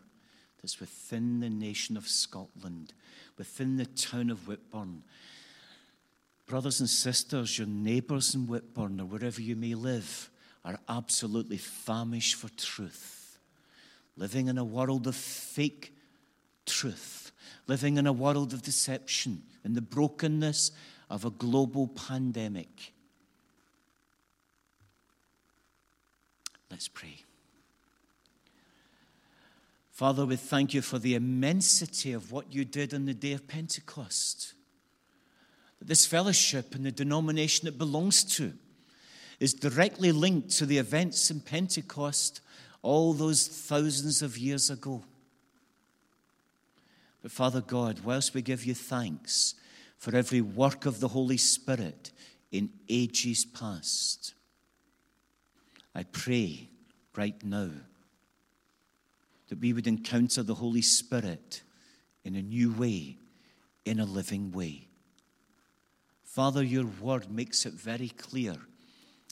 that's 0.62 0.82
within 0.82 1.40
the 1.40 1.50
nation 1.50 1.96
of 1.96 2.10
Scotland, 2.10 2.94
within 3.38 3.78
the 3.78 3.86
town 3.86 4.30
of 4.30 4.46
Whitburn. 4.46 5.04
Brothers 6.46 6.82
and 6.82 6.90
sisters, 6.90 7.58
your 7.58 7.68
neighbours 7.68 8.36
in 8.36 8.48
Whitburn 8.48 9.00
or 9.00 9.06
wherever 9.06 9.42
you 9.42 9.56
may 9.56 9.76
live 9.76 10.30
are 10.66 10.78
absolutely 10.90 11.56
famished 11.58 12.36
for 12.36 12.50
truth, 12.58 13.38
living 14.18 14.50
in 14.50 14.58
a 14.58 14.66
world 14.66 15.08
of 15.08 15.16
fake 15.16 15.93
truth, 16.66 17.32
living 17.68 17.98
in 17.98 18.08
a 18.08 18.14
world 18.14 18.54
of 18.54 18.62
deception, 18.62 19.44
in 19.64 19.74
the 19.74 19.82
brokenness 19.82 20.72
of 21.10 21.26
a 21.26 21.30
global 21.30 21.88
pandemic. 21.88 22.94
Let's 26.70 26.88
pray. 26.88 27.20
Father, 29.92 30.26
we 30.26 30.38
thank 30.38 30.74
you 30.74 30.82
for 30.82 30.98
the 30.98 31.14
immensity 31.14 32.14
of 32.14 32.32
what 32.32 32.52
you 32.52 32.66
did 32.66 32.96
on 32.96 33.06
the 33.06 33.14
day 33.14 33.34
of 33.34 33.48
Pentecost. 33.48 34.54
That 35.78 35.88
this 35.88 36.08
fellowship 36.08 36.74
and 36.74 36.84
the 36.84 36.92
denomination 36.92 37.68
it 37.68 37.78
belongs 37.78 38.24
to 38.38 38.54
is 39.40 39.54
directly 39.54 40.12
linked 40.12 40.50
to 40.58 40.66
the 40.66 40.80
events 40.80 41.30
in 41.30 41.42
Pentecost 41.42 42.42
all 42.82 43.14
those 43.14 43.48
thousands 43.48 44.22
of 44.22 44.38
years 44.38 44.70
ago. 44.70 45.04
But 47.24 47.32
Father 47.32 47.62
God, 47.62 48.02
whilst 48.02 48.34
we 48.34 48.42
give 48.42 48.66
you 48.66 48.76
thanks 48.76 49.56
for 49.98 50.14
every 50.14 50.42
work 50.42 50.86
of 50.86 51.00
the 51.00 51.08
Holy 51.08 51.38
Spirit 51.38 52.12
in 52.52 52.70
ages 52.90 53.46
past, 53.46 54.34
I 55.96 56.04
pray 56.04 56.68
right 57.16 57.42
now 57.42 57.70
that 59.48 59.60
we 59.62 59.72
would 59.72 59.88
encounter 59.88 60.44
the 60.44 60.56
Holy 60.56 60.82
Spirit 60.82 61.62
in 62.26 62.36
a 62.36 62.42
new 62.42 62.74
way, 62.74 63.16
in 63.86 64.02
a 64.02 64.06
living 64.06 64.52
way. 64.52 64.88
Father, 66.26 66.62
your 66.62 66.88
word 67.00 67.32
makes 67.32 67.66
it 67.66 67.74
very 67.74 68.10
clear 68.10 68.58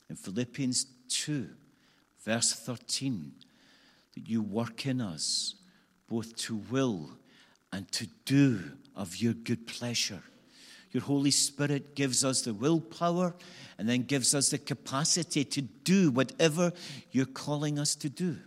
in 0.09 0.15
Philippians 0.15 0.85
2, 1.09 1.49
verse 2.23 2.53
13, 2.53 3.33
that 4.13 4.29
you 4.29 4.41
work 4.41 4.85
in 4.85 5.01
us 5.01 5.55
both 6.07 6.37
to 6.37 6.55
will 6.55 7.09
and 7.71 7.91
to 7.93 8.07
do 8.25 8.61
of 8.95 9.17
your 9.17 9.33
good 9.33 9.67
pleasure. 9.67 10.23
Your 10.91 11.03
Holy 11.03 11.31
Spirit 11.31 11.95
gives 11.95 12.25
us 12.25 12.41
the 12.41 12.53
willpower 12.53 13.33
and 13.77 13.87
then 13.87 14.03
gives 14.03 14.35
us 14.35 14.49
the 14.49 14.57
capacity 14.57 15.45
to 15.45 15.61
do 15.61 16.11
whatever 16.11 16.73
you're 17.11 17.25
calling 17.25 17.79
us 17.79 17.95
to 17.95 18.09
do. 18.09 18.37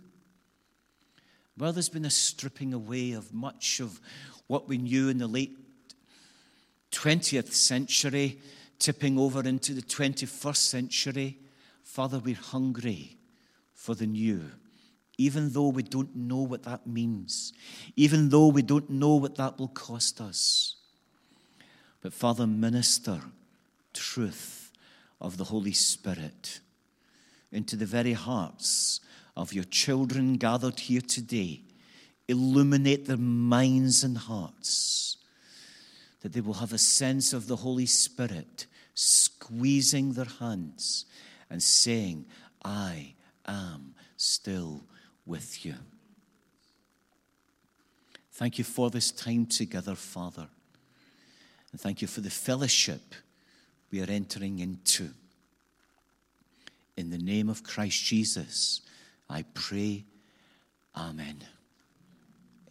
Well, 1.57 1.73
there's 1.73 1.89
been 1.89 2.05
a 2.05 2.11
stripping 2.11 2.73
away 2.73 3.13
of 3.13 3.33
much 3.33 3.79
of 3.79 3.99
what 4.47 4.67
we 4.67 4.77
knew 4.77 5.09
in 5.09 5.17
the 5.17 5.27
late 5.27 5.57
20th 6.91 7.53
century, 7.53 8.39
tipping 8.77 9.17
over 9.17 9.41
into 9.41 9.73
the 9.73 9.81
21st 9.81 10.55
century. 10.55 11.37
Father, 11.83 12.19
we're 12.19 12.35
hungry 12.35 13.17
for 13.73 13.95
the 13.95 14.05
new, 14.05 14.51
even 15.17 15.51
though 15.51 15.69
we 15.69 15.83
don't 15.83 16.15
know 16.15 16.41
what 16.41 16.63
that 16.63 16.85
means, 16.85 17.53
even 17.95 18.29
though 18.29 18.47
we 18.47 18.61
don't 18.61 18.89
know 18.89 19.15
what 19.15 19.35
that 19.35 19.57
will 19.57 19.69
cost 19.69 20.19
us. 20.19 20.75
But 22.01 22.13
Father, 22.13 22.45
minister 22.45 23.21
truth 23.93 24.71
of 25.21 25.37
the 25.37 25.45
Holy 25.45 25.71
Spirit 25.71 26.59
into 27.51 27.75
the 27.75 27.85
very 27.85 28.13
hearts 28.13 28.99
of 29.35 29.53
your 29.53 29.63
children 29.63 30.35
gathered 30.35 30.79
here 30.81 31.01
today. 31.01 31.61
Illuminate 32.27 33.05
their 33.05 33.17
minds 33.17 34.03
and 34.03 34.17
hearts, 34.17 35.17
that 36.21 36.33
they 36.33 36.41
will 36.41 36.55
have 36.55 36.73
a 36.73 36.77
sense 36.77 37.33
of 37.33 37.47
the 37.47 37.57
Holy 37.57 37.85
Spirit 37.85 38.65
squeezing 38.95 40.13
their 40.13 40.25
hands 40.39 41.05
and 41.49 41.61
saying, 41.61 42.25
I 42.63 43.13
am 43.45 43.93
still 44.17 44.81
with 45.25 45.65
you. 45.65 45.75
Thank 48.33 48.57
you 48.57 48.63
for 48.63 48.89
this 48.89 49.11
time 49.11 49.45
together, 49.45 49.95
Father. 49.95 50.47
And 51.71 51.79
thank 51.79 52.01
you 52.01 52.07
for 52.07 52.21
the 52.21 52.29
fellowship 52.29 53.15
we 53.91 54.01
are 54.01 54.09
entering 54.09 54.59
into. 54.59 55.09
In 56.97 57.09
the 57.09 57.17
name 57.17 57.49
of 57.49 57.63
Christ 57.63 58.03
Jesus. 58.03 58.81
I 59.29 59.43
pray, 59.53 60.05
Amen. 60.95 61.43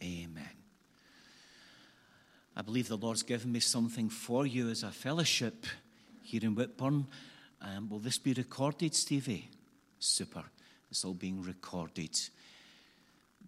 Amen. 0.03 0.49
I 2.57 2.63
believe 2.63 2.89
the 2.89 2.97
Lord's 2.97 3.23
given 3.23 3.51
me 3.51 3.61
something 3.61 4.09
for 4.09 4.47
you 4.47 4.69
as 4.71 4.83
a 4.83 4.91
fellowship 4.91 5.67
here 6.23 6.41
in 6.43 6.55
Whitburn. 6.55 7.07
Um, 7.61 7.89
will 7.89 7.99
this 7.99 8.19
be 8.19 8.33
recorded, 8.33 8.95
Stevie? 8.95 9.51
Super. 9.99 10.45
It's 10.91 11.05
all 11.05 11.15
being 11.15 11.43
recorded. 11.43 12.19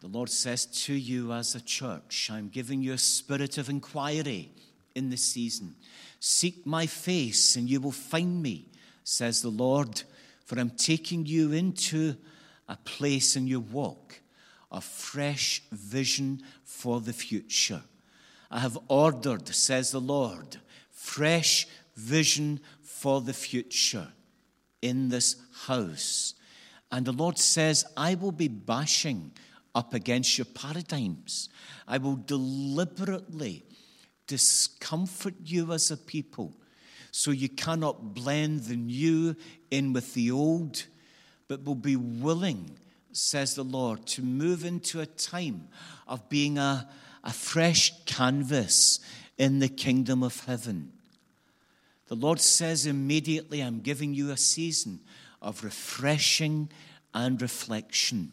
The 0.00 0.08
Lord 0.08 0.28
says 0.28 0.66
to 0.84 0.94
you 0.94 1.32
as 1.32 1.54
a 1.54 1.60
church, 1.60 2.30
I'm 2.30 2.48
giving 2.48 2.82
you 2.82 2.92
a 2.92 2.98
spirit 2.98 3.56
of 3.58 3.70
inquiry 3.70 4.52
in 4.94 5.08
this 5.10 5.22
season. 5.22 5.74
Seek 6.20 6.66
my 6.66 6.86
face 6.86 7.56
and 7.56 7.68
you 7.68 7.80
will 7.80 7.92
find 7.92 8.42
me, 8.42 8.68
says 9.04 9.42
the 9.42 9.48
Lord, 9.48 10.02
for 10.44 10.58
I'm 10.58 10.70
taking 10.70 11.24
you 11.24 11.52
into 11.52 12.16
a 12.68 12.76
place 12.76 13.36
in 13.36 13.46
your 13.46 13.60
walk, 13.60 14.20
a 14.70 14.80
fresh 14.80 15.62
vision 15.72 16.42
for 16.64 17.00
the 17.00 17.12
future. 17.12 17.82
I 18.50 18.60
have 18.60 18.78
ordered, 18.88 19.48
says 19.48 19.92
the 19.92 20.00
Lord, 20.00 20.58
fresh 20.90 21.66
vision 21.96 22.60
for 22.82 23.20
the 23.20 23.32
future 23.32 24.08
in 24.82 25.08
this 25.08 25.36
house. 25.66 26.34
And 26.92 27.04
the 27.04 27.12
Lord 27.12 27.38
says, 27.38 27.84
I 27.96 28.14
will 28.14 28.32
be 28.32 28.48
bashing 28.48 29.32
up 29.76 29.92
against 29.92 30.38
your 30.38 30.46
paradigms. 30.46 31.50
I 31.86 31.98
will 31.98 32.16
deliberately 32.16 33.62
discomfort 34.26 35.34
you 35.44 35.72
as 35.72 35.90
a 35.90 35.96
people 35.98 36.54
so 37.12 37.30
you 37.30 37.50
cannot 37.50 38.14
blend 38.14 38.64
the 38.64 38.76
new 38.76 39.36
in 39.70 39.92
with 39.92 40.14
the 40.14 40.30
old 40.30 40.86
but 41.48 41.64
will 41.64 41.76
be 41.76 41.94
willing, 41.94 42.78
says 43.12 43.54
the 43.54 43.62
Lord, 43.62 44.06
to 44.06 44.22
move 44.22 44.64
into 44.64 45.00
a 45.00 45.06
time 45.06 45.68
of 46.08 46.28
being 46.28 46.58
a, 46.58 46.88
a 47.22 47.32
fresh 47.32 47.92
canvas 48.06 48.98
in 49.38 49.58
the 49.58 49.68
kingdom 49.68 50.22
of 50.22 50.44
heaven. 50.46 50.92
The 52.08 52.16
Lord 52.16 52.40
says 52.40 52.86
immediately, 52.86 53.60
I'm 53.60 53.80
giving 53.80 54.14
you 54.14 54.30
a 54.30 54.36
season 54.36 55.00
of 55.42 55.64
refreshing 55.64 56.70
and 57.14 57.40
reflection. 57.40 58.32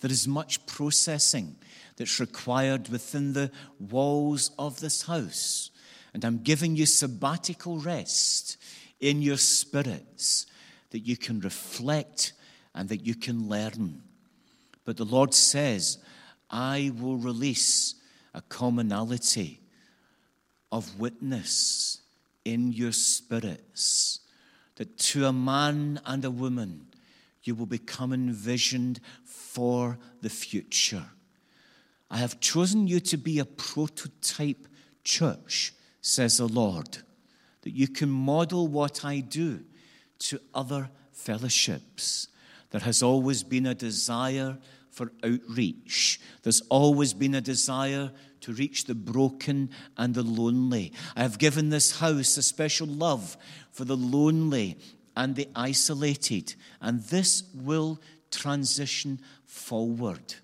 There 0.00 0.10
is 0.10 0.28
much 0.28 0.64
processing 0.66 1.56
that's 1.96 2.20
required 2.20 2.88
within 2.88 3.32
the 3.32 3.50
walls 3.78 4.50
of 4.58 4.80
this 4.80 5.02
house. 5.02 5.70
And 6.12 6.24
I'm 6.24 6.38
giving 6.38 6.76
you 6.76 6.86
sabbatical 6.86 7.78
rest 7.78 8.56
in 9.00 9.22
your 9.22 9.36
spirits 9.36 10.46
that 10.90 11.00
you 11.00 11.16
can 11.16 11.40
reflect 11.40 12.32
and 12.74 12.88
that 12.88 13.04
you 13.06 13.14
can 13.14 13.48
learn. 13.48 14.02
But 14.84 14.96
the 14.96 15.04
Lord 15.04 15.34
says, 15.34 15.98
I 16.50 16.92
will 16.98 17.16
release 17.16 17.94
a 18.34 18.42
commonality 18.42 19.60
of 20.70 20.98
witness 20.98 22.00
in 22.44 22.72
your 22.72 22.92
spirits, 22.92 24.20
that 24.76 24.98
to 24.98 25.26
a 25.26 25.32
man 25.32 26.00
and 26.04 26.24
a 26.24 26.30
woman 26.30 26.85
you 27.46 27.54
will 27.54 27.66
become 27.66 28.12
envisioned 28.12 29.00
for 29.24 29.98
the 30.22 30.30
future. 30.30 31.04
I 32.10 32.18
have 32.18 32.40
chosen 32.40 32.86
you 32.86 33.00
to 33.00 33.16
be 33.16 33.38
a 33.38 33.44
prototype 33.44 34.68
church, 35.04 35.74
says 36.00 36.38
the 36.38 36.48
Lord, 36.48 36.98
that 37.62 37.72
you 37.72 37.88
can 37.88 38.10
model 38.10 38.68
what 38.68 39.04
I 39.04 39.20
do 39.20 39.64
to 40.20 40.40
other 40.54 40.90
fellowships. 41.12 42.28
There 42.70 42.80
has 42.80 43.02
always 43.02 43.42
been 43.42 43.66
a 43.66 43.74
desire 43.74 44.58
for 44.90 45.12
outreach. 45.24 46.20
There's 46.42 46.62
always 46.70 47.12
been 47.12 47.34
a 47.34 47.40
desire 47.40 48.12
to 48.40 48.52
reach 48.52 48.84
the 48.84 48.94
broken 48.94 49.70
and 49.96 50.14
the 50.14 50.22
lonely. 50.22 50.92
I 51.16 51.22
have 51.22 51.38
given 51.38 51.68
this 51.68 51.98
house 51.98 52.36
a 52.36 52.42
special 52.42 52.86
love 52.86 53.36
for 53.72 53.84
the 53.84 53.96
lonely 53.96 54.78
and 55.16 55.34
the 55.34 55.48
isolated, 55.56 56.54
and 56.80 57.02
this 57.04 57.42
will 57.54 58.00
transition 58.30 59.18
forward. 59.44 60.34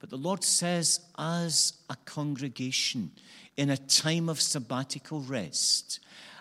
But 0.00 0.10
the 0.10 0.16
Lord 0.16 0.42
says, 0.42 1.00
as 1.18 1.74
a 1.88 1.96
congregation, 2.04 3.12
in 3.56 3.70
a 3.70 3.76
time 3.76 4.28
of 4.28 4.40
sabbatical 4.40 5.20
rest, 5.20 6.00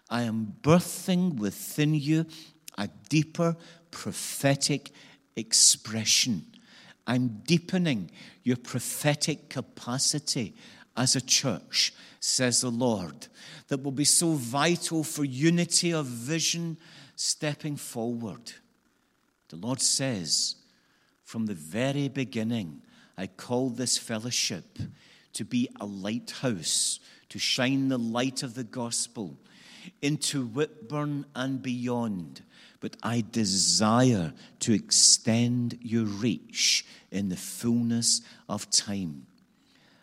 I 0.10 0.24
am 0.24 0.56
birthing 0.62 1.36
within 1.36 1.93
you 1.93 2.26
a 2.78 2.89
deeper 3.10 3.56
prophetic 3.91 4.91
expression. 5.36 6.45
I'm 7.06 7.41
deepening 7.45 8.12
your 8.43 8.58
prophetic 8.58 9.49
capacity 9.49 10.56
as 10.95 11.16
a 11.16 11.22
church, 11.22 11.93
says 12.20 12.62
the 12.62 12.70
Lord, 12.70 13.28
that 13.68 13.84
will 13.84 13.91
be 13.91 14.06
so 14.06 14.34
vital 14.34 15.04
for 15.04 15.24
unity 15.24 15.93
of 15.93 16.06
vision 16.06 16.78
stepping 17.22 17.76
forward. 17.76 18.52
The 19.50 19.56
Lord 19.56 19.80
says, 19.80 20.56
from 21.24 21.46
the 21.46 21.54
very 21.54 22.10
beginning, 22.10 22.82
I 23.16 23.28
called 23.28 23.78
this 23.78 23.96
fellowship 23.98 24.80
to 25.34 25.46
be 25.46 25.70
a 25.80 25.86
lighthouse, 25.86 27.00
to 27.30 27.38
shine 27.38 27.90
the 27.90 28.00
light 28.00 28.42
of 28.42 28.56
the 28.56 28.64
gospel 28.64 29.38
into 30.02 30.48
Whitburn 30.48 31.26
and 31.36 31.62
beyond. 31.62 32.42
But 32.80 32.98
I 33.04 33.24
desire 33.32 34.34
to 34.62 34.74
extend 34.74 35.78
your 35.80 36.06
reach 36.06 36.86
in 37.12 37.30
the 37.30 37.38
fullness 37.38 38.22
of 38.50 38.70
time. 38.72 39.28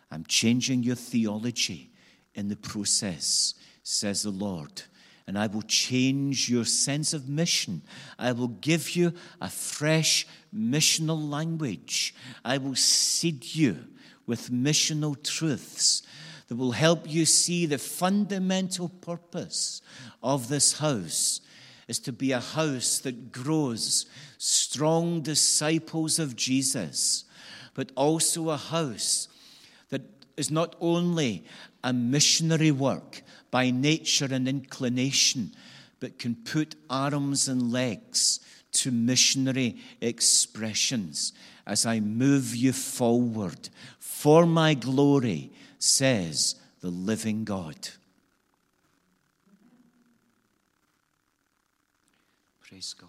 I'm 0.09 0.23
changing 0.25 0.83
your 0.83 0.95
theology 0.95 1.91
in 2.33 2.47
the 2.47 2.55
process, 2.55 3.55
says 3.83 4.23
the 4.23 4.29
Lord. 4.29 4.83
And 5.29 5.37
I 5.37 5.45
will 5.45 5.61
change 5.61 6.49
your 6.49 6.65
sense 6.65 7.13
of 7.13 7.29
mission. 7.29 7.83
I 8.17 8.31
will 8.31 8.47
give 8.47 8.95
you 8.95 9.13
a 9.39 9.47
fresh 9.47 10.25
missional 10.51 11.29
language. 11.29 12.15
I 12.43 12.57
will 12.57 12.73
seed 12.73 13.53
you 13.53 13.77
with 14.25 14.49
missional 14.49 15.21
truths 15.21 16.01
that 16.47 16.55
will 16.55 16.71
help 16.71 17.07
you 17.07 17.27
see 17.27 17.67
the 17.67 17.77
fundamental 17.77 18.89
purpose 18.89 19.83
of 20.23 20.49
this 20.49 20.79
house 20.79 21.41
is 21.87 21.99
to 21.99 22.11
be 22.11 22.31
a 22.31 22.39
house 22.39 22.97
that 22.97 23.31
grows 23.31 24.07
strong 24.39 25.21
disciples 25.21 26.17
of 26.17 26.35
Jesus, 26.35 27.25
but 27.75 27.91
also 27.95 28.49
a 28.49 28.57
house 28.57 29.27
that 29.89 30.01
is 30.37 30.49
not 30.49 30.75
only 30.81 31.45
a 31.83 31.93
missionary 31.93 32.71
work 32.71 33.21
by 33.51 33.71
nature 33.71 34.27
and 34.31 34.47
inclination, 34.47 35.51
but 35.99 36.19
can 36.19 36.35
put 36.35 36.75
arms 36.89 37.47
and 37.47 37.71
legs 37.71 38.39
to 38.71 38.91
missionary 38.91 39.77
expressions 40.01 41.33
as 41.65 41.85
I 41.85 41.99
move 41.99 42.55
you 42.55 42.73
forward 42.73 43.69
for 43.99 44.45
my 44.45 44.73
glory, 44.73 45.51
says 45.77 46.55
the 46.81 46.89
living 46.89 47.43
God. 47.45 47.89
Praise 52.61 52.93
God. 52.93 53.08